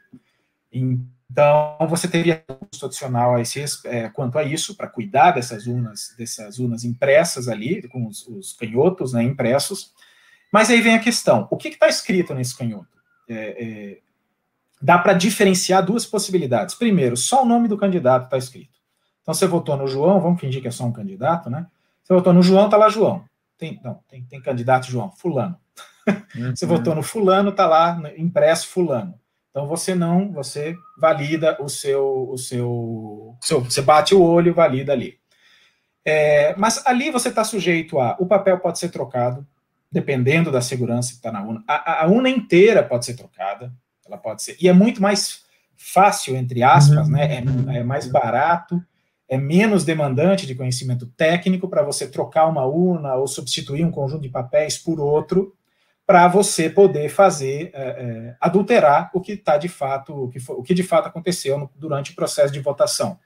Então, 1.35 1.77
você 1.89 2.07
teria 2.07 2.45
custo 2.71 2.87
adicional 2.87 3.35
a 3.35 3.41
esse, 3.41 3.61
é, 3.87 4.09
quanto 4.09 4.39
a 4.39 4.45
isso, 4.45 4.77
para 4.77 4.87
cuidar 4.87 5.33
dessas 5.33 5.67
urnas, 5.67 6.15
dessas 6.17 6.61
urnas 6.61 6.85
impressas 6.85 7.49
ali, 7.49 7.89
com 7.89 8.07
os, 8.07 8.25
os 8.29 8.53
canhotos 8.53 9.13
né, 9.13 9.25
impressos. 9.25 9.93
Mas 10.53 10.71
aí 10.71 10.81
vem 10.81 10.95
a 10.95 11.01
questão: 11.01 11.49
o 11.51 11.57
que 11.57 11.67
está 11.67 11.89
escrito 11.89 12.33
nesse 12.35 12.57
canhoto? 12.57 12.87
É, 13.29 13.35
é, 13.35 13.99
dá 14.81 14.97
para 14.97 15.13
diferenciar 15.13 15.85
duas 15.85 16.07
possibilidades. 16.07 16.77
Primeiro, 16.77 17.17
só 17.17 17.43
o 17.43 17.47
nome 17.47 17.67
do 17.67 17.77
candidato 17.77 18.27
está 18.27 18.39
escrito. 18.39 18.79
Então, 19.21 19.35
você 19.35 19.49
votou 19.49 19.77
no 19.77 19.89
João, 19.89 20.21
vamos 20.21 20.41
fingir 20.41 20.63
que 20.63 20.69
é 20.69 20.71
só 20.71 20.85
um 20.85 20.93
candidato, 20.93 21.51
né? 21.51 21.67
Você 22.05 22.15
votou 22.15 22.33
no 22.33 22.45
João, 22.45 22.67
está 22.67 22.77
lá 22.77 22.89
João. 22.89 23.25
Tem, 23.59 23.81
não, 23.83 23.99
tem, 24.09 24.23
tem 24.23 24.41
candidato 24.41 24.87
João, 24.87 25.11
fulano. 25.11 25.59
Uhum. 26.37 26.55
você 26.55 26.67
votou 26.67 26.95
no 26.95 27.03
fulano, 27.03 27.49
está 27.49 27.67
lá 27.67 27.99
impresso 28.19 28.69
fulano. 28.69 29.19
Então 29.55 29.69
você 29.69 29.95
não, 29.95 30.33
você 30.33 30.77
valida 30.99 31.57
o 31.63 31.69
seu, 31.69 32.29
o 32.29 32.37
seu, 32.37 33.37
seu 33.41 33.61
você 33.61 33.81
bate 33.81 34.13
o 34.13 34.21
olho, 34.21 34.53
valida 34.53 34.93
ali. 34.93 35.17
É, 36.05 36.57
mas 36.57 36.85
ali 36.85 37.09
você 37.13 37.29
está 37.29 37.45
sujeito 37.45 38.01
a, 38.01 38.17
o 38.19 38.27
papel 38.27 38.59
pode 38.59 38.81
ser 38.81 38.89
trocado, 38.89 39.47
dependendo 39.93 40.51
da 40.51 40.61
segurança 40.61 41.11
que 41.11 41.19
está 41.19 41.31
na 41.31 41.41
urna. 41.41 41.63
A, 41.69 42.03
a, 42.03 42.07
urna 42.09 42.29
inteira 42.29 42.83
pode 42.83 43.05
ser 43.07 43.15
trocada, 43.15 43.73
ela 44.05 44.19
pode 44.19 44.43
ser. 44.43 44.57
E 44.61 44.69
é 44.69 44.73
muito 44.73 45.01
mais 45.01 45.45
fácil, 45.77 46.35
entre 46.35 46.65
aspas, 46.65 47.07
uhum. 47.07 47.13
né? 47.13 47.37
É, 47.37 47.79
é, 47.79 47.85
mais 47.85 48.09
barato, 48.09 48.83
é 49.29 49.39
menos 49.39 49.85
demandante 49.85 50.49
de 50.49 50.57
conhecimento 50.57 51.07
técnico 51.17 51.69
para 51.69 51.85
você 51.85 52.09
trocar 52.09 52.49
uma 52.49 52.65
urna 52.65 53.15
ou 53.15 53.29
substituir 53.29 53.85
um 53.85 53.93
conjunto 53.93 54.23
de 54.23 54.29
papéis 54.29 54.77
por 54.77 54.99
outro, 54.99 55.55
para 56.07 56.29
você 56.29 56.69
poder 56.69 57.09
fazer 57.09 57.71
é, 57.73 57.83
é, 57.83 58.37
adulterar 58.41 59.11
o 59.15 59.21
que 59.21 59.33
está 59.33 59.57
de 59.57 59.69
fato, 59.69 60.25
o 60.25 60.29
que, 60.29 60.39
foi, 60.39 60.57
o 60.57 60.63
que 60.63 60.75
de 60.75 60.83
fato 60.83 61.07
aconteceu 61.07 61.59
no, 61.59 61.71
durante 61.75 62.13
o 62.13 62.15
processo 62.15 62.53
de 62.53 62.61
votação. 62.61 63.13
O 63.13 63.19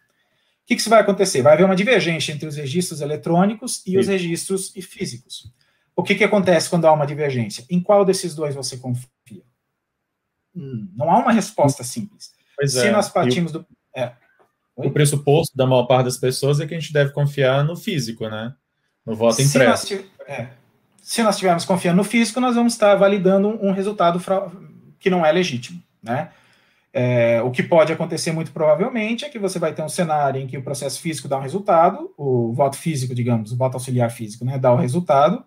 que, 0.66 0.76
que 0.76 0.88
vai 0.88 1.00
acontecer? 1.00 1.42
Vai 1.42 1.54
haver 1.54 1.64
uma 1.64 1.74
divergência 1.74 2.32
entre 2.32 2.46
os 2.46 2.56
registros 2.56 3.00
eletrônicos 3.00 3.78
e 3.86 3.92
Sim. 3.92 3.98
os 3.98 4.06
registros 4.06 4.70
físicos. 4.70 5.50
O 5.96 6.02
que, 6.02 6.14
que 6.14 6.22
acontece 6.22 6.70
quando 6.70 6.86
há 6.86 6.92
uma 6.92 7.06
divergência? 7.06 7.64
Em 7.68 7.80
qual 7.80 8.04
desses 8.04 8.34
dois 8.34 8.54
você 8.54 8.76
confia? 8.76 9.08
Hum, 10.54 10.88
não 10.94 11.10
há 11.10 11.18
uma 11.18 11.32
resposta 11.32 11.82
simples. 11.82 12.32
Pois 12.56 12.72
Se 12.72 12.86
é. 12.86 12.90
nós 12.90 13.08
partimos 13.08 13.50
do. 13.50 13.66
É. 13.96 14.12
O 14.76 14.92
pressuposto 14.92 15.56
da 15.56 15.66
maior 15.66 15.86
parte 15.86 16.04
das 16.04 16.16
pessoas 16.16 16.60
é 16.60 16.66
que 16.66 16.74
a 16.74 16.78
gente 16.78 16.92
deve 16.92 17.12
confiar 17.12 17.64
no 17.64 17.76
físico, 17.76 18.28
né? 18.28 18.54
No 19.04 19.16
voto 19.16 19.42
impresso. 19.42 19.96
Nós, 19.96 20.04
é. 20.28 20.50
Se 21.09 21.22
nós 21.22 21.36
estivermos 21.36 21.64
confiando 21.64 21.96
no 21.96 22.04
físico, 22.04 22.38
nós 22.38 22.54
vamos 22.54 22.74
estar 22.74 22.94
validando 22.94 23.48
um 23.64 23.72
resultado 23.72 24.20
que 25.00 25.09
não 25.09 25.24
é 25.24 25.32
legítimo. 25.32 25.82
né? 26.02 26.28
É, 26.92 27.40
o 27.40 27.50
que 27.50 27.62
pode 27.62 27.90
acontecer 27.90 28.30
muito 28.30 28.52
provavelmente 28.52 29.24
é 29.24 29.30
que 29.30 29.38
você 29.38 29.59
vai 29.59 29.72
ter 29.72 29.80
um 29.80 29.88
cenário 29.88 30.38
em 30.38 30.46
que 30.46 30.59
o 30.59 30.62
processo 30.62 31.00
físico 31.00 31.26
dá 31.26 31.38
um 31.38 31.40
resultado, 31.40 32.12
o 32.14 32.52
voto 32.52 32.76
físico, 32.76 33.14
digamos, 33.14 33.52
o 33.52 33.56
voto 33.56 33.76
auxiliar 33.76 34.11
físico, 34.11 34.44
né, 34.44 34.59
dá 34.59 34.70
o 34.70 34.76
resultado, 34.76 35.42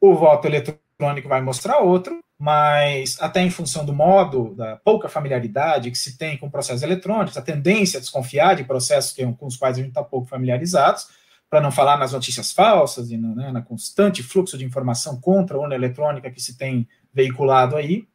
o 0.00 0.12
voto 0.12 0.48
eletrônico 0.48 1.28
vai 1.28 1.40
mostrar 1.40 1.78
outro, 1.78 2.18
mas 2.36 3.16
até 3.20 3.40
em 3.40 3.50
função 3.50 3.84
do 3.86 3.92
modo, 3.92 4.56
da 4.56 4.74
pouca 4.74 5.08
familiaridade 5.08 5.92
que 5.92 5.98
se 5.98 6.18
tem 6.18 6.36
com 6.36 6.50
processos 6.50 6.82
eletrônicos, 6.82 7.36
a 7.36 7.42
tendência 7.42 7.98
a 7.98 8.00
desconfiar 8.00 8.56
de 8.56 8.64
processos 8.64 9.12
que, 9.12 9.24
com 9.34 9.46
os 9.46 9.56
quais 9.56 9.76
a 9.76 9.80
gente 9.80 9.90
está 9.90 10.02
pouco 10.02 10.26
familiarizados, 10.26 11.06
para 11.48 11.60
não 11.60 11.70
falar 11.70 11.96
nas 11.96 12.12
notícias 12.12 12.52
falsas 12.52 13.10
e 13.10 13.16
no, 13.16 13.34
né, 13.34 13.52
na 13.52 13.62
constante 13.62 14.22
fluxo 14.22 14.58
de 14.58 14.64
informação 14.64 15.20
contra 15.20 15.56
a 15.56 15.60
urna 15.60 15.74
eletrônica 15.74 16.30
que 16.30 16.40
se 16.40 16.56
tem 16.56 16.88
veiculado 17.12 17.76
aí, 17.76 18.06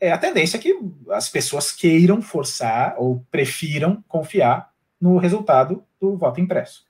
é 0.00 0.10
a 0.10 0.18
tendência 0.18 0.56
é 0.56 0.60
que 0.60 0.78
as 1.10 1.28
pessoas 1.28 1.72
queiram 1.72 2.22
forçar 2.22 2.94
ou 2.98 3.24
prefiram 3.30 4.02
confiar 4.08 4.70
no 5.00 5.18
resultado 5.18 5.84
do 6.00 6.16
voto 6.16 6.40
impresso. 6.40 6.84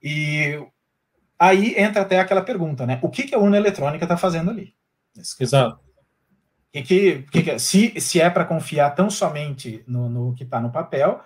E 0.00 0.64
aí 1.38 1.74
entra 1.76 2.02
até 2.02 2.20
aquela 2.20 2.42
pergunta, 2.42 2.86
né? 2.86 3.00
O 3.02 3.08
que, 3.08 3.24
que 3.24 3.34
a 3.34 3.38
urna 3.38 3.56
eletrônica 3.56 4.04
está 4.04 4.16
fazendo 4.16 4.50
ali? 4.50 4.74
Exato. 5.40 5.80
E 6.72 6.82
que, 6.82 7.22
que, 7.32 7.58
se, 7.58 8.00
se 8.00 8.20
é 8.20 8.30
para 8.30 8.44
confiar 8.44 8.94
tão 8.94 9.10
somente 9.10 9.82
no, 9.86 10.08
no 10.08 10.34
que 10.34 10.44
está 10.44 10.60
no 10.60 10.70
papel, 10.70 11.20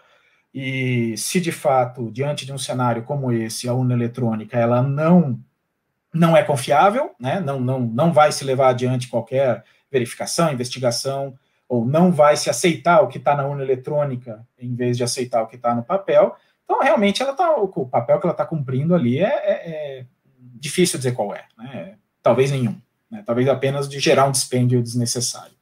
e 0.55 1.17
se 1.17 1.41
de 1.41 1.51
fato, 1.51 2.11
diante 2.11 2.45
de 2.45 2.53
um 2.53 2.59
cenário 2.59 3.05
como 3.05 3.33
esse, 3.33 3.69
a 3.69 3.75
urna 3.75 3.95
eletrônica 3.95 4.57
ela 4.57 4.83
não 4.83 5.39
não 6.13 6.37
é 6.37 6.43
confiável, 6.43 7.15
né? 7.19 7.41
não, 7.41 7.59
não, 7.59 7.81
não 7.81 8.13
vai 8.13 8.31
se 8.33 8.45
levar 8.45 8.69
adiante 8.69 9.09
qualquer 9.09 9.65
verificação, 9.91 10.53
investigação, 10.53 11.35
ou 11.67 11.87
não 11.87 12.13
vai 12.13 12.37
se 12.37 12.51
aceitar 12.51 13.01
o 13.01 13.09
que 13.09 13.17
está 13.17 13.35
na 13.35 13.47
urna 13.47 13.63
eletrônica 13.63 14.47
em 14.59 14.75
vez 14.75 14.99
de 14.99 15.05
aceitar 15.05 15.43
o 15.43 15.47
que 15.47 15.57
está 15.57 15.75
no 15.75 15.83
papel. 15.83 16.37
Então, 16.65 16.81
realmente, 16.83 17.23
ela 17.23 17.33
tá, 17.33 17.57
o 17.57 17.87
papel 17.87 18.21
que 18.21 18.27
ela 18.27 18.33
está 18.33 18.45
cumprindo 18.45 18.95
ali 18.95 19.21
é, 19.21 19.25
é, 19.25 19.71
é, 19.71 20.07
difícil 20.39 20.99
dizer 20.99 21.13
qual 21.13 21.35
é. 21.35 21.45
Né? 21.57 21.95
Talvez 22.23 22.51
nenhum. 22.51 22.79
Né? 23.11 23.23
Talvez 23.25 23.49
apenas 23.49 23.89
de 23.89 23.99
gerar 23.99 24.27
um 24.27 24.31
dispêndio 24.31 24.83
desnecessário. 24.83 25.55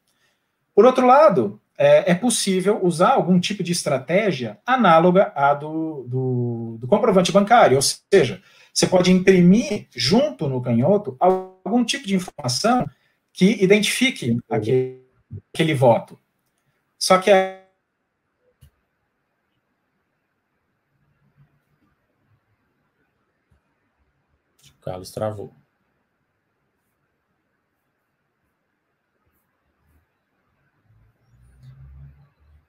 Por 0.74 0.84
outro 0.84 1.06
lado, 1.06 1.60
é, 1.82 2.10
é 2.10 2.14
possível 2.14 2.78
usar 2.84 3.12
algum 3.12 3.40
tipo 3.40 3.62
de 3.62 3.72
estratégia 3.72 4.58
análoga 4.66 5.32
à 5.34 5.54
do, 5.54 6.04
do, 6.06 6.76
do 6.78 6.86
comprovante 6.86 7.32
bancário, 7.32 7.76
ou 7.76 7.82
seja, 7.82 8.42
você 8.72 8.86
pode 8.86 9.10
imprimir 9.10 9.88
junto 9.90 10.46
no 10.46 10.60
canhoto 10.60 11.16
algum 11.18 11.82
tipo 11.82 12.06
de 12.06 12.14
informação 12.14 12.86
que 13.32 13.64
identifique 13.64 14.36
aquele, 14.50 15.02
aquele 15.54 15.72
voto. 15.72 16.18
Só 16.98 17.16
que 17.16 17.30
a 17.30 17.58
Carlos 24.82 25.10
travou. 25.10 25.59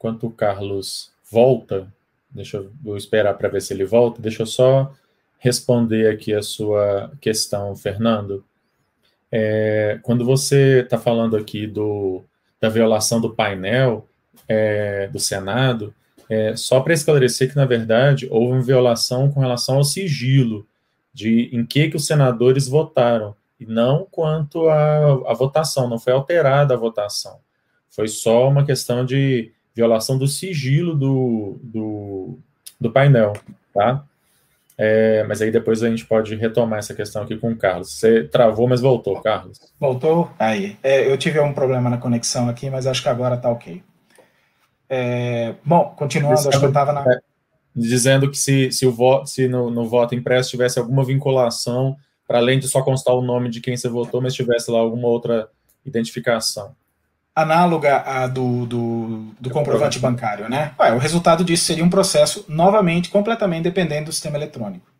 Enquanto 0.02 0.26
o 0.26 0.32
Carlos 0.32 1.12
volta, 1.32 1.88
deixa 2.32 2.58
eu 2.58 2.72
vou 2.84 2.98
esperar 2.98 3.36
para 3.36 3.50
ver 3.50 3.62
se 3.62 3.72
ele 3.72 3.86
volta. 3.86 4.20
Deixa 4.20 4.42
eu 4.42 4.48
só 4.48 4.92
responder 5.38 6.10
aqui 6.10 6.34
a 6.34 6.42
sua 6.42 7.12
questão, 7.22 7.76
Fernando. 7.76 8.44
É, 9.32 10.00
quando 10.02 10.26
você 10.26 10.80
está 10.80 10.98
falando 10.98 11.38
aqui 11.38 11.68
do, 11.68 12.24
da 12.60 12.68
violação 12.68 13.22
do 13.22 13.36
painel 13.36 14.08
é, 14.48 15.06
do 15.10 15.20
Senado, 15.20 15.94
é, 16.28 16.56
só 16.56 16.80
para 16.80 16.96
esclarecer 16.96 17.52
que, 17.52 17.56
na 17.56 17.66
verdade, 17.66 18.28
houve 18.32 18.54
uma 18.54 18.62
violação 18.64 19.32
com 19.32 19.40
relação 19.40 19.76
ao 19.76 19.84
sigilo 19.84 20.66
de 21.14 21.48
em 21.54 21.64
que, 21.64 21.90
que 21.90 21.96
os 21.96 22.08
senadores 22.08 22.68
votaram, 22.68 23.36
e 23.60 23.68
não 23.68 24.08
quanto 24.10 24.68
à 24.68 25.32
votação, 25.36 25.88
não 25.88 26.00
foi 26.00 26.12
alterada 26.12 26.74
a 26.74 26.78
votação. 26.78 27.38
Foi 27.88 28.08
só 28.08 28.50
uma 28.50 28.66
questão 28.66 29.06
de 29.06 29.52
violação 29.76 30.18
do 30.18 30.28
sigilo 30.28 30.96
do, 30.96 31.60
do, 31.64 32.40
do 32.80 32.92
painel, 32.92 33.34
tá? 33.74 34.04
É, 34.78 35.24
mas 35.26 35.42
aí 35.42 35.52
depois 35.52 35.84
a 35.84 35.90
gente 35.90 36.06
pode 36.06 36.36
retomar 36.36 36.80
essa 36.80 36.96
questão 36.96 37.22
aqui 37.22 37.38
com 37.38 37.52
o 37.52 37.56
Carlos. 37.56 37.92
Você 37.92 38.24
travou, 38.24 38.68
mas 38.68 38.82
voltou, 38.82 39.22
Carlos. 39.22 39.60
Voltou? 39.80 40.32
Aí. 40.40 40.78
É, 40.82 41.08
eu 41.08 41.18
tive 41.18 41.40
um 41.40 41.54
problema 41.54 41.90
na 41.90 41.98
conexão 41.98 42.50
aqui, 42.50 42.70
mas 42.70 42.88
acho 42.88 43.04
que 43.04 43.10
agora 43.10 43.36
está 43.36 43.50
ok. 43.50 43.84
É, 44.90 45.54
bom, 45.64 45.94
continuando, 45.96 46.50
acho 46.50 46.60
que 46.60 46.66
eu 46.66 46.70
estava 46.70 46.92
na. 46.92 47.02
É, 47.02 47.20
dizendo 47.76 48.30
que 48.30 48.38
se, 48.38 48.72
se, 48.72 48.86
o 48.86 48.92
voto, 48.92 49.30
se 49.30 49.48
no, 49.48 49.70
no 49.70 49.88
voto 49.88 50.16
impresso 50.16 50.50
tivesse 50.50 50.80
alguma 50.80 51.06
vinculação, 51.06 51.96
para 52.28 52.40
além 52.40 52.60
de 52.60 52.68
só 52.68 52.82
constar 52.82 53.14
o 53.14 53.22
nome 53.22 53.50
de 53.50 53.62
quem 53.62 53.78
você 53.78 53.88
votou, 53.88 54.22
mas 54.22 54.34
tivesse 54.34 54.72
lá 54.72 54.80
alguma 54.80 55.08
outra 55.08 55.48
identificação 55.86 56.76
análoga 57.36 57.98
à 58.06 58.28
do, 58.28 58.66
do, 58.66 59.26
do 59.40 59.50
comprovante 59.50 60.00
bancário, 60.00 60.50
né? 60.50 60.74
Ué, 60.80 60.94
o 60.94 60.98
resultado 60.98 61.44
disso 61.44 61.66
seria 61.66 61.84
um 61.84 61.90
processo, 61.90 62.46
novamente, 62.48 63.10
completamente 63.10 63.64
dependente 63.64 64.06
do 64.06 64.12
sistema 64.12 64.38
eletrônico. 64.38 64.92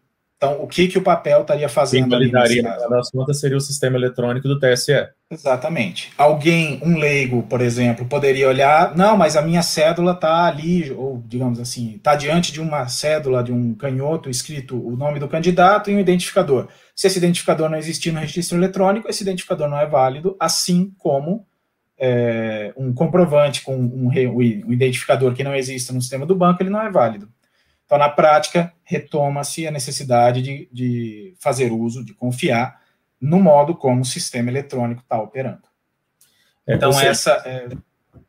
Então, 0.44 0.60
o 0.60 0.66
que, 0.66 0.88
que 0.88 0.98
o 0.98 1.04
papel 1.04 1.42
estaria 1.42 1.70
fazendo 1.70 2.02
Quem 2.02 2.10
validaria, 2.10 2.64
no 2.64 2.90
das 2.90 3.12
contas, 3.12 3.40
seria 3.40 3.56
o 3.56 3.62
sistema 3.62 3.96
eletrônico 3.96 4.48
do 4.48 4.60
TSE. 4.60 5.08
Exatamente. 5.30 6.12
Alguém, 6.18 6.82
um 6.84 6.98
leigo, 6.98 7.44
por 7.44 7.62
exemplo, 7.62 8.08
poderia 8.08 8.50
olhar, 8.50 8.98
não, 8.98 9.16
mas 9.16 9.38
a 9.38 9.42
minha 9.44 9.62
cédula 9.62 10.14
está 10.14 10.48
ali, 10.48 10.92
ou 10.92 11.22
digamos 11.28 11.60
assim, 11.60 11.94
está 11.96 12.16
diante 12.16 12.52
de 12.52 12.60
uma 12.60 12.88
cédula, 12.88 13.44
de 13.44 13.52
um 13.52 13.76
canhoto 13.76 14.32
escrito 14.32 14.84
o 14.84 14.98
nome 14.98 15.20
do 15.20 15.28
candidato 15.28 15.92
e 15.92 15.96
um 15.96 16.00
identificador. 16.00 16.70
Se 16.96 17.06
esse 17.06 17.20
identificador 17.20 17.70
não 17.70 17.78
existir 17.78 18.12
no 18.12 18.20
registro 18.20 18.58
eletrônico, 18.58 19.08
esse 19.08 19.22
identificador 19.22 19.70
não 19.70 19.80
é 19.80 19.86
válido, 19.86 20.36
assim 20.40 20.92
como 20.98 21.46
é, 22.04 22.74
um 22.76 22.92
comprovante 22.92 23.62
com 23.62 23.78
um, 23.78 24.08
um, 24.08 24.74
identificador 24.74 25.36
que 25.36 25.44
não 25.44 25.56
existe 25.56 25.94
no 25.94 26.02
sistema 26.02 26.26
do 26.26 26.36
banco, 26.36 26.64
ele 26.64 26.72
não 26.72 26.82
é 26.82 26.90
válido. 26.90 27.32
Então, 27.86 27.96
na 27.96 28.10
prática, 28.10 28.74
retoma-se 28.84 29.68
a 29.68 29.72
necessidade 29.72 30.42
de, 30.42 30.68
de, 30.72 31.36
fazer 31.40 31.72
uso, 31.72 32.04
de 32.04 32.16
confiar 32.16 32.82
no 33.20 33.40
modo 33.40 33.76
como 33.76 34.02
o 34.02 34.06
sistema 34.06 34.50
eletrônico 34.50 35.02
está 35.02 35.22
operando. 35.22 35.62
É, 36.66 36.74
então, 36.74 36.92
seja, 36.92 37.10
essa. 37.10 37.32
É... 37.46 37.70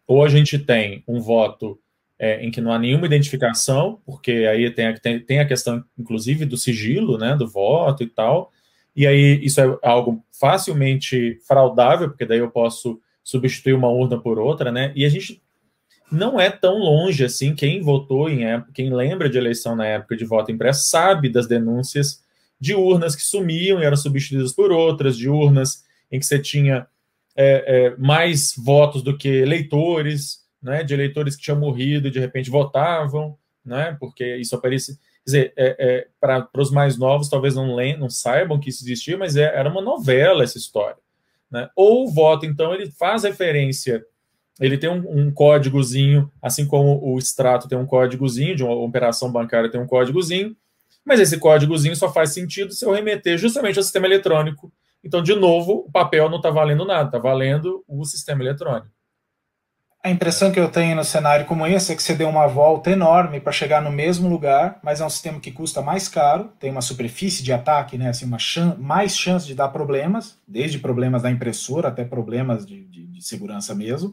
Ou 0.07 0.23
a 0.23 0.29
gente 0.29 0.59
tem 0.59 1.03
um 1.09 1.19
voto 1.19 1.81
é, 2.19 2.45
em 2.45 2.51
que 2.51 2.61
não 2.61 2.73
há 2.73 2.79
nenhuma 2.79 3.07
identificação, 3.07 4.03
porque 4.05 4.33
aí 4.51 4.71
tem 4.71 4.89
a, 4.89 4.99
tem, 4.99 5.19
tem 5.19 5.41
a 5.41 5.47
questão, 5.47 5.83
inclusive, 5.99 6.45
do 6.45 6.59
sigilo 6.59 7.17
né, 7.17 7.35
do 7.37 7.49
voto 7.49 8.03
e 8.03 8.07
tal, 8.07 8.53
e 8.95 9.07
aí 9.07 9.43
isso 9.43 9.63
é 9.63 9.79
algo 9.83 10.23
facilmente 10.39 11.39
fraudável, 11.47 12.11
porque 12.11 12.27
daí 12.27 12.41
eu 12.41 12.51
posso 12.51 13.01
substituir 13.33 13.73
uma 13.73 13.89
urna 13.89 14.21
por 14.21 14.39
outra, 14.39 14.71
né? 14.71 14.93
E 14.95 15.05
a 15.05 15.09
gente 15.09 15.43
não 16.11 16.39
é 16.39 16.51
tão 16.51 16.79
longe 16.79 17.25
assim. 17.25 17.55
Quem 17.55 17.81
votou 17.81 18.29
em 18.29 18.45
época, 18.45 18.73
quem 18.75 18.95
lembra 18.95 19.29
de 19.29 19.39
eleição 19.39 19.75
na 19.75 19.87
época 19.87 20.17
de 20.17 20.25
voto 20.25 20.53
impresso, 20.53 20.89
sabe 20.89 21.29
das 21.31 21.49
denúncias 21.49 22.23
de 22.61 22.75
urnas 22.75 23.17
que 23.17 23.23
sumiam 23.23 23.81
e 23.81 23.85
eram 23.85 23.97
substituídas 23.97 24.53
por 24.53 24.71
outras, 24.71 25.17
de 25.17 25.29
urnas 25.29 25.85
em 26.11 26.21
que 26.21 26.27
você 26.27 26.39
tinha 26.39 26.87
é, 27.35 27.65
é, 27.67 27.97
mais 27.97 28.55
votos 28.57 29.03
do 29.03 29.17
que 29.17 29.29
eleitores, 29.29 30.43
né? 30.63 30.85
De 30.85 30.93
eleitores 30.93 31.35
que 31.35 31.43
tinham 31.43 31.59
morrido 31.59 32.09
e 32.09 32.11
de 32.11 32.21
repente 32.21 32.51
votavam, 32.51 33.37
né? 33.65 33.97
Porque 33.99 34.37
isso 34.37 34.55
aparecia. 34.55 34.95
Quer 34.95 35.25
dizer, 35.25 35.53
é, 35.57 35.77
é 35.79 36.09
para 36.21 36.49
os 36.59 36.71
mais 36.71 36.99
novos, 36.99 37.29
talvez 37.29 37.55
não, 37.55 37.77
não 37.99 38.11
saibam 38.11 38.61
que 38.61 38.69
isso 38.69 38.85
existia, 38.85 39.17
mas 39.17 39.37
é, 39.37 39.45
era 39.45 39.71
uma 39.71 39.81
novela 39.81 40.45
essa 40.45 40.59
história. 40.59 40.99
Né? 41.53 41.69
Ou 41.77 42.05
o 42.05 42.11
voto, 42.11 42.47
então, 42.47 42.73
ele 42.73 42.91
faz 42.91 43.25
referência, 43.25 44.03
ele 44.59 44.79
tem 44.79 44.89
um, 44.89 45.27
um, 45.27 45.31
códigozinho, 45.31 46.33
assim 46.41 46.67
como 46.67 46.99
o 47.05 47.19
extrato 47.19 47.69
tem 47.69 47.77
um 47.77 47.87
códigozinho, 47.87 48.57
de 48.57 48.65
uma 48.65 48.75
operação 48.75 49.31
bancária 49.31 49.71
tem 49.71 49.81
um 49.81 49.87
códigozinho, 49.87 50.57
mas 51.05 51.21
esse 51.21 51.39
códigozinho 51.39 51.95
só 51.95 52.11
faz 52.11 52.33
sentido 52.33 52.73
se 52.73 52.85
eu 52.85 52.93
remeter 52.93 53.37
justamente 53.37 53.77
ao 53.77 53.83
sistema 53.83 54.07
eletrônico. 54.07 54.73
Então, 55.05 55.23
de 55.23 55.35
novo, 55.35 55.85
o 55.87 55.91
papel 55.91 56.31
não 56.31 56.37
está 56.37 56.49
valendo 56.49 56.85
nada, 56.85 57.09
está 57.09 57.19
valendo 57.19 57.85
o 57.87 58.05
sistema 58.05 58.43
eletrônico. 58.43 58.89
A 60.05 60.11
impressão 60.11 60.51
que 60.51 60.59
eu 60.59 60.69
tenho 60.69 60.97
no 60.97 61.05
cenário 61.05 61.47
como 61.47 61.65
esse 61.65 61.93
é 61.93 61.95
que 61.95 62.03
você 62.03 62.13
deu 62.13 62.29
uma 62.29 62.49
volta 62.49 62.91
enorme 62.91 63.39
para 63.39 63.53
chegar 63.53 63.81
no 63.81 63.93
mesmo 63.93 64.29
lugar, 64.29 64.81
mas 64.83 65.01
é 65.01 65.05
um 65.05 65.11
sistema 65.11 65.39
que 65.39 65.53
custa 65.53 65.81
mais 65.81 66.09
caro, 66.09 66.51
tem 66.59 66.73
uma 66.73 66.83
superfície 66.83 67.41
de 67.41 67.53
ataque, 67.53 67.97
né, 67.97 68.09
assim, 68.09 68.25
uma 68.25 68.39
chan 68.39 68.77
mais 68.81 69.17
chance 69.17 69.47
de 69.47 69.55
dar 69.55 69.69
problemas, 69.69 70.37
desde 70.47 70.81
problemas 70.81 71.23
da 71.23 71.31
impressora 71.31 71.87
até 71.87 72.05
problemas 72.05 72.67
de, 72.67 72.85
de, 72.87 73.07
de 73.07 73.25
segurança 73.25 73.77
mesmo, 73.77 74.13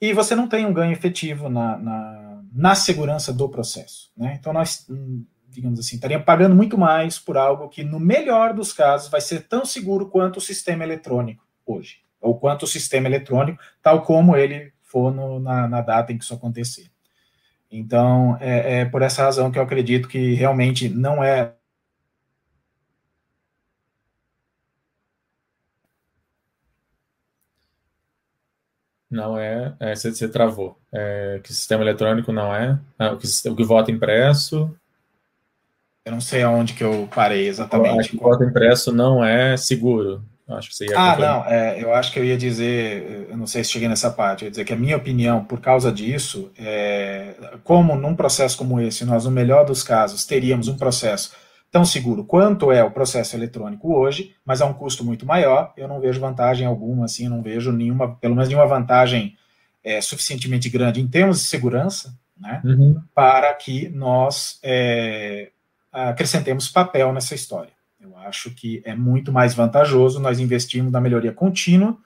e 0.00 0.12
você 0.12 0.34
não 0.34 0.48
tem 0.48 0.66
um 0.66 0.72
ganho 0.72 0.92
efetivo 0.92 1.48
na, 1.48 1.78
na, 1.78 2.42
na 2.52 2.74
segurança 2.74 3.32
do 3.32 3.48
processo. 3.48 4.10
Né? 4.16 4.36
Então, 4.40 4.52
nós, 4.52 4.86
hum, 4.90 5.24
digamos 5.48 5.78
assim, 5.78 5.94
estaríamos 5.94 6.26
pagando 6.26 6.56
muito 6.56 6.76
mais 6.76 7.16
por 7.16 7.36
algo 7.38 7.68
que, 7.68 7.84
no 7.84 8.00
melhor 8.00 8.52
dos 8.52 8.72
casos, 8.72 9.08
vai 9.08 9.20
ser 9.20 9.46
tão 9.46 9.64
seguro 9.64 10.08
quanto 10.08 10.38
o 10.38 10.42
sistema 10.42 10.82
eletrônico 10.82 11.44
hoje, 11.64 11.98
ou 12.20 12.36
quanto 12.36 12.64
o 12.64 12.66
sistema 12.66 13.06
eletrônico, 13.06 13.62
tal 13.80 14.02
como 14.02 14.36
ele 14.36 14.74
for 14.86 15.12
no, 15.12 15.38
na, 15.38 15.68
na, 15.68 15.80
data 15.82 16.12
em 16.12 16.18
que 16.18 16.24
isso 16.24 16.34
acontecer. 16.34 16.90
Então, 17.70 18.38
é, 18.40 18.80
é 18.80 18.84
por 18.84 19.02
essa 19.02 19.22
razão 19.24 19.50
que 19.50 19.58
eu 19.58 19.62
acredito 19.62 20.08
que 20.08 20.34
realmente 20.34 20.88
não 20.88 21.22
é 21.22 21.52
Não 29.08 29.38
é, 29.38 29.74
é 29.78 29.94
você, 29.94 30.12
você 30.12 30.28
travou. 30.28 30.78
É, 30.92 31.40
que 31.42 31.52
sistema 31.54 31.82
eletrônico 31.82 32.32
não 32.32 32.54
é? 32.54 32.78
Ah, 32.98 33.12
o, 33.12 33.18
que, 33.18 33.26
o 33.48 33.56
que 33.56 33.64
voto 33.64 33.90
impresso. 33.90 34.74
Eu 36.04 36.12
não 36.12 36.20
sei 36.20 36.42
aonde 36.42 36.74
que 36.74 36.84
eu 36.84 37.08
parei 37.14 37.48
exatamente. 37.48 38.00
Acho 38.00 38.10
que 38.10 38.16
voto 38.16 38.44
impresso 38.44 38.92
não 38.92 39.24
é 39.24 39.56
seguro. 39.56 40.22
Acho 40.48 40.68
que 40.68 40.76
você 40.76 40.86
ia 40.86 40.98
ah, 40.98 41.18
não, 41.18 41.44
é, 41.44 41.82
eu 41.82 41.92
acho 41.92 42.12
que 42.12 42.20
eu 42.20 42.24
ia 42.24 42.36
dizer, 42.36 43.26
eu 43.28 43.36
não 43.36 43.48
sei 43.48 43.64
se 43.64 43.72
cheguei 43.72 43.88
nessa 43.88 44.10
parte, 44.10 44.42
eu 44.42 44.46
ia 44.46 44.50
dizer 44.50 44.64
que 44.64 44.72
a 44.72 44.76
minha 44.76 44.96
opinião, 44.96 45.44
por 45.44 45.60
causa 45.60 45.90
disso, 45.90 46.52
é, 46.56 47.34
como 47.64 47.96
num 47.96 48.14
processo 48.14 48.56
como 48.56 48.80
esse, 48.80 49.04
nós, 49.04 49.24
no 49.24 49.30
melhor 49.32 49.64
dos 49.64 49.82
casos, 49.82 50.24
teríamos 50.24 50.68
um 50.68 50.76
processo 50.76 51.32
tão 51.68 51.84
seguro 51.84 52.24
quanto 52.24 52.70
é 52.70 52.84
o 52.84 52.92
processo 52.92 53.34
eletrônico 53.34 53.92
hoje, 53.92 54.36
mas 54.44 54.62
a 54.62 54.66
um 54.66 54.72
custo 54.72 55.04
muito 55.04 55.26
maior, 55.26 55.72
eu 55.76 55.88
não 55.88 56.00
vejo 56.00 56.20
vantagem 56.20 56.64
alguma, 56.64 57.06
assim, 57.06 57.28
não 57.28 57.42
vejo 57.42 57.72
nenhuma, 57.72 58.14
pelo 58.14 58.36
menos 58.36 58.48
nenhuma 58.48 58.68
vantagem 58.68 59.36
é, 59.82 60.00
suficientemente 60.00 60.70
grande 60.70 61.00
em 61.00 61.08
termos 61.08 61.40
de 61.40 61.46
segurança, 61.46 62.16
né, 62.38 62.60
uhum. 62.64 63.02
para 63.12 63.52
que 63.54 63.88
nós 63.88 64.60
é, 64.62 65.50
acrescentemos 65.92 66.68
papel 66.68 67.12
nessa 67.12 67.34
história. 67.34 67.75
Eu 68.06 68.16
acho 68.18 68.50
que 68.52 68.80
é 68.84 68.94
muito 68.94 69.32
mais 69.32 69.54
vantajoso 69.54 70.20
nós 70.20 70.38
investirmos 70.38 70.92
na 70.92 71.00
melhoria 71.00 71.32
contínua 71.32 71.98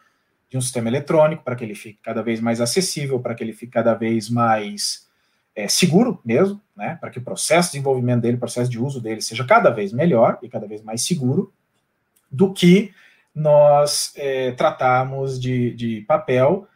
de 0.48 0.56
um 0.56 0.60
sistema 0.60 0.88
eletrônico 0.88 1.44
para 1.44 1.54
que 1.54 1.62
ele 1.62 1.74
fique 1.74 1.98
cada 2.02 2.22
vez 2.22 2.40
mais 2.40 2.60
acessível, 2.60 3.20
para 3.20 3.34
que 3.34 3.44
ele 3.44 3.52
fique 3.52 3.72
cada 3.72 3.94
vez 3.94 4.30
mais 4.30 5.06
é, 5.54 5.68
seguro 5.68 6.18
mesmo, 6.24 6.60
né, 6.76 6.96
para 7.00 7.10
que 7.10 7.18
o 7.18 7.22
processo 7.22 7.68
de 7.68 7.72
desenvolvimento 7.72 8.22
dele, 8.22 8.36
o 8.36 8.40
processo 8.40 8.70
de 8.70 8.78
uso 8.78 9.00
dele 9.00 9.20
seja 9.20 9.44
cada 9.44 9.70
vez 9.70 9.92
melhor 9.92 10.38
e 10.42 10.48
cada 10.48 10.66
vez 10.66 10.82
mais 10.82 11.02
seguro, 11.02 11.52
do 12.30 12.52
que 12.52 12.92
nós 13.34 14.12
é, 14.16 14.52
tratarmos 14.52 15.40
de, 15.40 15.74
de 15.74 16.00
papel, 16.02 16.66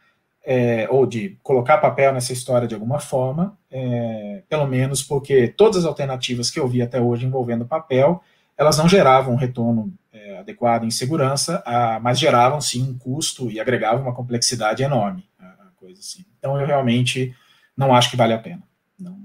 é, 0.45 0.87
ou 0.91 1.05
de 1.07 1.37
colocar 1.41 1.79
papel 1.79 2.13
nessa 2.13 2.31
história 2.31 2.67
de 2.67 2.75
alguma 2.75 2.99
forma, 2.99 3.57
é, 3.71 4.43
pelo 4.47 4.67
menos 4.67 5.01
porque 5.01 5.47
todas 5.47 5.77
as 5.77 5.85
alternativas 5.85 6.51
que 6.51 6.59
eu 6.59 6.67
vi 6.67 6.81
até 6.81 7.01
hoje 7.01 7.25
envolvendo 7.25 7.65
papel, 7.65 8.21
elas 8.57 8.77
não 8.77 8.87
geravam 8.87 9.33
um 9.33 9.37
retorno 9.37 9.93
é, 10.11 10.39
adequado 10.39 10.83
em 10.83 10.91
segurança, 10.91 11.61
a, 11.65 11.99
mas 11.99 12.19
geravam 12.19 12.61
sim 12.61 12.83
um 12.83 12.97
custo 12.97 13.51
e 13.51 13.59
agregavam 13.59 14.01
uma 14.01 14.13
complexidade 14.13 14.83
enorme, 14.83 15.27
a, 15.39 15.45
a 15.45 15.69
coisa 15.75 15.99
assim. 15.99 16.25
Então 16.37 16.59
eu 16.59 16.65
realmente 16.65 17.35
não 17.75 17.93
acho 17.93 18.09
que 18.09 18.17
vale 18.17 18.33
a 18.33 18.39
pena. 18.39 18.63
Não, 18.99 19.17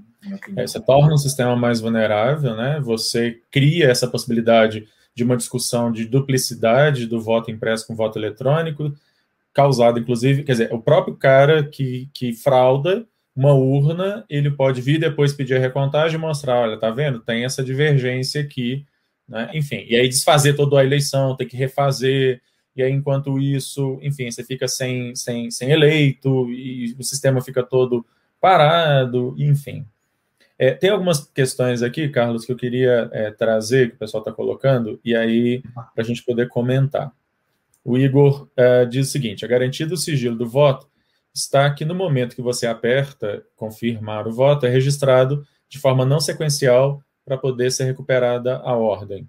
é, 0.55 0.67
você 0.67 0.79
torna 0.79 1.13
o 1.13 1.17
sistema 1.17 1.55
mais 1.55 1.79
vulnerável, 1.79 2.55
né? 2.55 2.79
Você 2.81 3.39
cria 3.49 3.89
essa 3.89 4.07
possibilidade 4.07 4.87
de 5.13 5.23
uma 5.23 5.37
discussão 5.37 5.91
de 5.91 6.05
duplicidade 6.05 7.05
do 7.05 7.21
voto 7.21 7.51
impresso 7.51 7.85
com 7.85 7.95
voto 7.95 8.17
eletrônico, 8.17 8.93
causado, 9.53 9.99
inclusive, 9.99 10.43
quer 10.43 10.53
dizer, 10.53 10.73
o 10.73 10.81
próprio 10.81 11.15
cara 11.15 11.63
que, 11.63 12.09
que 12.13 12.33
frauda 12.33 13.05
uma 13.35 13.53
urna, 13.53 14.25
ele 14.29 14.51
pode 14.51 14.81
vir 14.81 14.99
depois 14.99 15.33
pedir 15.33 15.55
a 15.55 15.59
recontagem 15.59 16.17
e 16.17 16.21
mostrar, 16.21 16.55
olha, 16.55 16.77
tá 16.77 16.89
vendo? 16.89 17.19
Tem 17.19 17.45
essa 17.45 17.63
divergência 17.63 18.41
aqui, 18.41 18.85
né? 19.31 19.49
Enfim, 19.53 19.85
e 19.87 19.95
aí 19.95 20.09
desfazer 20.09 20.55
toda 20.55 20.77
a 20.77 20.83
eleição, 20.83 21.37
tem 21.37 21.47
que 21.47 21.55
refazer, 21.55 22.41
e 22.75 22.83
aí 22.83 22.91
enquanto 22.91 23.39
isso, 23.39 23.97
enfim, 24.01 24.29
você 24.29 24.43
fica 24.43 24.67
sem, 24.67 25.15
sem, 25.15 25.49
sem 25.49 25.71
eleito, 25.71 26.51
e 26.51 26.93
o 26.99 27.03
sistema 27.03 27.41
fica 27.41 27.63
todo 27.63 28.05
parado, 28.41 29.33
enfim. 29.37 29.85
É, 30.59 30.71
tem 30.71 30.89
algumas 30.89 31.25
questões 31.25 31.81
aqui, 31.81 32.09
Carlos, 32.09 32.43
que 32.45 32.51
eu 32.51 32.57
queria 32.57 33.09
é, 33.13 33.31
trazer, 33.31 33.89
que 33.89 33.95
o 33.95 33.99
pessoal 33.99 34.21
está 34.21 34.33
colocando, 34.33 34.99
e 35.03 35.15
aí 35.15 35.63
para 35.95 36.03
a 36.03 36.03
gente 36.03 36.23
poder 36.23 36.49
comentar. 36.49 37.11
O 37.83 37.97
Igor 37.97 38.47
é, 38.55 38.85
diz 38.85 39.07
o 39.07 39.11
seguinte: 39.11 39.45
a 39.45 39.47
garantia 39.47 39.87
do 39.87 39.97
sigilo 39.97 40.35
do 40.35 40.47
voto 40.47 40.87
está 41.33 41.73
que 41.73 41.85
no 41.85 41.95
momento 41.95 42.35
que 42.35 42.41
você 42.41 42.67
aperta 42.67 43.43
confirmar 43.55 44.27
o 44.27 44.33
voto, 44.33 44.65
é 44.65 44.69
registrado 44.69 45.47
de 45.69 45.79
forma 45.79 46.05
não 46.05 46.19
sequencial 46.19 47.01
para 47.31 47.37
poder 47.37 47.71
ser 47.71 47.85
recuperada 47.85 48.57
a 48.57 48.75
ordem. 48.75 49.25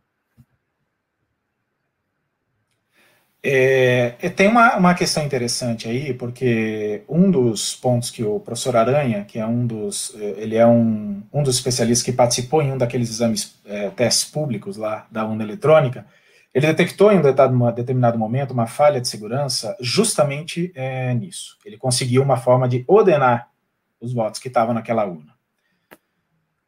É, 3.44 4.11
tem 4.30 4.48
uma, 4.48 4.76
uma 4.76 4.94
questão 4.94 5.24
interessante 5.24 5.88
aí, 5.88 6.12
porque 6.12 7.03
um 7.09 7.30
dos 7.30 7.76
pontos 7.76 8.11
que 8.11 8.24
o 8.24 8.40
professor 8.40 8.76
Aranha, 8.76 9.24
que 9.24 9.38
é 9.38 9.46
um 9.46 9.66
dos, 9.66 10.14
é, 10.16 10.42
ele 10.42 10.57
é 10.57 10.66
um, 10.66 11.22
um 11.32 11.42
dos 11.44 11.57
especialistas 11.57 12.05
que 12.05 12.12
participou 12.12 12.61
em 12.61 12.72
um 12.72 12.78
daqueles 12.78 13.09
exames, 13.09 13.55
é, 13.64 13.88
testes 13.90 14.28
públicos 14.28 14.76
lá 14.76 15.07
da 15.11 15.24
urna 15.24 15.44
eletrônica, 15.44 16.05
ele 16.53 16.66
detectou 16.66 17.12
em 17.12 17.18
um 17.18 17.72
determinado 17.72 18.18
momento 18.18 18.50
uma 18.50 18.66
falha 18.66 19.00
de 19.00 19.09
segurança 19.09 19.76
justamente 19.80 20.72
é, 20.74 21.14
nisso. 21.14 21.57
Ele 21.64 21.76
conseguiu 21.76 22.22
uma 22.22 22.36
forma 22.36 22.68
de 22.68 22.84
ordenar 22.88 23.48
os 24.00 24.12
votos 24.12 24.40
que 24.40 24.48
estavam 24.48 24.74
naquela 24.74 25.05
urna. 25.05 25.32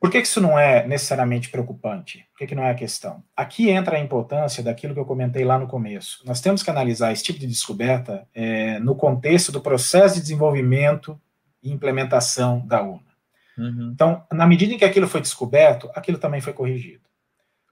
Por 0.05 0.11
que, 0.11 0.21
que 0.21 0.29
isso 0.29 0.39
não 0.39 0.59
é 0.59 0.87
necessariamente 0.87 1.49
preocupante? 1.49 2.27
Por 2.33 2.41
que, 2.41 2.49
que 2.49 2.55
não 2.55 2.63
é 2.63 2.71
a 2.71 2.75
questão? 2.75 3.23
Aqui 3.35 3.71
entra 3.71 3.97
a 3.97 3.99
importância 3.99 4.63
daquilo 4.63 4.93
que 4.93 5.01
eu 5.01 5.07
comentei 5.07 5.47
lá 5.47 5.59
no 5.59 5.67
começo. 5.67 6.23
Nós 6.27 6.43
temos 6.43 6.63
que 6.63 6.69
analisar 6.69 7.11
esse 7.11 7.25
tipo 7.25 7.39
de 7.39 7.47
descoberta 7.47 8.29
é, 8.35 8.79
no 8.81 8.95
contexto 8.95 9.51
do 9.51 9.63
processo 9.63 10.17
de 10.17 10.21
desenvolvimento 10.21 11.19
e 11.63 11.73
implementação 11.73 12.61
da 12.67 12.83
urna. 12.83 13.15
Uhum. 13.57 13.93
Então, 13.95 14.23
na 14.31 14.47
medida 14.47 14.75
em 14.75 14.77
que 14.77 14.85
aquilo 14.85 15.09
foi 15.09 15.23
descoberto, 15.23 15.91
aquilo 15.95 16.19
também 16.19 16.43
foi 16.43 16.53
corrigido. 16.53 17.05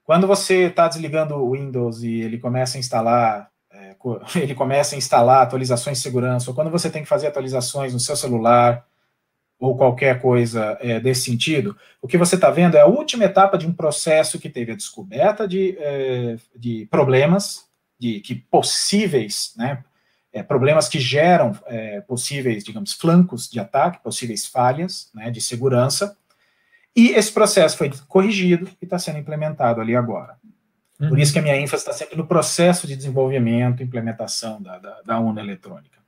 Quando 0.03 0.25
você 0.25 0.69
está 0.69 0.87
desligando 0.87 1.35
o 1.35 1.51
Windows 1.51 2.01
e 2.01 2.19
ele 2.19 2.39
começa 2.39 2.77
a 2.77 2.79
instalar 2.79 3.51
é, 3.71 3.95
ele 4.41 4.55
começa 4.55 4.95
a 4.95 4.97
instalar 4.97 5.43
atualizações 5.43 5.97
de 5.97 6.03
segurança, 6.03 6.49
ou 6.49 6.55
quando 6.55 6.71
você 6.71 6.89
tem 6.89 7.03
que 7.03 7.09
fazer 7.09 7.27
atualizações 7.27 7.93
no 7.93 7.99
seu 7.99 8.15
celular, 8.15 8.87
ou 9.63 9.77
qualquer 9.77 10.19
coisa 10.19 10.77
é, 10.81 10.99
desse 10.99 11.21
sentido, 11.21 11.73
o 12.01 12.07
que 12.07 12.17
você 12.17 12.35
está 12.35 12.51
vendo 12.51 12.75
é 12.75 12.81
a 12.81 12.85
última 12.85 13.23
etapa 13.23 13.57
de 13.57 13.65
um 13.65 13.71
processo 13.71 14.37
que 14.37 14.49
teve 14.49 14.73
a 14.73 14.75
descoberta 14.75 15.47
de, 15.47 15.77
é, 15.79 16.35
de 16.53 16.85
problemas, 16.91 17.63
de 17.97 18.19
que 18.19 18.35
possíveis, 18.35 19.53
né, 19.55 19.81
é, 20.33 20.43
problemas 20.43 20.89
que 20.89 20.99
geram 20.99 21.57
é, 21.65 22.01
possíveis, 22.01 22.61
digamos, 22.61 22.91
flancos 22.91 23.49
de 23.49 23.57
ataque, 23.57 24.03
possíveis 24.03 24.45
falhas 24.45 25.09
né, 25.13 25.31
de 25.31 25.39
segurança, 25.39 26.17
e 26.93 27.11
esse 27.11 27.31
processo 27.31 27.77
foi 27.77 27.89
corrigido 28.09 28.69
e 28.81 28.83
está 28.83 28.99
sendo 28.99 29.19
implementado 29.19 29.79
ali 29.79 29.95
agora. 29.95 30.35
Uhum. 30.99 31.07
Por 31.07 31.19
isso 31.19 31.31
que 31.31 31.39
a 31.39 31.41
minha 31.41 31.55
ênfase 31.55 31.83
está 31.83 31.93
sempre 31.93 32.17
no 32.17 32.27
processo 32.27 32.85
de 32.85 32.97
desenvolvimento 32.97 33.79
e 33.79 33.85
implementação 33.85 34.61
da, 34.61 34.77
da, 34.77 35.01
da 35.03 35.19
urna 35.21 35.39
eletrônica. 35.39 36.02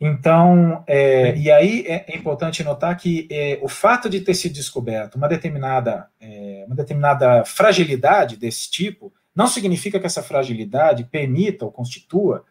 Então, 0.00 0.84
é, 0.86 1.36
e 1.36 1.50
aí 1.50 1.84
é, 1.86 2.04
é, 2.12 2.16
importante 2.16 2.62
notar 2.62 2.96
que 2.96 3.26
é, 3.30 3.58
o 3.60 3.68
fato 3.68 4.08
de 4.08 4.20
ter 4.20 4.34
sido 4.34 4.52
descoberto 4.52 5.16
uma 5.16 5.28
determinada, 5.28 6.08
é, 6.20 6.64
uma 6.66 6.76
determinada 6.76 7.44
fragilidade 7.44 8.36
desse 8.36 8.70
tipo, 8.70 9.12
não 9.34 9.48
significa 9.48 9.98
que 9.98 10.06
essa 10.06 10.22
fragilidade 10.22 11.04
permita 11.04 11.64
ou 11.64 11.72
constitua 11.72 12.44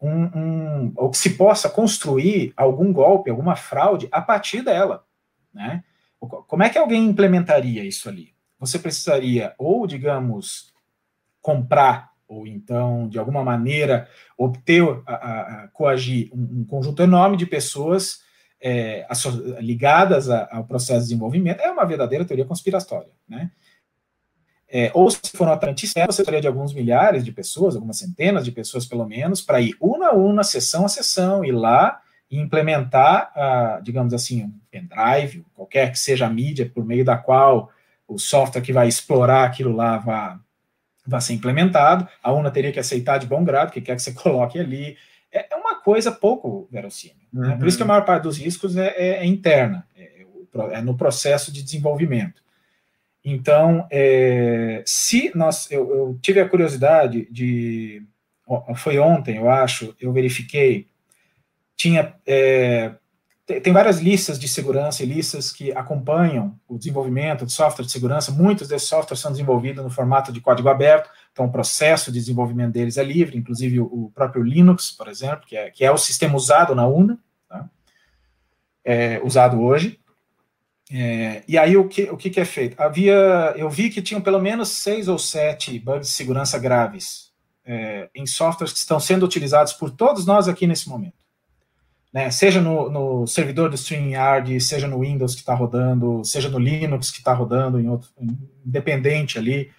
um, 0.00 0.24
um, 0.38 0.92
ou 0.96 1.10
que 1.10 1.16
se 1.16 1.36
possa 1.36 1.70
construir 1.70 2.52
algum 2.56 2.92
golpe, 2.92 3.30
alguma 3.30 3.56
fraude 3.56 4.08
a 4.12 4.20
partir 4.20 4.62
dela. 4.62 5.04
Né? 5.52 5.82
Como 6.18 6.62
é 6.62 6.68
que 6.68 6.78
alguém 6.78 7.06
implementaria 7.06 7.84
isso 7.84 8.08
ali? 8.08 8.34
Você 8.58 8.78
precisaria, 8.78 9.54
ou, 9.58 9.86
digamos, 9.86 10.72
comprar 11.40 12.09
ou 12.30 12.46
então, 12.46 13.08
de 13.08 13.18
alguma 13.18 13.42
maneira, 13.42 14.08
obter, 14.38 14.82
a, 15.04 15.14
a, 15.14 15.64
a 15.64 15.68
coagir 15.68 16.30
um, 16.32 16.60
um, 16.60 16.64
conjunto 16.64 17.02
enorme 17.02 17.36
de 17.36 17.44
pessoas 17.44 18.20
é, 18.62 19.04
ligadas 19.58 20.30
ao 20.30 20.64
processo 20.64 21.00
de 21.00 21.06
desenvolvimento, 21.06 21.60
é 21.60 21.70
uma 21.70 21.84
verdadeira 21.84 22.24
teoria 22.24 22.44
conspiratória, 22.44 23.10
né? 23.28 23.50
É, 24.72 24.92
ou 24.94 25.10
se 25.10 25.18
for 25.34 25.48
uma 25.48 25.58
externa, 25.82 26.12
você 26.12 26.22
teria 26.22 26.40
de 26.40 26.46
alguns 26.46 26.72
milhares 26.72 27.24
de 27.24 27.32
pessoas, 27.32 27.74
algumas 27.74 27.98
centenas 27.98 28.44
de 28.44 28.52
pessoas 28.52 28.86
pelo 28.86 29.04
menos, 29.04 29.42
para 29.42 29.60
ir 29.60 29.74
uma 29.80 30.10
a 30.10 30.14
uma, 30.14 30.44
sessão 30.44 30.84
a 30.84 30.88
sessão, 30.88 31.44
ir 31.44 31.50
lá 31.50 32.00
e 32.30 32.38
implementar, 32.38 33.32
a, 33.34 33.80
digamos 33.82 34.14
assim, 34.14 34.44
um 34.44 34.52
pendrive, 34.70 35.44
qualquer 35.52 35.90
que 35.90 35.98
seja 35.98 36.26
a 36.26 36.30
mídia 36.30 36.70
por 36.72 36.84
meio 36.84 37.04
da 37.04 37.16
qual 37.16 37.72
o 38.06 38.16
software 38.16 38.62
que 38.62 38.72
vai 38.72 38.86
explorar 38.86 39.44
aquilo 39.44 39.74
lá 39.74 39.98
vai 39.98 40.38
vai 41.10 41.20
ser 41.20 41.34
implementado, 41.34 42.08
a 42.22 42.32
UNA 42.32 42.50
teria 42.50 42.72
que 42.72 42.78
aceitar 42.78 43.18
de 43.18 43.26
bom 43.26 43.42
grado, 43.44 43.72
que 43.72 43.80
quer 43.80 43.96
que 43.96 44.02
você 44.02 44.12
coloque 44.14 44.58
ali. 44.58 44.96
É, 45.32 45.52
é 45.52 45.56
uma 45.56 45.80
coisa 45.80 46.10
pouco 46.10 46.68
verossímil. 46.70 47.16
Uhum. 47.32 47.40
Né? 47.40 47.56
Por 47.56 47.66
isso 47.66 47.76
que 47.76 47.82
a 47.82 47.86
uhum. 47.86 47.88
maior 47.88 48.04
parte 48.04 48.22
dos 48.22 48.38
riscos 48.38 48.76
é, 48.76 48.94
é, 48.96 49.08
é 49.18 49.26
interna, 49.26 49.86
é, 49.96 50.24
é, 50.72 50.80
no 50.80 50.96
processo 50.96 51.52
de 51.52 51.62
desenvolvimento. 51.62 52.40
Então, 53.24 53.86
é, 53.90 54.82
se 54.86 55.30
nós, 55.34 55.70
eu, 55.70 55.90
eu, 55.90 56.18
tive 56.22 56.40
a 56.40 56.48
curiosidade 56.48 57.28
de, 57.30 58.02
foi 58.76 58.98
ontem, 58.98 59.36
eu 59.36 59.50
acho, 59.50 59.94
eu 60.00 60.10
verifiquei, 60.10 60.86
tinha 61.76 62.14
tem 63.58 63.72
várias 63.72 63.98
listas 63.98 64.38
de 64.38 64.46
segurança 64.46 65.02
e 65.02 65.06
listas 65.06 65.50
que 65.50 65.72
acompanham 65.72 66.54
o 66.68 66.78
desenvolvimento 66.78 67.44
de 67.44 67.52
software 67.52 67.84
de 67.84 67.90
segurança. 67.90 68.30
Muitos 68.30 68.68
desses 68.68 68.86
softwares 68.86 69.18
são 69.18 69.32
desenvolvidos 69.32 69.82
no 69.82 69.90
formato 69.90 70.30
de 70.30 70.40
código 70.40 70.68
aberto, 70.68 71.10
então 71.32 71.46
o 71.46 71.50
processo 71.50 72.12
de 72.12 72.20
desenvolvimento 72.20 72.72
deles 72.72 72.96
é 72.98 73.02
livre, 73.02 73.36
inclusive 73.36 73.80
o 73.80 74.12
próprio 74.14 74.42
Linux, 74.42 74.92
por 74.92 75.08
exemplo, 75.08 75.46
que 75.46 75.56
é, 75.56 75.70
que 75.70 75.84
é 75.84 75.90
o 75.90 75.96
sistema 75.96 76.36
usado 76.36 76.74
na 76.74 76.86
UNA, 76.86 77.18
tá? 77.48 77.68
é, 78.84 79.20
usado 79.24 79.60
hoje. 79.60 79.98
É, 80.92 81.42
e 81.48 81.56
aí 81.56 81.76
o 81.76 81.88
que, 81.88 82.02
o 82.10 82.16
que, 82.16 82.30
que 82.30 82.40
é 82.40 82.44
feito? 82.44 82.80
Havia, 82.80 83.54
eu 83.56 83.70
vi 83.70 83.90
que 83.90 84.02
tinham 84.02 84.20
pelo 84.20 84.38
menos 84.38 84.68
seis 84.68 85.08
ou 85.08 85.18
sete 85.18 85.78
bugs 85.78 86.08
de 86.08 86.14
segurança 86.14 86.58
graves 86.58 87.32
é, 87.64 88.10
em 88.14 88.26
softwares 88.26 88.72
que 88.72 88.78
estão 88.78 89.00
sendo 89.00 89.24
utilizados 89.24 89.72
por 89.72 89.90
todos 89.90 90.26
nós 90.26 90.46
aqui 90.46 90.66
nesse 90.66 90.88
momento 90.88 91.20
né, 92.12 92.30
seja 92.30 92.60
no, 92.60 92.90
no, 92.90 93.26
servidor 93.26 93.70
do 93.70 93.76
StreamYard, 93.76 94.60
seja 94.60 94.88
no 94.88 95.00
Windows 95.00 95.34
que 95.34 95.40
está 95.40 95.54
rodando, 95.54 96.24
seja 96.24 96.48
no 96.48 96.58
Linux 96.58 97.10
que 97.10 97.18
está 97.18 97.32
rodando 97.32 97.80
em 97.80 97.88
outro, 97.88 98.10
independente 98.66 99.38
ali, 99.38 99.70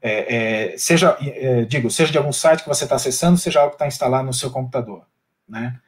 é, 0.00 0.72
é, 0.72 0.78
seja, 0.78 1.16
é, 1.20 1.64
digo, 1.64 1.90
seja 1.90 2.12
de 2.12 2.18
algum 2.18 2.32
site 2.32 2.62
que 2.62 2.68
você 2.68 2.84
está 2.84 2.96
acessando, 2.96 3.36
seja 3.36 3.60
algo 3.60 3.70
que 3.70 3.76
está 3.76 3.86
instalado 3.86 4.26
no 4.26 4.32
seu 4.32 4.50
computador, 4.50 5.04
né? 5.48 5.78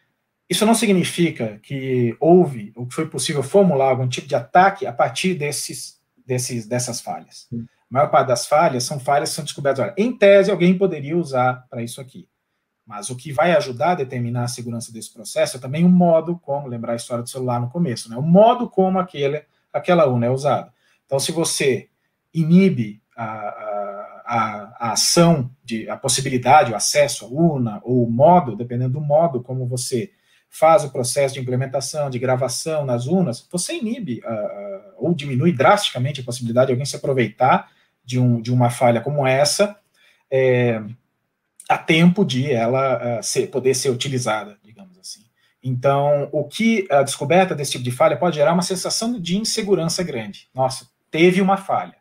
Isso 0.49 0.67
não 0.67 0.75
significa 0.75 1.61
que 1.63 2.17
houve, 2.19 2.73
ou 2.75 2.85
que 2.85 2.95
foi 2.95 3.07
possível 3.09 3.41
formular 3.41 3.91
algum 3.91 4.09
tipo 4.09 4.27
de 4.27 4.35
ataque 4.35 4.85
a 4.85 4.93
partir 4.93 5.35
desses, 5.35 6.01
desses, 6.27 6.67
dessas 6.67 7.01
falhas. 7.01 7.47
A 7.53 7.57
maior 7.89 8.09
parte 8.09 8.27
das 8.27 8.47
falhas 8.47 8.83
são 8.83 8.99
falhas 8.99 9.29
que 9.29 9.37
são 9.37 9.45
descobertas. 9.45 9.85
Olha, 9.85 9.95
em 9.97 10.17
tese, 10.17 10.51
alguém 10.51 10.77
poderia 10.77 11.17
usar 11.17 11.65
para 11.71 11.85
isso 11.85 12.01
aqui. 12.01 12.27
Mas 12.91 13.09
o 13.09 13.15
que 13.15 13.33
vai 13.33 13.53
ajudar 13.53 13.93
a 13.93 13.95
determinar 13.95 14.43
a 14.43 14.49
segurança 14.49 14.93
desse 14.93 15.15
processo 15.15 15.57
é 15.57 15.61
também 15.61 15.85
o 15.85 15.89
modo 15.89 16.37
como, 16.37 16.67
lembrar 16.67 16.95
a 16.95 16.97
história 16.97 17.23
do 17.23 17.31
celular 17.31 17.61
no 17.61 17.71
começo, 17.71 18.11
né? 18.11 18.17
o 18.17 18.23
modo 18.23 18.69
como 18.69 18.99
aquele, 18.99 19.45
aquela 19.73 20.09
UNA 20.09 20.27
é 20.27 20.31
usada. 20.31 20.73
Então, 21.07 21.21
se 21.21 21.31
você 21.31 21.89
inibe 22.35 23.01
a, 23.17 23.25
a, 23.25 24.75
a, 24.81 24.93
ação, 24.93 25.49
de, 25.63 25.89
a 25.89 25.97
possibilidade, 25.97 26.73
o 26.73 26.75
acesso 26.75 27.27
à 27.27 27.29
UNA, 27.29 27.81
ou 27.85 28.09
o 28.09 28.11
modo, 28.11 28.57
dependendo 28.57 28.95
do 28.95 29.01
modo 29.01 29.41
como 29.41 29.69
você 29.69 30.11
faz 30.49 30.83
o 30.83 30.91
processo 30.91 31.35
de 31.35 31.41
implementação, 31.41 32.11
de 32.11 32.19
gravação 32.19 32.85
nas 32.85 33.07
UNAs, 33.07 33.47
você 33.53 33.79
inibe 33.79 34.21
ou 34.97 35.15
diminui 35.15 35.53
drasticamente 35.53 36.23
a 36.23 36.25
possibilidade 36.25 36.67
de 36.67 36.73
alguém 36.73 36.85
se 36.85 36.97
aproveitar 36.97 37.71
de, 38.05 38.19
um, 38.19 38.43
de 38.43 38.53
uma 38.53 38.69
falha 38.69 39.01
como 39.01 39.25
essa, 39.25 39.79
é, 40.29 40.83
a 41.71 41.79
tempo 41.79 42.25
de 42.25 42.51
ela 42.51 43.21
uh, 43.21 43.23
ser, 43.23 43.47
poder 43.47 43.75
ser 43.75 43.91
utilizada, 43.91 44.59
digamos 44.65 44.99
assim. 44.99 45.21
Então, 45.63 46.29
o 46.33 46.43
que 46.43 46.85
a 46.91 47.05
descoberta 47.05 47.55
desse 47.55 47.73
tipo 47.73 47.85
de 47.85 47.93
falha 47.93 48.17
pode 48.17 48.35
gerar 48.35 48.53
uma 48.53 48.63
sensação 48.63 49.21
de 49.21 49.39
insegurança 49.39 50.03
grande. 50.03 50.49
Nossa, 50.53 50.89
teve 51.13 51.41
uma 51.41 51.57
falha. 51.57 51.95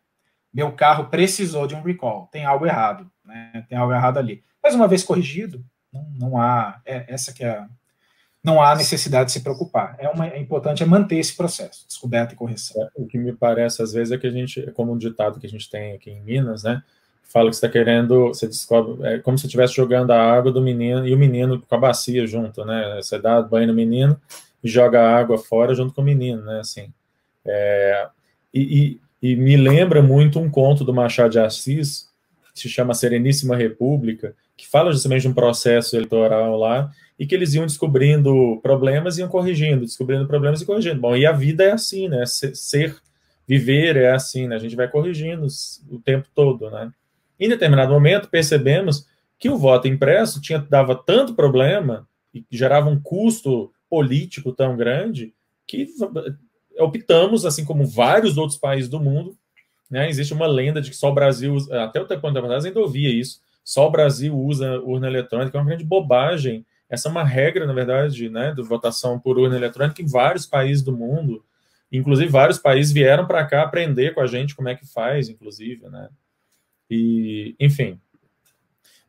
Meu 0.52 0.72
carro 0.72 1.06
precisou 1.06 1.68
de 1.68 1.76
um 1.76 1.84
recall. 1.84 2.28
Tem 2.32 2.46
algo 2.46 2.66
errado, 2.66 3.12
né? 3.24 3.64
Tem 3.70 3.78
algo 3.78 3.94
errado 3.94 4.18
ali. 4.18 4.44
Mas 4.64 4.74
uma 4.74 4.88
vez 4.88 5.04
corrigido, 5.04 5.64
não, 5.94 6.10
não 6.18 6.42
há 6.42 6.82
é, 6.84 7.06
essa 7.08 7.32
que 7.32 7.46
é 7.46 7.64
não 8.44 8.62
há 8.62 8.74
necessidade 8.74 9.28
de 9.28 9.34
se 9.34 9.42
preocupar. 9.42 9.98
É, 10.00 10.10
uma, 10.10 10.26
é 10.26 10.40
importante 10.40 10.82
é 10.82 10.86
manter 10.86 11.18
esse 11.18 11.36
processo, 11.36 11.86
descoberta 11.86 12.34
e 12.34 12.38
correção. 12.38 12.82
É, 12.82 12.90
o 12.96 13.06
que 13.06 13.20
me 13.20 13.34
parece 13.34 13.84
às 13.84 13.92
vezes 13.92 14.12
é 14.14 14.18
que 14.18 14.26
a 14.26 14.32
gente, 14.32 14.72
como 14.72 14.94
um 14.94 14.98
ditado 14.98 15.40
que 15.40 15.46
a 15.46 15.50
gente 15.50 15.70
tem 15.70 15.94
aqui 15.94 16.10
em 16.10 16.22
Minas, 16.22 16.64
né? 16.64 16.82
Fala 17.32 17.50
que 17.50 17.56
está 17.56 17.70
querendo, 17.70 18.30
você 18.30 18.48
descobre, 18.48 19.06
é 19.08 19.20
como 19.20 19.38
se 19.38 19.46
estivesse 19.46 19.76
jogando 19.76 20.12
a 20.12 20.20
água 20.20 20.52
do 20.52 20.62
menino 20.62 21.08
e 21.08 21.14
o 21.14 21.18
menino 21.18 21.62
com 21.62 21.76
a 21.76 21.78
bacia 21.78 22.26
junto, 22.26 22.66
né? 22.66 23.00
Você 23.02 23.20
dá 23.20 23.40
banho 23.42 23.68
no 23.68 23.74
menino 23.74 24.20
e 24.64 24.68
joga 24.68 25.00
a 25.00 25.18
água 25.18 25.38
fora 25.38 25.76
junto 25.76 25.94
com 25.94 26.02
o 26.02 26.04
menino, 26.04 26.42
né? 26.42 26.60
Assim, 26.60 26.92
é, 27.46 28.08
e, 28.54 29.00
e, 29.22 29.32
e, 29.32 29.36
me 29.36 29.56
lembra 29.56 30.02
muito 30.02 30.40
um 30.40 30.50
conto 30.50 30.84
do 30.84 30.94
Machado 30.94 31.30
de 31.30 31.40
Assis, 31.40 32.10
que 32.54 32.62
se 32.62 32.70
chama 32.70 32.96
Sereníssima 32.96 33.56
República, 33.56 34.36
que 34.58 34.68
fala 34.68 34.92
justamente 34.92 35.22
de 35.22 35.28
um 35.28 35.34
processo 35.34 35.96
eleitoral 35.96 36.58
lá 36.58 36.92
e 37.18 37.28
que 37.28 37.36
eles 37.36 37.54
iam 37.54 37.66
descobrindo 37.66 38.60
problemas 38.64 39.18
e 39.18 39.22
iam 39.22 39.30
corrigindo, 39.30 39.86
descobrindo 39.86 40.26
problemas 40.26 40.62
e 40.62 40.66
corrigindo. 40.66 41.00
Bom, 41.00 41.16
e 41.16 41.26
a 41.28 41.32
vida 41.32 41.64
é 41.64 41.72
assim, 41.72 42.08
né? 42.08 42.24
Ser, 42.26 42.96
viver 43.48 43.98
é 43.98 44.12
assim, 44.12 44.48
né? 44.48 44.56
A 44.56 44.60
gente 44.60 44.76
vai 44.76 44.88
corrigindo 44.88 45.46
o 45.92 46.00
tempo 46.00 46.28
todo, 46.34 46.72
né? 46.72 46.92
Em 47.40 47.48
determinado 47.48 47.94
momento, 47.94 48.30
percebemos 48.30 49.08
que 49.38 49.50
o 49.50 49.58
voto 49.58 49.88
impresso 49.88 50.42
tinha, 50.42 50.60
dava 50.60 50.96
tanto 50.96 51.34
problema 51.34 52.08
e 52.34 52.46
gerava 52.52 52.90
um 52.90 53.00
custo 53.00 53.72
político 53.90 54.52
tão 54.52 54.76
grande 54.76 55.34
que 55.66 55.88
optamos, 56.78 57.46
assim 57.46 57.64
como 57.64 57.86
vários 57.86 58.38
outros 58.38 58.58
países 58.58 58.90
do 58.90 59.00
mundo, 59.00 59.38
né, 59.90 60.10
existe 60.10 60.34
uma 60.34 60.46
lenda 60.46 60.82
de 60.82 60.90
que 60.92 60.96
só 60.96 61.10
o 61.10 61.14
Brasil, 61.14 61.58
até 61.72 62.00
o 62.00 62.06
tempo 62.06 62.28
atrás 62.28 62.66
ainda 62.66 62.80
ouvia 62.80 63.10
isso, 63.10 63.42
só 63.64 63.88
o 63.88 63.92
Brasil 63.92 64.38
usa 64.38 64.80
urna 64.82 65.08
eletrônica, 65.08 65.58
é 65.58 65.62
uma 65.62 65.68
grande 65.68 65.84
bobagem. 65.84 66.66
Essa 66.90 67.08
é 67.08 67.12
uma 67.12 67.24
regra, 67.24 67.68
na 67.68 67.74
verdade, 67.74 68.30
né, 68.30 68.52
de 68.52 68.64
votação 68.64 69.20
por 69.20 69.38
urna 69.38 69.56
eletrônica 69.56 70.02
em 70.02 70.08
vários 70.08 70.46
países 70.46 70.84
do 70.84 70.92
mundo. 70.92 71.44
Inclusive, 71.92 72.32
vários 72.32 72.58
países 72.58 72.92
vieram 72.92 73.28
para 73.28 73.46
cá 73.46 73.64
aprender 73.64 74.14
com 74.14 74.22
a 74.22 74.28
gente 74.28 74.56
como 74.56 74.70
é 74.70 74.76
que 74.76 74.86
faz, 74.86 75.30
inclusive, 75.30 75.88
né? 75.88 76.10
E, 76.90 77.56
enfim, 77.60 78.00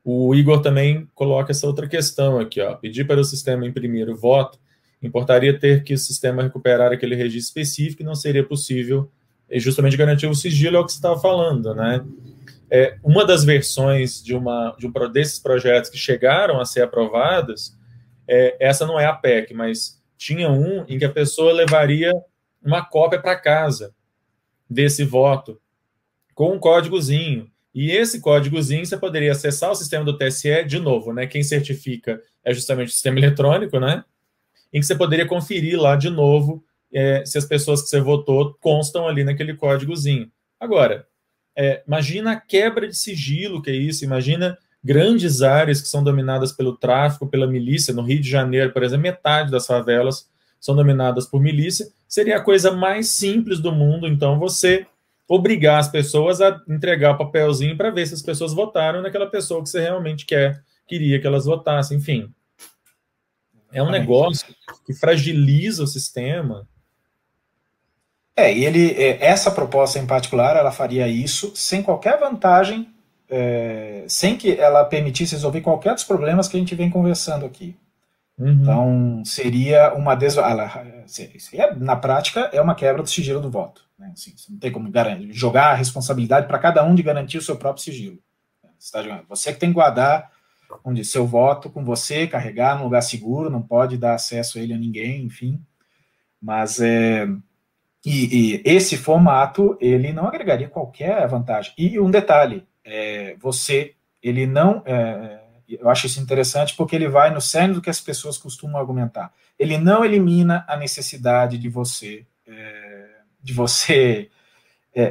o 0.05 0.35
Igor 0.35 0.61
também 0.61 1.09
coloca 1.15 1.53
essa 1.53 1.67
outra 1.67 1.89
questão 1.89 2.39
aqui, 2.39 2.61
ó. 2.61 2.75
Pedir 2.75 3.07
para 3.07 3.21
o 3.21 3.25
sistema 3.25 3.67
imprimir 3.67 4.09
o 4.09 4.17
voto 4.17 4.59
importaria 5.03 5.59
ter 5.59 5.83
que 5.83 5.95
o 5.95 5.99
sistema 5.99 6.43
recuperar 6.43 6.93
aquele 6.93 7.15
registro 7.15 7.61
específico 7.61 8.03
e 8.03 8.05
não 8.05 8.15
seria 8.15 8.45
possível 8.45 9.11
justamente 9.53 9.97
garantir 9.97 10.27
o 10.27 10.35
sigilo, 10.35 10.77
é 10.77 10.81
o 10.81 10.85
que 10.85 10.93
você 10.93 10.99
estava 10.99 11.19
falando, 11.19 11.75
né? 11.75 12.05
É, 12.71 12.97
uma 13.03 13.27
das 13.27 13.43
versões 13.43 14.23
de, 14.23 14.35
uma, 14.35 14.77
de 14.79 14.87
um 14.87 14.93
desses 15.11 15.41
projetos 15.41 15.91
que 15.91 15.99
chegaram 15.99 16.61
a 16.61 16.65
ser 16.65 16.83
aprovadas, 16.83 17.77
é, 18.29 18.57
essa 18.61 18.87
não 18.87 19.01
é 19.01 19.07
a 19.07 19.13
PEC, 19.13 19.53
mas 19.53 20.01
tinha 20.17 20.49
um 20.49 20.85
em 20.87 20.97
que 20.97 21.05
a 21.05 21.11
pessoa 21.11 21.53
levaria 21.53 22.13
uma 22.63 22.85
cópia 22.85 23.21
para 23.21 23.35
casa 23.35 23.93
desse 24.69 25.03
voto 25.03 25.61
com 26.33 26.55
um 26.55 26.59
códigozinho. 26.61 27.51
E 27.75 27.91
esse 27.91 28.21
códigozinho 28.21 28.85
você 28.85 28.97
poderia 28.97 29.33
acessar 29.33 29.71
o 29.71 29.75
sistema 29.75 30.05
do 30.05 30.17
TSE 30.17 30.65
de 30.65 30.79
novo, 30.79 31.13
né? 31.13 31.27
Quem 31.27 31.43
certifica 31.43 32.21
é 32.45 32.53
justamente 32.53 32.89
o 32.89 32.93
sistema 32.93 33.19
eletrônico, 33.19 33.79
né? 33.79 34.05
Em 34.73 34.81
que 34.81 34.87
você 34.87 34.95
poderia 34.95 35.27
conferir 35.27 35.81
lá 35.81 35.97
de 35.97 36.11
novo 36.11 36.65
é, 36.93 37.25
se 37.25 37.39
as 37.39 37.45
pessoas 37.45 37.83
que 37.83 37.89
você 37.89 38.01
votou 38.01 38.55
constam 38.61 39.07
ali 39.07 39.23
naquele 39.23 39.55
códigozinho. 39.55 40.31
Agora, 40.59 41.07
é, 41.57 41.83
imagina 41.87 42.33
a 42.33 42.41
quebra 42.41 42.89
de 42.89 42.97
sigilo 42.97 43.63
que 43.63 43.71
é 43.71 43.75
isso, 43.75 44.05
imagina 44.05 44.59
grandes 44.83 45.43
áreas 45.43 45.81
que 45.81 45.89
são 45.89 46.03
dominadas 46.03 46.53
pelo 46.53 46.77
tráfico, 46.77 47.27
pela 47.27 47.47
milícia. 47.47 47.95
No 47.95 48.03
Rio 48.03 48.21
de 48.21 48.29
Janeiro, 48.29 48.73
por 48.73 48.83
exemplo, 48.83 49.03
metade 49.03 49.51
das 49.51 49.67
favelas 49.67 50.29
são 50.59 50.75
dominadas 50.75 51.27
por 51.27 51.41
milícia. 51.41 51.89
Seria 52.09 52.37
a 52.37 52.43
coisa 52.43 52.73
mais 52.73 53.09
simples 53.09 53.61
do 53.61 53.73
mundo, 53.73 54.07
então, 54.07 54.39
você 54.39 54.87
obrigar 55.31 55.79
as 55.79 55.87
pessoas 55.87 56.41
a 56.41 56.61
entregar 56.69 57.13
o 57.13 57.17
papelzinho 57.17 57.77
para 57.77 57.89
ver 57.91 58.05
se 58.05 58.15
as 58.15 58.21
pessoas 58.21 58.53
votaram 58.53 59.01
naquela 59.01 59.29
pessoa 59.29 59.63
que 59.63 59.69
você 59.69 59.81
realmente 59.81 60.27
quer, 60.27 60.61
queria 60.89 61.21
que 61.21 61.27
elas 61.27 61.45
votassem, 61.45 61.99
enfim. 61.99 62.35
É 63.73 63.81
um 63.81 63.93
negócio 63.93 64.53
que 64.85 64.93
fragiliza 64.93 65.85
o 65.85 65.87
sistema. 65.87 66.67
É, 68.35 68.53
e 68.53 68.65
ele, 68.65 68.91
é, 69.01 69.25
essa 69.25 69.53
proposta 69.53 70.01
em 70.01 70.07
particular, 70.07 70.57
ela 70.57 70.73
faria 70.73 71.07
isso 71.07 71.53
sem 71.55 71.81
qualquer 71.81 72.19
vantagem, 72.19 72.93
é, 73.29 74.05
sem 74.09 74.37
que 74.37 74.59
ela 74.59 74.85
permitisse 74.85 75.37
resolver 75.37 75.61
qualquer 75.61 75.95
dos 75.95 76.03
problemas 76.03 76.49
que 76.49 76.57
a 76.57 76.61
gente 76.61 76.75
vem 76.75 76.91
conversando 76.91 77.47
aqui. 77.47 77.77
Uhum. 78.37 78.49
Então, 78.49 79.23
seria 79.25 79.95
uma 79.95 80.17
des... 80.17 80.35
seria, 81.07 81.73
na 81.77 81.95
prática, 81.95 82.51
é 82.53 82.61
uma 82.61 82.75
quebra 82.75 83.01
do 83.01 83.09
sigilo 83.09 83.41
do 83.41 83.49
voto. 83.49 83.89
Né? 84.01 84.11
Assim, 84.15 84.33
você 84.35 84.51
não 84.51 84.59
tem 84.59 84.73
como 84.73 84.91
garantir, 84.91 85.31
jogar 85.33 85.73
a 85.73 85.75
responsabilidade 85.75 86.49
para 86.49 86.59
cada 86.59 86.83
um 86.83 86.95
de 86.95 87.03
garantir 87.03 87.37
o 87.37 87.43
seu 87.43 87.57
próprio 87.57 87.85
sigilo. 87.85 88.19
Você, 88.79 89.51
tá 89.51 89.53
que 89.53 89.61
tem 89.61 89.69
que 89.69 89.75
guardar 89.75 90.33
onde 90.83 91.05
seu 91.05 91.27
voto 91.27 91.69
com 91.69 91.85
você, 91.85 92.27
carregar 92.27 92.79
num 92.79 92.85
lugar 92.85 93.03
seguro, 93.03 93.51
não 93.51 93.61
pode 93.61 93.99
dar 93.99 94.15
acesso 94.15 94.59
a 94.59 94.63
ele 94.63 94.73
a 94.73 94.79
ninguém, 94.79 95.25
enfim. 95.25 95.63
Mas 96.41 96.81
é, 96.81 97.29
e, 98.05 98.55
e 98.55 98.63
esse 98.65 98.97
formato 98.97 99.77
ele 99.81 100.13
não 100.13 100.27
agregaria 100.27 100.69
qualquer 100.69 101.29
vantagem. 101.29 101.75
E 101.77 102.01
um 102.01 102.11
detalhe, 102.11 102.67
é, 102.83 103.37
você 103.39 103.95
ele 104.23 104.47
não 104.47 104.83
é, 104.87 105.41
eu 105.69 105.89
acho 105.89 106.07
isso 106.07 106.21
interessante 106.21 106.75
porque 106.75 106.97
ele 106.97 107.09
vai 107.09 107.33
no 107.33 107.41
cerne 107.41 107.75
do 107.75 107.83
que 107.83 107.91
as 107.91 108.01
pessoas 108.01 108.39
costumam 108.39 108.81
argumentar. 108.81 109.33
Ele 109.59 109.77
não 109.77 110.05
elimina 110.05 110.65
a 110.67 110.77
necessidade 110.77 111.59
de 111.59 111.69
você 111.69 112.27
é, 112.47 112.90
de 113.43 113.53
você 113.53 114.31
é, 114.95 115.03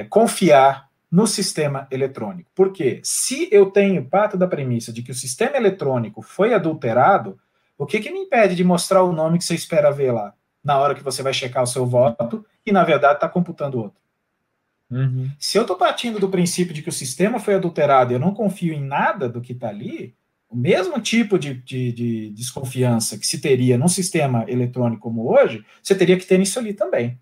é, 0.00 0.04
confiar 0.04 0.88
no 1.10 1.26
sistema 1.26 1.86
eletrônico. 1.90 2.50
Porque 2.54 3.00
se 3.02 3.48
eu 3.50 3.66
tenho 3.66 4.04
parte 4.04 4.36
da 4.36 4.46
premissa 4.46 4.92
de 4.92 5.02
que 5.02 5.10
o 5.10 5.14
sistema 5.14 5.56
eletrônico 5.56 6.22
foi 6.22 6.52
adulterado, 6.52 7.38
o 7.78 7.86
que, 7.86 8.00
que 8.00 8.10
me 8.10 8.20
impede 8.20 8.54
de 8.54 8.64
mostrar 8.64 9.02
o 9.02 9.12
nome 9.12 9.38
que 9.38 9.44
você 9.44 9.54
espera 9.54 9.90
ver 9.90 10.12
lá? 10.12 10.34
na 10.66 10.80
hora 10.80 10.96
que 10.96 11.04
você 11.04 11.22
vai 11.22 11.32
checar 11.32 11.62
o 11.62 11.66
seu 11.66 11.86
voto 11.86 12.44
e, 12.66 12.72
na 12.72 12.82
verdade, 12.82 13.14
está 13.14 13.28
computando 13.28 13.78
outro. 13.78 14.00
Uhum. 14.90 15.30
Se 15.38 15.56
eu 15.56 15.62
estou 15.62 15.76
partindo 15.76 16.18
do 16.18 16.28
princípio 16.28 16.74
de 16.74 16.82
que 16.82 16.88
o 16.88 16.92
sistema 16.92 17.38
foi 17.38 17.54
adulterado 17.54 18.12
e 18.12 18.16
eu 18.16 18.18
não 18.18 18.34
confio 18.34 18.74
em 18.74 18.82
nada 18.82 19.28
do 19.28 19.40
que 19.40 19.52
está 19.52 19.68
ali, 19.68 20.16
o 20.50 20.56
mesmo 20.56 21.00
tipo 21.00 21.38
de, 21.38 21.54
de, 21.54 21.92
de, 21.92 22.30
desconfiança 22.30 23.16
que 23.16 23.26
se 23.26 23.40
teria 23.40 23.78
num 23.78 23.88
sistema 23.88 24.44
eletrônico 24.48 25.02
como 25.02 25.32
hoje, 25.32 25.64
você 25.80 25.94
teria 25.94 26.18
que 26.18 26.26
ter 26.26 26.36
nisso 26.36 26.58
ali 26.58 26.74
também. 26.74 27.16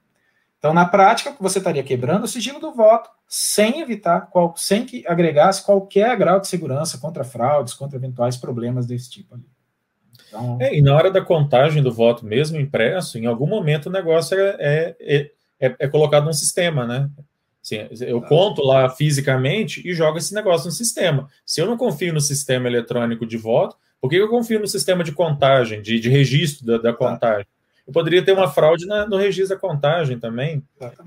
Então, 0.64 0.72
na 0.72 0.86
prática, 0.86 1.36
você 1.38 1.58
estaria 1.58 1.82
quebrando 1.82 2.24
o 2.24 2.26
sigilo 2.26 2.58
do 2.58 2.72
voto 2.72 3.10
sem 3.28 3.82
evitar, 3.82 4.30
qual, 4.30 4.56
sem 4.56 4.86
que 4.86 5.06
agregasse 5.06 5.62
qualquer 5.62 6.16
grau 6.16 6.40
de 6.40 6.48
segurança 6.48 6.96
contra 6.96 7.22
fraudes, 7.22 7.74
contra 7.74 7.98
eventuais 7.98 8.38
problemas 8.38 8.86
desse 8.86 9.10
tipo 9.10 9.34
ali. 9.34 9.44
Então... 10.26 10.56
É, 10.58 10.74
e 10.74 10.80
na 10.80 10.96
hora 10.96 11.10
da 11.10 11.20
contagem 11.20 11.82
do 11.82 11.92
voto, 11.92 12.24
mesmo 12.24 12.58
impresso, 12.58 13.18
em 13.18 13.26
algum 13.26 13.46
momento 13.46 13.90
o 13.90 13.92
negócio 13.92 14.40
é, 14.40 14.96
é, 14.98 15.30
é, 15.60 15.76
é 15.80 15.86
colocado 15.86 16.24
num 16.24 16.32
sistema, 16.32 16.86
né? 16.86 17.10
Assim, 17.62 17.86
eu 18.00 18.22
conto 18.22 18.62
lá 18.62 18.88
fisicamente 18.88 19.86
e 19.86 19.92
jogo 19.92 20.16
esse 20.16 20.32
negócio 20.32 20.64
no 20.64 20.72
sistema. 20.72 21.28
Se 21.44 21.60
eu 21.60 21.66
não 21.66 21.76
confio 21.76 22.14
no 22.14 22.22
sistema 22.22 22.68
eletrônico 22.68 23.26
de 23.26 23.36
voto, 23.36 23.76
por 24.00 24.08
que 24.08 24.16
eu 24.16 24.30
confio 24.30 24.60
no 24.60 24.66
sistema 24.66 25.04
de 25.04 25.12
contagem, 25.12 25.82
de, 25.82 26.00
de 26.00 26.08
registro 26.08 26.64
da, 26.64 26.78
da 26.78 26.92
contagem? 26.94 27.46
Eu 27.86 27.92
poderia 27.92 28.24
ter 28.24 28.32
uma 28.32 28.50
fraude 28.50 28.86
na, 28.86 29.06
no 29.06 29.16
registro 29.16 29.54
da 29.54 29.60
contagem 29.60 30.18
também. 30.18 30.62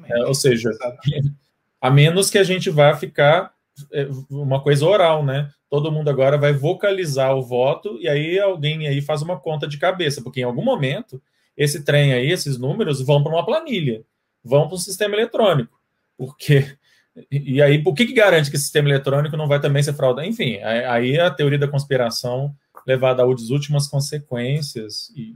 É, 0.10 0.26
ou 0.26 0.34
seja, 0.34 0.70
Exatamente. 0.70 1.34
a 1.82 1.90
menos 1.90 2.30
que 2.30 2.38
a 2.38 2.44
gente 2.44 2.70
vá 2.70 2.96
ficar 2.96 3.52
é, 3.92 4.08
uma 4.30 4.62
coisa 4.62 4.86
oral, 4.86 5.24
né? 5.24 5.50
Todo 5.70 5.92
mundo 5.92 6.10
agora 6.10 6.38
vai 6.38 6.54
vocalizar 6.54 7.36
o 7.36 7.42
voto 7.42 7.98
e 8.00 8.08
aí 8.08 8.40
alguém 8.40 8.88
aí 8.88 9.02
faz 9.02 9.22
uma 9.22 9.40
conta 9.40 9.68
de 9.68 9.78
cabeça, 9.78 10.22
porque 10.22 10.40
em 10.40 10.44
algum 10.44 10.64
momento 10.64 11.22
esse 11.56 11.84
trem 11.84 12.14
aí, 12.14 12.32
esses 12.32 12.58
números 12.58 13.02
vão 13.02 13.24
para 13.24 13.34
uma 13.34 13.46
planilha, 13.46 14.04
vão 14.44 14.68
para 14.68 14.76
um 14.76 14.80
sistema 14.80 15.16
eletrônico. 15.16 15.78
Porque 16.18 16.78
e 17.32 17.62
aí, 17.62 17.82
o 17.86 17.94
que, 17.94 18.06
que 18.06 18.14
garante 18.14 18.50
que 18.50 18.56
esse 18.56 18.66
sistema 18.66 18.90
eletrônico 18.90 19.36
não 19.36 19.48
vai 19.48 19.60
também 19.60 19.82
ser 19.82 19.94
fraudado? 19.94 20.28
Enfim, 20.28 20.58
aí 20.58 21.20
a 21.20 21.32
teoria 21.32 21.58
da 21.58 21.68
conspiração 21.68 22.56
levada 22.86 23.24
às 23.24 23.50
últimas 23.50 23.88
consequências 23.88 25.10
e 25.16 25.36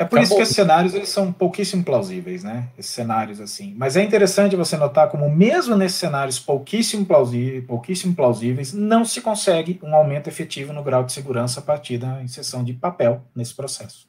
é 0.00 0.04
por 0.06 0.18
Acabou. 0.18 0.22
isso 0.22 0.34
que 0.34 0.40
esses 0.40 0.56
cenários 0.56 0.94
eles 0.94 1.10
são 1.10 1.30
pouquíssimo 1.30 1.84
plausíveis, 1.84 2.42
né? 2.42 2.70
Esses 2.78 2.90
cenários 2.90 3.38
assim. 3.38 3.74
Mas 3.76 3.98
é 3.98 4.02
interessante 4.02 4.56
você 4.56 4.74
notar 4.74 5.10
como 5.10 5.28
mesmo 5.28 5.76
nesses 5.76 5.98
cenários 5.98 6.38
pouquíssimo 6.38 7.04
plausíveis, 7.04 7.66
pouquíssimo 7.66 8.14
plausíveis, 8.14 8.72
não 8.72 9.04
se 9.04 9.20
consegue 9.20 9.78
um 9.82 9.94
aumento 9.94 10.26
efetivo 10.26 10.72
no 10.72 10.82
grau 10.82 11.04
de 11.04 11.12
segurança 11.12 11.60
a 11.60 11.62
partir 11.62 11.98
da 11.98 12.22
inserção 12.22 12.64
de 12.64 12.72
papel 12.72 13.22
nesse 13.36 13.54
processo. 13.54 14.08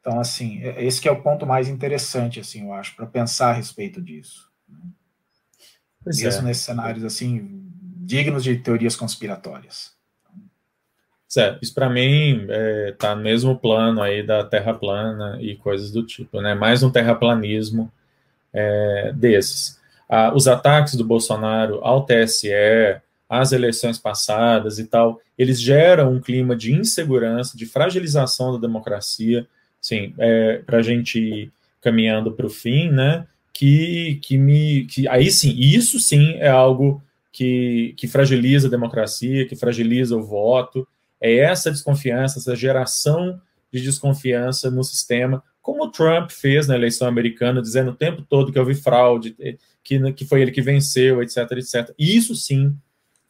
Então, 0.00 0.18
assim, 0.18 0.62
é, 0.64 0.84
esse 0.84 1.00
que 1.00 1.08
é 1.08 1.12
o 1.12 1.22
ponto 1.22 1.46
mais 1.46 1.68
interessante, 1.68 2.40
assim, 2.40 2.64
eu 2.64 2.72
acho, 2.72 2.96
para 2.96 3.06
pensar 3.06 3.50
a 3.50 3.52
respeito 3.52 4.02
disso. 4.02 4.50
Pois 6.02 6.20
mesmo 6.20 6.40
é. 6.40 6.44
nesses 6.46 6.64
cenários 6.64 7.04
assim 7.04 7.70
dignos 8.04 8.42
de 8.42 8.56
teorias 8.56 8.96
conspiratórias. 8.96 9.92
É, 11.36 11.58
isso 11.60 11.74
para 11.74 11.90
mim 11.90 12.46
é, 12.48 12.94
tá 12.98 13.14
no 13.14 13.22
mesmo 13.22 13.58
plano 13.58 14.00
aí 14.00 14.22
da 14.22 14.42
terra 14.44 14.72
plana 14.72 15.36
e 15.40 15.56
coisas 15.56 15.90
do 15.90 16.02
tipo, 16.02 16.40
né? 16.40 16.54
Mais 16.54 16.82
um 16.82 16.90
terraplanismo 16.90 17.92
é, 18.52 19.12
desses. 19.14 19.78
Ah, 20.08 20.32
os 20.34 20.48
ataques 20.48 20.94
do 20.94 21.04
Bolsonaro 21.04 21.80
ao 21.82 22.06
TSE, 22.06 22.50
às 23.28 23.52
eleições 23.52 23.98
passadas 23.98 24.78
e 24.78 24.86
tal, 24.86 25.20
eles 25.36 25.60
geram 25.60 26.14
um 26.14 26.20
clima 26.20 26.56
de 26.56 26.72
insegurança, 26.72 27.58
de 27.58 27.66
fragilização 27.66 28.52
da 28.52 28.58
democracia, 28.58 29.46
sim, 29.82 30.14
é, 30.18 30.62
para 30.64 30.78
a 30.78 30.82
gente 30.82 31.20
ir 31.20 31.52
caminhando 31.82 32.32
para 32.32 32.46
o 32.46 32.50
fim, 32.50 32.90
né? 32.90 33.26
Que, 33.52 34.18
que 34.22 34.38
me, 34.38 34.86
que 34.86 35.06
aí 35.08 35.30
sim, 35.30 35.54
isso 35.58 36.00
sim 36.00 36.34
é 36.36 36.48
algo 36.48 37.02
que, 37.30 37.92
que 37.98 38.08
fragiliza 38.08 38.68
a 38.68 38.70
democracia, 38.70 39.46
que 39.46 39.56
fragiliza 39.56 40.16
o 40.16 40.22
voto 40.22 40.88
é 41.20 41.36
essa 41.36 41.70
desconfiança, 41.70 42.38
essa 42.38 42.54
geração 42.54 43.40
de 43.72 43.80
desconfiança 43.80 44.70
no 44.70 44.82
sistema, 44.82 45.42
como 45.60 45.84
o 45.84 45.90
Trump 45.90 46.30
fez 46.30 46.66
na 46.66 46.74
eleição 46.74 47.06
americana, 47.06 47.60
dizendo 47.60 47.90
o 47.90 47.94
tempo 47.94 48.22
todo 48.22 48.50
que 48.50 48.58
houve 48.58 48.74
fraude, 48.74 49.36
que, 49.84 50.12
que 50.12 50.24
foi 50.24 50.40
ele 50.40 50.50
que 50.50 50.62
venceu, 50.62 51.22
etc, 51.22 51.50
etc. 51.52 51.94
Isso 51.98 52.34
sim 52.34 52.76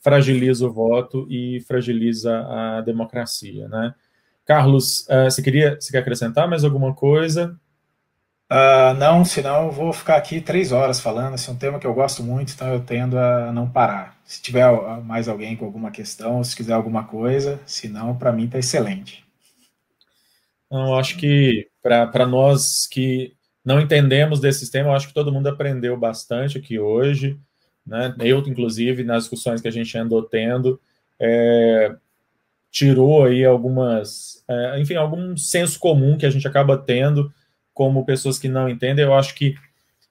fragiliza 0.01 0.66
o 0.66 0.72
voto 0.72 1.26
e 1.28 1.61
fragiliza 1.66 2.39
a 2.47 2.80
democracia, 2.80 3.68
né? 3.68 3.95
Carlos, 4.45 5.01
uh, 5.09 5.24
você 5.24 5.43
queria 5.43 5.76
você 5.78 5.93
quer 5.93 5.99
acrescentar 5.99 6.49
mais 6.49 6.64
alguma 6.64 6.95
coisa? 6.95 7.59
Uh, 8.51 8.94
não, 8.99 9.26
senão 9.26 9.66
eu 9.66 9.70
vou 9.70 9.92
ficar 9.92 10.16
aqui 10.16 10.40
três 10.40 10.72
horas 10.72 11.01
falando. 11.01 11.34
Esse 11.34 11.51
é 11.51 11.53
um 11.53 11.57
tema 11.57 11.78
que 11.78 11.86
eu 11.86 11.92
gosto 11.92 12.22
muito, 12.22 12.53
então 12.53 12.72
eu 12.72 12.80
tendo 12.80 13.18
a 13.18 13.53
não 13.53 13.68
parar. 13.70 14.18
Se 14.24 14.40
tiver 14.40 14.66
mais 15.03 15.28
alguém 15.28 15.55
com 15.55 15.66
alguma 15.66 15.90
questão, 15.90 16.42
se 16.42 16.57
quiser 16.57 16.72
alguma 16.72 17.05
coisa, 17.05 17.61
se 17.66 17.88
não, 17.88 18.16
para 18.16 18.32
mim 18.32 18.46
está 18.46 18.59
excelente. 18.59 19.24
Não, 20.70 20.99
acho 20.99 21.16
que 21.16 21.68
para 21.82 22.26
nós 22.26 22.86
que 22.86 23.34
não 23.64 23.80
entendemos 23.80 24.40
desse 24.40 24.61
sistema, 24.61 24.90
eu 24.90 24.94
acho 24.94 25.09
que 25.09 25.14
todo 25.14 25.32
mundo 25.32 25.49
aprendeu 25.49 25.96
bastante 25.96 26.57
aqui 26.59 26.78
hoje, 26.78 27.38
né? 27.86 28.14
Eu, 28.20 28.38
inclusive, 28.40 29.05
nas 29.05 29.24
discussões 29.24 29.61
que 29.61 29.68
a 29.68 29.70
gente 29.72 29.96
andou 29.96 30.22
tendo, 30.22 30.80
é, 31.20 31.94
tirou 32.70 33.24
aí 33.24 33.44
algumas, 33.44 34.42
é, 34.49 34.80
enfim, 34.80 34.94
algum 34.94 35.36
senso 35.36 35.78
comum 35.78 36.16
que 36.16 36.26
a 36.26 36.30
gente 36.30 36.46
acaba 36.46 36.76
tendo 36.76 37.32
como 37.79 38.05
pessoas 38.05 38.41
que 38.41 38.49
não 38.49 38.68
entendem. 38.68 39.05
Eu 39.05 39.14
acho 39.14 39.37
que, 39.37 39.55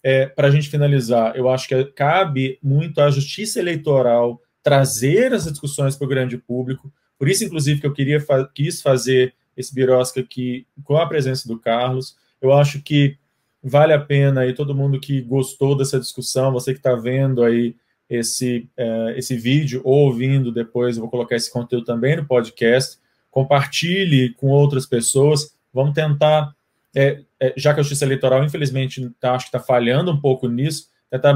é, 0.02 0.26
para 0.26 0.48
a 0.48 0.52
gente 0.52 0.70
finalizar, 0.70 1.36
eu 1.36 1.50
acho 1.50 1.68
que 1.68 1.84
cabe 1.84 2.58
muito 2.64 3.02
à 3.02 3.12
justiça 3.12 3.60
eleitoral 3.60 4.42
trazer 4.64 5.34
essas 5.34 5.52
discussões 5.52 5.94
para 5.94 6.06
o 6.06 6.08
grande 6.08 6.38
público. 6.38 6.90
Por 7.20 7.28
isso, 7.28 7.44
inclusive, 7.44 7.82
que 7.82 7.86
eu 7.86 7.92
queria 7.92 8.26
quis 8.56 8.82
fazer 8.82 9.34
esse 9.58 9.76
birosca 9.76 10.22
aqui 10.22 10.66
com 10.86 10.96
a 10.96 11.06
presença 11.06 11.46
do 11.46 11.60
Carlos. 11.60 12.16
Eu 12.42 12.54
acho 12.54 12.82
que 12.82 13.18
vale 13.62 13.92
a 13.92 14.00
pena 14.00 14.42
aí 14.42 14.54
todo 14.54 14.74
mundo 14.74 14.98
que 14.98 15.22
gostou 15.22 15.76
dessa 15.76 16.00
discussão, 16.00 16.54
você 16.54 16.72
que 16.72 16.80
está 16.80 16.96
vendo 16.96 17.44
aí 17.44 17.76
esse, 18.10 18.70
é, 18.78 19.16
esse 19.18 19.36
vídeo 19.36 19.82
ou 19.84 20.06
ouvindo 20.06 20.54
depois, 20.54 20.96
eu 20.96 21.02
vou 21.02 21.12
colocar 21.12 21.36
esse 21.36 21.52
conteúdo 21.52 21.86
também 21.86 22.16
no 22.16 22.26
podcast. 22.26 22.98
Compartilhe 23.30 24.34
com 24.36 24.48
outras 24.48 24.86
pessoas. 24.86 25.54
Vamos 25.74 25.94
tentar 25.94 26.56
é, 26.98 27.22
é, 27.40 27.54
já 27.56 27.76
que 27.76 27.80
a 27.80 27.84
justiça 27.84 28.06
eleitoral, 28.06 28.44
infelizmente, 28.44 29.08
tá, 29.20 29.36
acho 29.36 29.46
que 29.46 29.56
está 29.56 29.60
falhando 29.60 30.12
um 30.12 30.20
pouco 30.20 30.48
nisso, 30.48 30.88
tentar 31.12 31.34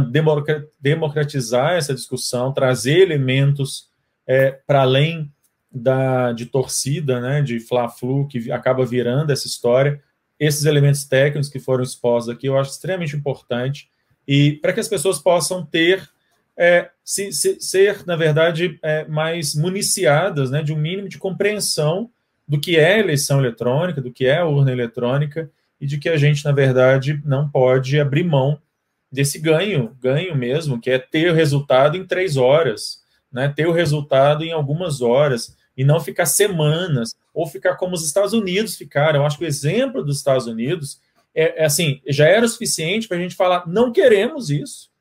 democratizar 0.80 1.74
essa 1.74 1.94
discussão, 1.94 2.52
trazer 2.52 2.98
elementos 2.98 3.88
é, 4.26 4.52
para 4.66 4.82
além 4.82 5.32
da, 5.72 6.32
de 6.32 6.48
torcida, 6.48 7.22
né, 7.22 7.44
de 7.44 7.60
fla-flu, 7.60 8.28
que 8.28 8.52
acaba 8.52 8.84
virando 8.84 9.32
essa 9.32 9.46
história. 9.46 10.02
Esses 10.40 10.66
elementos 10.66 11.06
técnicos 11.06 11.48
que 11.48 11.60
foram 11.60 11.84
expostos 11.84 12.34
aqui, 12.34 12.48
eu 12.48 12.58
acho 12.58 12.72
extremamente 12.72 13.16
importante, 13.16 13.88
e 14.28 14.54
para 14.54 14.74
que 14.74 14.80
as 14.80 14.88
pessoas 14.88 15.20
possam 15.20 15.64
ter, 15.64 16.10
é, 16.58 16.90
se, 17.06 17.32
se, 17.32 17.62
ser, 17.62 18.04
na 18.08 18.16
verdade, 18.16 18.80
é, 18.82 19.06
mais 19.06 19.54
municiadas 19.54 20.50
né, 20.50 20.64
de 20.64 20.74
um 20.74 20.78
mínimo 20.78 21.08
de 21.08 21.20
compreensão 21.20 22.10
do 22.52 22.60
que 22.60 22.78
é 22.78 23.00
eleição 23.00 23.40
eletrônica, 23.40 24.02
do 24.02 24.12
que 24.12 24.26
é 24.26 24.44
urna 24.44 24.74
eletrônica, 24.74 25.50
e 25.80 25.88
de 25.88 25.98
que 25.98 26.10
a 26.10 26.18
gente, 26.18 26.44
na 26.44 26.52
verdade, 26.52 27.22
não 27.24 27.50
pode 27.50 27.98
abrir 27.98 28.26
mão 28.26 28.62
desse 29.10 29.40
ganho, 29.40 29.96
ganho 30.02 30.36
mesmo, 30.36 30.78
que 30.78 30.90
é 30.90 31.00
ter 31.00 31.32
o 31.32 31.34
resultado 31.34 31.96
em 31.96 32.06
três 32.06 32.36
horas, 32.36 33.04
né? 33.32 33.48
ter 33.56 33.68
o 33.68 33.72
resultado 33.72 34.44
em 34.44 34.52
algumas 34.52 35.02
horas, 35.02 35.56
e 35.78 35.86
não 35.86 36.02
ficar 36.02 36.26
semanas, 36.26 37.16
ou 37.34 37.48
ficar 37.48 37.78
como 37.78 37.96
os 37.96 38.06
Estados 38.06 38.34
Unidos 38.34 38.76
ficaram. 38.76 39.22
Eu 39.22 39.26
acho 39.26 39.38
que 39.38 39.46
o 39.46 39.48
exemplo 39.48 40.04
dos 40.04 40.18
Estados 40.18 40.46
Unidos 40.46 41.00
é, 41.34 41.64
é 41.64 41.66
assim, 41.66 42.02
já 42.06 42.28
era 42.28 42.46
o 42.46 42.50
suficiente 42.50 43.08
para 43.08 43.16
a 43.16 43.22
gente 43.22 43.34
falar, 43.34 43.66
não 43.66 43.94
queremos 43.94 44.50
isso. 44.50 44.92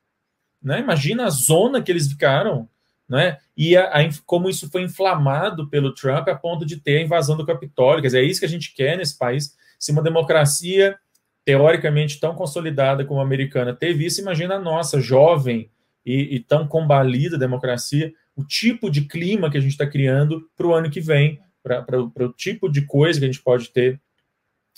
Né? 0.63 0.79
Imagina 0.79 1.25
a 1.25 1.29
zona 1.29 1.81
que 1.81 1.91
eles 1.91 2.07
ficaram, 2.07 2.69
né? 3.11 3.37
E 3.57 3.75
a, 3.75 3.87
a, 3.87 4.09
como 4.25 4.49
isso 4.49 4.71
foi 4.71 4.83
inflamado 4.83 5.69
pelo 5.69 5.93
Trump 5.93 6.29
a 6.29 6.35
ponto 6.35 6.65
de 6.65 6.77
ter 6.77 6.99
a 6.99 7.01
invasão 7.01 7.35
do 7.35 7.45
Capitólio. 7.45 8.01
Quer 8.01 8.07
dizer, 8.07 8.23
é 8.23 8.25
isso 8.25 8.39
que 8.39 8.45
a 8.45 8.49
gente 8.49 8.73
quer 8.73 8.97
nesse 8.97 9.17
país. 9.17 9.53
Se 9.77 9.91
uma 9.91 10.01
democracia 10.01 10.97
teoricamente 11.43 12.21
tão 12.21 12.33
consolidada 12.33 13.03
como 13.03 13.19
a 13.19 13.23
americana 13.23 13.73
teve 13.73 14.05
isso, 14.05 14.21
imagina 14.21 14.55
a 14.55 14.59
nossa, 14.59 15.01
jovem 15.01 15.69
e, 16.05 16.35
e 16.35 16.39
tão 16.39 16.65
combalida 16.65 17.37
democracia, 17.37 18.13
o 18.33 18.45
tipo 18.45 18.89
de 18.89 19.01
clima 19.01 19.51
que 19.51 19.57
a 19.57 19.61
gente 19.61 19.71
está 19.71 19.85
criando 19.85 20.49
para 20.55 20.67
o 20.67 20.73
ano 20.73 20.89
que 20.89 21.01
vem, 21.01 21.41
para 21.61 22.01
o 22.01 22.31
tipo 22.31 22.69
de 22.69 22.85
coisa 22.85 23.19
que 23.19 23.25
a 23.25 23.27
gente 23.29 23.43
pode 23.43 23.69
ter 23.71 23.99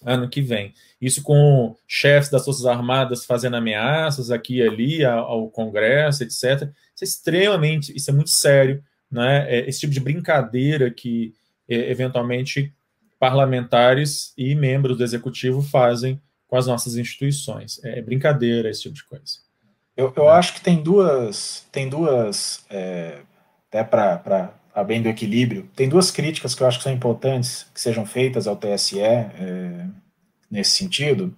ano 0.03 0.29
que 0.29 0.41
vem. 0.41 0.73
Isso 1.01 1.21
com 1.21 1.75
chefes 1.87 2.29
das 2.29 2.45
Forças 2.45 2.65
Armadas 2.65 3.25
fazendo 3.25 3.55
ameaças 3.55 4.31
aqui 4.31 4.57
e 4.57 4.61
ali 4.61 5.05
ao, 5.05 5.49
Congresso, 5.49 6.23
etc. 6.23 6.69
Isso 6.95 7.01
é 7.01 7.03
extremamente, 7.03 7.95
isso 7.95 8.09
é 8.09 8.13
muito 8.13 8.29
sério, 8.29 8.83
né? 9.11 9.45
É 9.49 9.67
esse 9.67 9.81
tipo 9.81 9.93
de 9.93 9.99
brincadeira 9.99 10.89
que 10.89 11.33
é, 11.69 11.91
eventualmente 11.91 12.73
parlamentares 13.19 14.33
e 14.37 14.53
membros 14.55 14.97
do 14.97 15.03
executivo 15.03 15.61
fazem 15.61 16.21
com 16.47 16.57
as 16.57 16.67
nossas 16.67 16.97
instituições. 16.97 17.79
É 17.83 18.01
brincadeira 18.01 18.69
esse 18.69 18.83
tipo 18.83 18.95
de 18.95 19.03
coisa. 19.03 19.39
Eu, 19.95 20.11
eu 20.15 20.27
acho 20.27 20.55
que 20.55 20.61
tem 20.61 20.81
duas, 20.81 21.65
tem 21.71 21.87
duas, 21.87 22.65
é, 22.69 23.19
até 23.69 23.83
para 23.83 24.53
a 24.73 24.83
bem 24.83 25.01
do 25.01 25.09
equilíbrio, 25.09 25.69
tem 25.75 25.87
duas 25.87 26.09
críticas 26.09 26.55
que 26.55 26.63
eu 26.63 26.67
acho 26.67 26.79
que 26.79 26.83
são 26.83 26.93
importantes 26.93 27.67
que 27.73 27.79
sejam 27.79 28.05
feitas 28.05 28.47
ao 28.47 28.55
TSE 28.55 28.99
é, 28.99 29.87
nesse 30.49 30.71
sentido. 30.71 31.35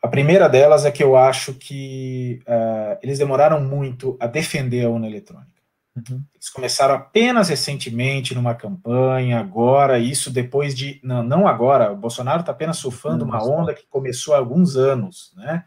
A 0.00 0.08
primeira 0.08 0.48
delas 0.48 0.84
é 0.84 0.90
que 0.90 1.02
eu 1.02 1.16
acho 1.16 1.54
que 1.54 2.42
uh, 2.46 2.98
eles 3.02 3.18
demoraram 3.18 3.58
muito 3.58 4.18
a 4.20 4.26
defender 4.26 4.84
a 4.84 4.90
urna 4.90 5.06
eletrônica. 5.06 5.54
Uhum. 5.96 6.22
Eles 6.34 6.50
começaram 6.50 6.94
apenas 6.94 7.48
recentemente 7.48 8.34
numa 8.34 8.54
campanha, 8.54 9.40
agora, 9.40 9.98
isso 9.98 10.30
depois 10.30 10.74
de. 10.74 11.00
Não, 11.02 11.22
não 11.22 11.48
agora, 11.48 11.90
o 11.90 11.96
Bolsonaro 11.96 12.40
está 12.40 12.52
apenas 12.52 12.76
surfando 12.76 13.24
uma 13.24 13.42
onda 13.42 13.72
que 13.72 13.86
começou 13.86 14.34
há 14.34 14.38
alguns 14.38 14.76
anos, 14.76 15.32
né? 15.36 15.64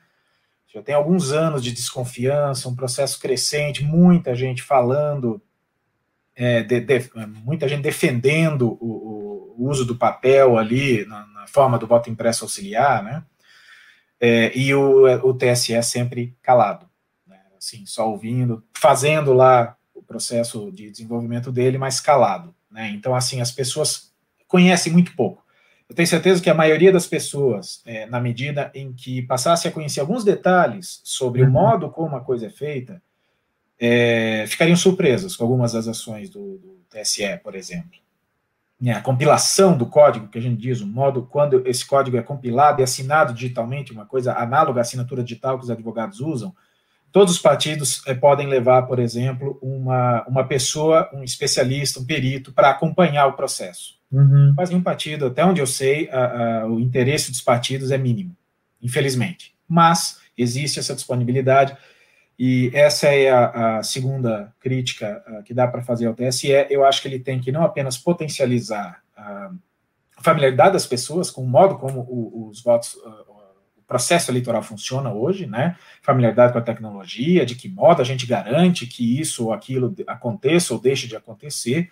Já 0.71 0.83
tem 0.83 0.93
alguns 0.93 1.31
anos 1.31 1.63
de 1.63 1.71
desconfiança, 1.71 2.69
um 2.69 2.75
processo 2.75 3.19
crescente, 3.19 3.83
muita 3.83 4.35
gente 4.35 4.61
falando, 4.61 5.41
é, 6.38 6.61
de, 6.61 6.79
de, 6.79 7.09
muita 7.43 7.67
gente 7.67 7.81
defendendo 7.81 8.77
o, 8.79 9.55
o, 9.57 9.67
uso 9.67 9.83
do 9.83 9.95
papel 9.95 10.55
ali 10.55 11.03
na, 11.07 11.25
na, 11.25 11.47
forma 11.47 11.79
do 11.79 11.88
voto 11.88 12.11
impresso 12.11 12.45
auxiliar, 12.45 13.03
né? 13.03 13.23
É, 14.19 14.55
e 14.55 14.73
o, 14.73 15.05
o 15.27 15.33
TSE 15.33 15.81
sempre 15.81 16.38
calado, 16.43 16.88
né? 17.25 17.39
assim, 17.57 17.85
só 17.88 18.07
ouvindo, 18.07 18.63
fazendo 18.75 19.33
lá 19.33 19.75
o 19.95 20.01
processo 20.03 20.71
de 20.71 20.91
desenvolvimento 20.91 21.51
dele, 21.51 21.79
mas 21.79 21.99
calado, 21.99 22.53
né? 22.69 22.91
Então, 22.91 23.15
assim, 23.15 23.41
as 23.41 23.51
pessoas 23.51 24.13
conhecem 24.47 24.93
muito 24.93 25.15
pouco. 25.15 25.43
Eu 25.89 25.95
tenho 25.95 26.07
certeza 26.07 26.41
que 26.41 26.49
a 26.49 26.53
maioria 26.53 26.91
das 26.91 27.07
pessoas, 27.07 27.81
é, 27.85 28.05
na 28.05 28.19
medida 28.19 28.69
em 28.75 28.93
que 28.93 29.23
passasse 29.23 29.67
a 29.67 29.71
conhecer 29.71 30.01
alguns 30.01 30.23
detalhes 30.23 31.01
sobre 31.03 31.41
uhum. 31.41 31.49
o 31.49 31.51
modo 31.51 31.89
como 31.89 32.15
a 32.15 32.21
coisa 32.21 32.45
é 32.45 32.49
feita, 32.49 33.01
é, 33.80 34.45
ficariam 34.47 34.75
surpresas 34.75 35.36
com 35.36 35.43
algumas 35.43 35.73
das 35.73 35.88
ações 35.88 36.30
do, 36.30 36.57
do 36.57 36.82
TSE, 36.89 37.38
por 37.43 37.55
exemplo. 37.55 37.99
É, 38.86 38.91
a 38.91 39.01
compilação 39.01 39.75
do 39.75 39.88
código, 39.88 40.28
que 40.28 40.38
a 40.38 40.41
gente 40.41 40.61
diz, 40.61 40.82
o 40.82 40.88
modo 40.88 41.23
quando 41.23 41.67
esse 41.67 41.86
código 41.86 42.17
é 42.17 42.21
compilado 42.21 42.80
e 42.80 42.84
assinado 42.84 43.34
digitalmente, 43.34 43.91
uma 43.91 44.05
coisa 44.05 44.34
análoga 44.34 44.80
à 44.80 44.82
assinatura 44.82 45.23
digital 45.23 45.57
que 45.57 45.63
os 45.63 45.71
advogados 45.71 46.19
usam, 46.19 46.53
todos 47.11 47.34
os 47.34 47.39
partidos 47.39 48.03
é, 48.05 48.13
podem 48.13 48.47
levar, 48.47 48.84
por 48.84 48.99
exemplo, 48.99 49.57
uma, 49.61 50.23
uma 50.28 50.43
pessoa, 50.43 51.09
um 51.13 51.23
especialista, 51.23 51.99
um 51.99 52.05
perito, 52.05 52.53
para 52.53 52.69
acompanhar 52.69 53.25
o 53.25 53.34
processo. 53.34 53.97
Uhum. 54.11 54.53
Mas 54.55 54.71
um 54.71 54.82
partido, 54.82 55.25
até 55.25 55.43
onde 55.43 55.59
eu 55.59 55.67
sei, 55.67 56.09
a, 56.11 56.61
a, 56.61 56.67
o 56.67 56.80
interesse 56.80 57.32
dos 57.32 57.41
partidos 57.41 57.89
é 57.91 57.97
mínimo, 57.97 58.36
infelizmente. 58.82 59.55
Mas 59.67 60.19
existe 60.38 60.80
essa 60.80 60.93
disponibilidade, 60.93 61.75
e 62.38 62.69
essa 62.73 63.07
é 63.07 63.29
a, 63.29 63.77
a 63.77 63.83
segunda 63.83 64.53
crítica 64.59 65.23
a, 65.25 65.43
que 65.43 65.53
dá 65.53 65.67
para 65.67 65.81
fazer 65.81 66.05
ao 66.05 66.13
TSE. 66.13 66.49
Eu 66.69 66.85
acho 66.85 67.01
que 67.01 67.07
ele 67.07 67.19
tem 67.19 67.39
que 67.39 67.51
não 67.51 67.63
apenas 67.63 67.97
potencializar 67.97 69.01
a 69.15 69.51
familiaridade 70.21 70.73
das 70.73 70.85
pessoas 70.85 71.31
com 71.31 71.43
o 71.43 71.47
modo 71.47 71.77
como 71.77 72.01
o, 72.01 72.49
os 72.49 72.61
votos, 72.61 72.95
o 72.95 73.81
processo 73.88 74.29
eleitoral 74.29 74.61
funciona 74.61 75.11
hoje, 75.11 75.47
né? 75.47 75.75
Familiaridade 76.01 76.53
com 76.53 76.59
a 76.59 76.63
tecnologia, 76.63 77.45
de 77.45 77.55
que 77.55 77.69
modo 77.69 78.01
a 78.01 78.05
gente 78.05 78.25
garante 78.25 78.85
que 78.85 79.19
isso 79.19 79.45
ou 79.45 79.53
aquilo 79.53 79.95
aconteça 80.05 80.73
ou 80.73 80.79
deixe 80.79 81.07
de 81.07 81.15
acontecer 81.15 81.89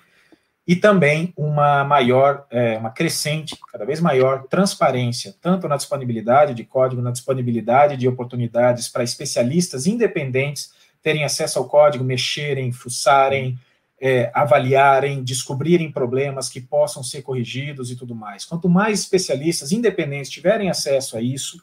e 0.68 0.76
também 0.76 1.32
uma 1.38 1.84
maior, 1.84 2.48
é, 2.50 2.78
uma 2.78 2.90
crescente, 2.90 3.56
cada 3.72 3.86
vez 3.86 4.00
maior 4.00 4.44
transparência, 4.48 5.36
tanto 5.40 5.68
na 5.68 5.78
disponibilidade 5.78 6.56
de 6.56 6.64
código, 6.64 7.02
na 7.02 7.12
disponibilidade 7.12 7.98
de 7.98 8.08
oportunidades 8.08 8.88
para 8.88 9.04
especialistas 9.04 9.86
independentes 9.86 10.74
terem 11.04 11.24
acesso 11.24 11.60
ao 11.60 11.70
código, 11.70 12.04
mexerem, 12.04 12.72
fuçarem, 12.72 13.60
é, 14.02 14.32
avaliarem, 14.34 15.24
descobrirem 15.24 15.92
problemas 15.92 16.50
que 16.50 16.60
possam 16.60 17.04
ser 17.04 17.22
corrigidos 17.22 17.92
e 17.92 17.96
tudo 17.96 18.16
mais. 18.16 18.44
Quanto 18.44 18.68
mais 18.68 19.02
especialistas 19.02 19.72
independentes 19.72 20.32
tiverem 20.32 20.70
acesso 20.70 21.16
a 21.16 21.22
isso, 21.22 21.62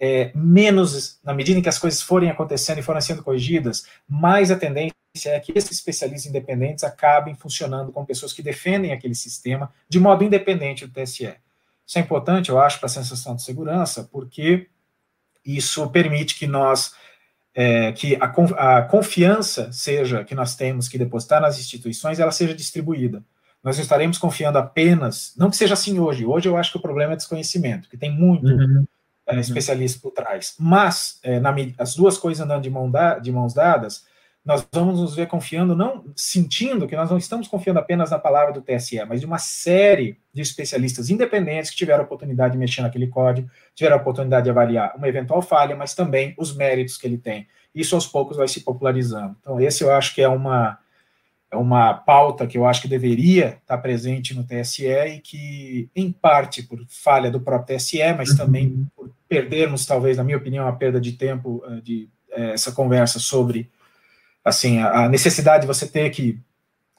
é, 0.00 0.32
menos, 0.34 1.20
na 1.22 1.32
medida 1.32 1.58
em 1.58 1.62
que 1.62 1.68
as 1.68 1.78
coisas 1.78 2.02
forem 2.02 2.30
acontecendo 2.30 2.78
e 2.78 2.82
forem 2.82 3.00
sendo 3.00 3.22
corrigidas, 3.22 3.86
mais 4.08 4.50
a 4.50 4.56
tendência 4.56 4.94
é 5.26 5.38
que 5.38 5.52
esses 5.54 5.72
especialistas 5.72 6.28
independentes 6.28 6.82
acabem 6.82 7.34
funcionando 7.34 7.92
com 7.92 8.04
pessoas 8.04 8.32
que 8.32 8.42
defendem 8.42 8.92
aquele 8.92 9.14
sistema 9.14 9.72
de 9.88 10.00
modo 10.00 10.24
independente 10.24 10.86
do 10.86 10.92
TSE. 10.92 11.34
Isso 11.86 11.98
é 11.98 12.00
importante, 12.00 12.50
eu 12.50 12.60
acho, 12.60 12.78
para 12.78 12.86
a 12.86 12.90
sensação 12.90 13.36
de 13.36 13.42
segurança, 13.42 14.08
porque 14.10 14.66
isso 15.44 15.88
permite 15.90 16.34
que 16.34 16.46
nós, 16.46 16.94
é, 17.54 17.92
que 17.92 18.16
a, 18.16 18.78
a, 18.78 18.82
confiança 18.82 19.70
seja 19.70 20.24
que 20.24 20.34
nós 20.34 20.56
temos 20.56 20.88
que 20.88 20.98
depositar 20.98 21.40
nas 21.40 21.58
instituições, 21.58 22.18
ela 22.18 22.32
seja 22.32 22.54
distribuída. 22.54 23.22
Nós 23.62 23.78
estaremos 23.78 24.18
confiando 24.18 24.58
apenas, 24.58 25.32
não 25.36 25.50
que 25.50 25.56
seja 25.56 25.74
assim 25.74 25.98
hoje. 25.98 26.26
Hoje 26.26 26.48
eu 26.48 26.56
acho 26.56 26.72
que 26.72 26.78
o 26.78 26.82
problema 26.82 27.12
é 27.12 27.16
desconhecimento, 27.16 27.88
que 27.88 27.96
tem 27.96 28.10
muito 28.10 28.46
uhum 28.46 28.84
é, 29.26 29.40
especialista 29.40 29.98
por 30.00 30.12
trás. 30.12 30.54
Mas, 30.58 31.18
é, 31.22 31.40
na, 31.40 31.54
as 31.78 31.94
duas 31.94 32.18
coisas 32.18 32.44
andando 32.44 32.62
de, 32.62 32.70
mão 32.70 32.90
da, 32.90 33.18
de 33.18 33.32
mãos 33.32 33.54
dadas, 33.54 34.04
nós 34.44 34.66
vamos 34.72 35.00
nos 35.00 35.14
ver 35.14 35.26
confiando, 35.26 35.74
não 35.74 36.04
sentindo 36.14 36.86
que 36.86 36.94
nós 36.94 37.10
não 37.10 37.16
estamos 37.16 37.48
confiando 37.48 37.78
apenas 37.78 38.10
na 38.10 38.18
palavra 38.18 38.52
do 38.52 38.60
TSE, 38.60 39.02
mas 39.06 39.20
de 39.20 39.26
uma 39.26 39.38
série 39.38 40.18
de 40.34 40.42
especialistas 40.42 41.08
independentes 41.08 41.70
que 41.70 41.76
tiveram 41.76 42.02
a 42.02 42.04
oportunidade 42.04 42.52
de 42.52 42.58
mexer 42.58 42.82
naquele 42.82 43.06
código, 43.06 43.48
tiveram 43.74 43.96
a 43.96 44.00
oportunidade 44.00 44.44
de 44.44 44.50
avaliar 44.50 44.94
uma 44.96 45.08
eventual 45.08 45.40
falha, 45.40 45.74
mas 45.74 45.94
também 45.94 46.34
os 46.36 46.54
méritos 46.54 46.98
que 46.98 47.06
ele 47.06 47.16
tem. 47.16 47.46
Isso 47.74 47.94
aos 47.94 48.06
poucos 48.06 48.36
vai 48.36 48.46
se 48.46 48.60
popularizando. 48.60 49.34
Então, 49.40 49.58
esse 49.58 49.82
eu 49.82 49.90
acho 49.90 50.14
que 50.14 50.20
é 50.20 50.28
uma, 50.28 50.78
é 51.50 51.56
uma 51.56 51.94
pauta 51.94 52.46
que 52.46 52.58
eu 52.58 52.66
acho 52.66 52.82
que 52.82 52.88
deveria 52.88 53.58
estar 53.62 53.78
presente 53.78 54.34
no 54.34 54.44
TSE 54.44 54.86
e 54.86 55.20
que, 55.20 55.88
em 55.96 56.12
parte, 56.12 56.62
por 56.62 56.84
falha 56.86 57.30
do 57.30 57.40
próprio 57.40 57.78
TSE, 57.78 58.12
mas 58.12 58.30
uhum. 58.30 58.36
também 58.36 58.86
por 58.94 59.10
perdermos, 59.26 59.86
talvez, 59.86 60.18
na 60.18 60.24
minha 60.24 60.36
opinião, 60.36 60.68
a 60.68 60.72
perda 60.72 61.00
de 61.00 61.12
tempo 61.12 61.64
eh, 61.66 61.80
de 61.80 62.08
eh, 62.30 62.52
essa 62.52 62.70
conversa 62.70 63.18
sobre 63.18 63.70
assim 64.44 64.78
a 64.78 65.08
necessidade 65.08 65.62
de 65.62 65.66
você 65.66 65.86
ter 65.86 66.10
que 66.10 66.40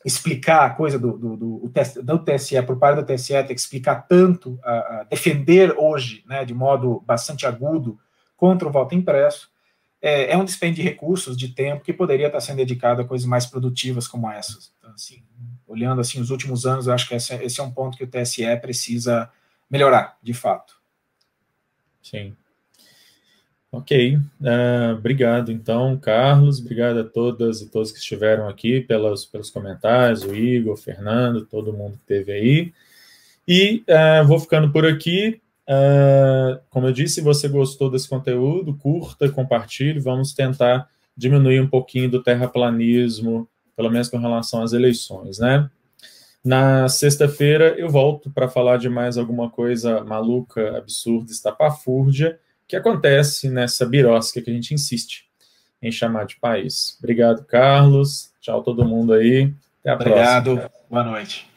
explicar 0.06 0.66
a 0.66 0.70
coisa 0.70 1.00
do, 1.00 1.18
do, 1.18 1.36
do, 1.36 1.72
do 2.04 2.20
TSE, 2.20 2.62
por 2.62 2.78
parte 2.78 3.02
do 3.02 3.06
TSE, 3.06 3.34
ter 3.34 3.56
que 3.56 3.60
explicar 3.60 4.08
tanto, 4.08 4.60
a, 4.64 5.00
a 5.00 5.04
defender 5.04 5.74
hoje, 5.78 6.24
né, 6.28 6.46
de 6.46 6.54
modo 6.54 7.04
bastante 7.08 7.48
agudo, 7.48 8.00
contra 8.38 8.68
o 8.68 8.72
voto 8.72 8.94
impresso, 8.94 9.50
é, 10.00 10.34
é, 10.34 10.38
um 10.38 10.46
dispêndio 10.46 10.84
de 10.84 10.88
recursos, 10.88 11.36
de 11.36 11.48
tempo, 11.48 11.84
que 11.84 11.92
poderia 11.92 12.28
estar 12.28 12.40
sendo 12.40 12.58
dedicado 12.58 13.02
a 13.02 13.06
coisas 13.06 13.26
mais 13.26 13.48
produtivas 13.48 14.08
como 14.08 14.30
essas. 14.30 14.72
Então, 14.78 14.92
assim, 14.92 15.24
olhando 15.66 16.00
assim 16.00 16.22
os 16.22 16.30
últimos 16.30 16.68
anos, 16.68 16.86
eu 16.86 16.94
acho 16.94 17.08
que 17.08 17.16
esse, 17.16 17.34
esse 17.44 17.60
é 17.60 17.64
um 17.64 17.72
ponto 17.72 17.98
que 17.98 18.04
o 18.04 18.08
TSE 18.08 18.46
precisa 18.58 19.32
melhorar, 19.68 20.20
de 20.22 20.34
fato. 20.34 20.76
Sim. 22.04 22.36
Ok, 23.76 24.16
uh, 24.16 24.96
obrigado 24.98 25.52
então, 25.52 25.98
Carlos, 25.98 26.62
obrigado 26.62 26.98
a 27.02 27.04
todas 27.04 27.62
e 27.62 27.70
todos 27.70 27.92
que 27.92 28.00
estiveram 28.00 28.48
aqui 28.48 28.80
pelos, 28.80 29.26
pelos 29.26 29.50
comentários, 29.50 30.24
o 30.24 30.34
Igor, 30.34 30.76
o 30.76 30.78
Fernando, 30.78 31.46
todo 31.46 31.74
mundo 31.74 31.98
que 31.98 32.14
esteve 32.14 32.32
aí. 32.32 32.74
E 33.46 33.84
uh, 33.90 34.26
vou 34.26 34.40
ficando 34.40 34.72
por 34.72 34.86
aqui. 34.86 35.42
Uh, 35.68 36.58
como 36.70 36.88
eu 36.88 36.94
disse, 36.94 37.16
se 37.16 37.22
você 37.22 37.50
gostou 37.50 37.92
desse 37.92 38.08
conteúdo, 38.08 38.74
curta, 38.76 39.30
compartilhe. 39.30 40.00
Vamos 40.00 40.32
tentar 40.34 40.88
diminuir 41.16 41.60
um 41.60 41.68
pouquinho 41.68 42.10
do 42.10 42.24
terraplanismo, 42.24 43.46
pelo 43.76 43.92
menos 43.92 44.08
com 44.08 44.18
relação 44.18 44.64
às 44.64 44.72
eleições, 44.72 45.38
né? 45.38 45.70
Na 46.42 46.88
sexta-feira 46.88 47.76
eu 47.78 47.90
volto 47.90 48.32
para 48.32 48.48
falar 48.48 48.78
de 48.78 48.88
mais 48.88 49.18
alguma 49.18 49.50
coisa 49.50 50.02
maluca, 50.06 50.78
absurda, 50.78 51.30
estapafúrdia, 51.30 52.40
que 52.68 52.76
acontece 52.76 53.50
nessa 53.50 53.86
birosca 53.86 54.42
que 54.42 54.50
a 54.50 54.54
gente 54.54 54.74
insiste 54.74 55.26
em 55.82 55.92
chamar 55.92 56.26
de 56.26 56.38
país. 56.40 56.98
Obrigado, 57.00 57.46
Carlos. 57.46 58.32
Tchau, 58.42 58.64
todo 58.64 58.86
mundo 58.86 59.14
aí. 59.14 59.54
Até 59.82 59.90
a 59.92 59.96
Obrigado. 59.96 60.56
próxima. 60.56 60.72
Boa 60.90 61.04
noite. 61.04 61.55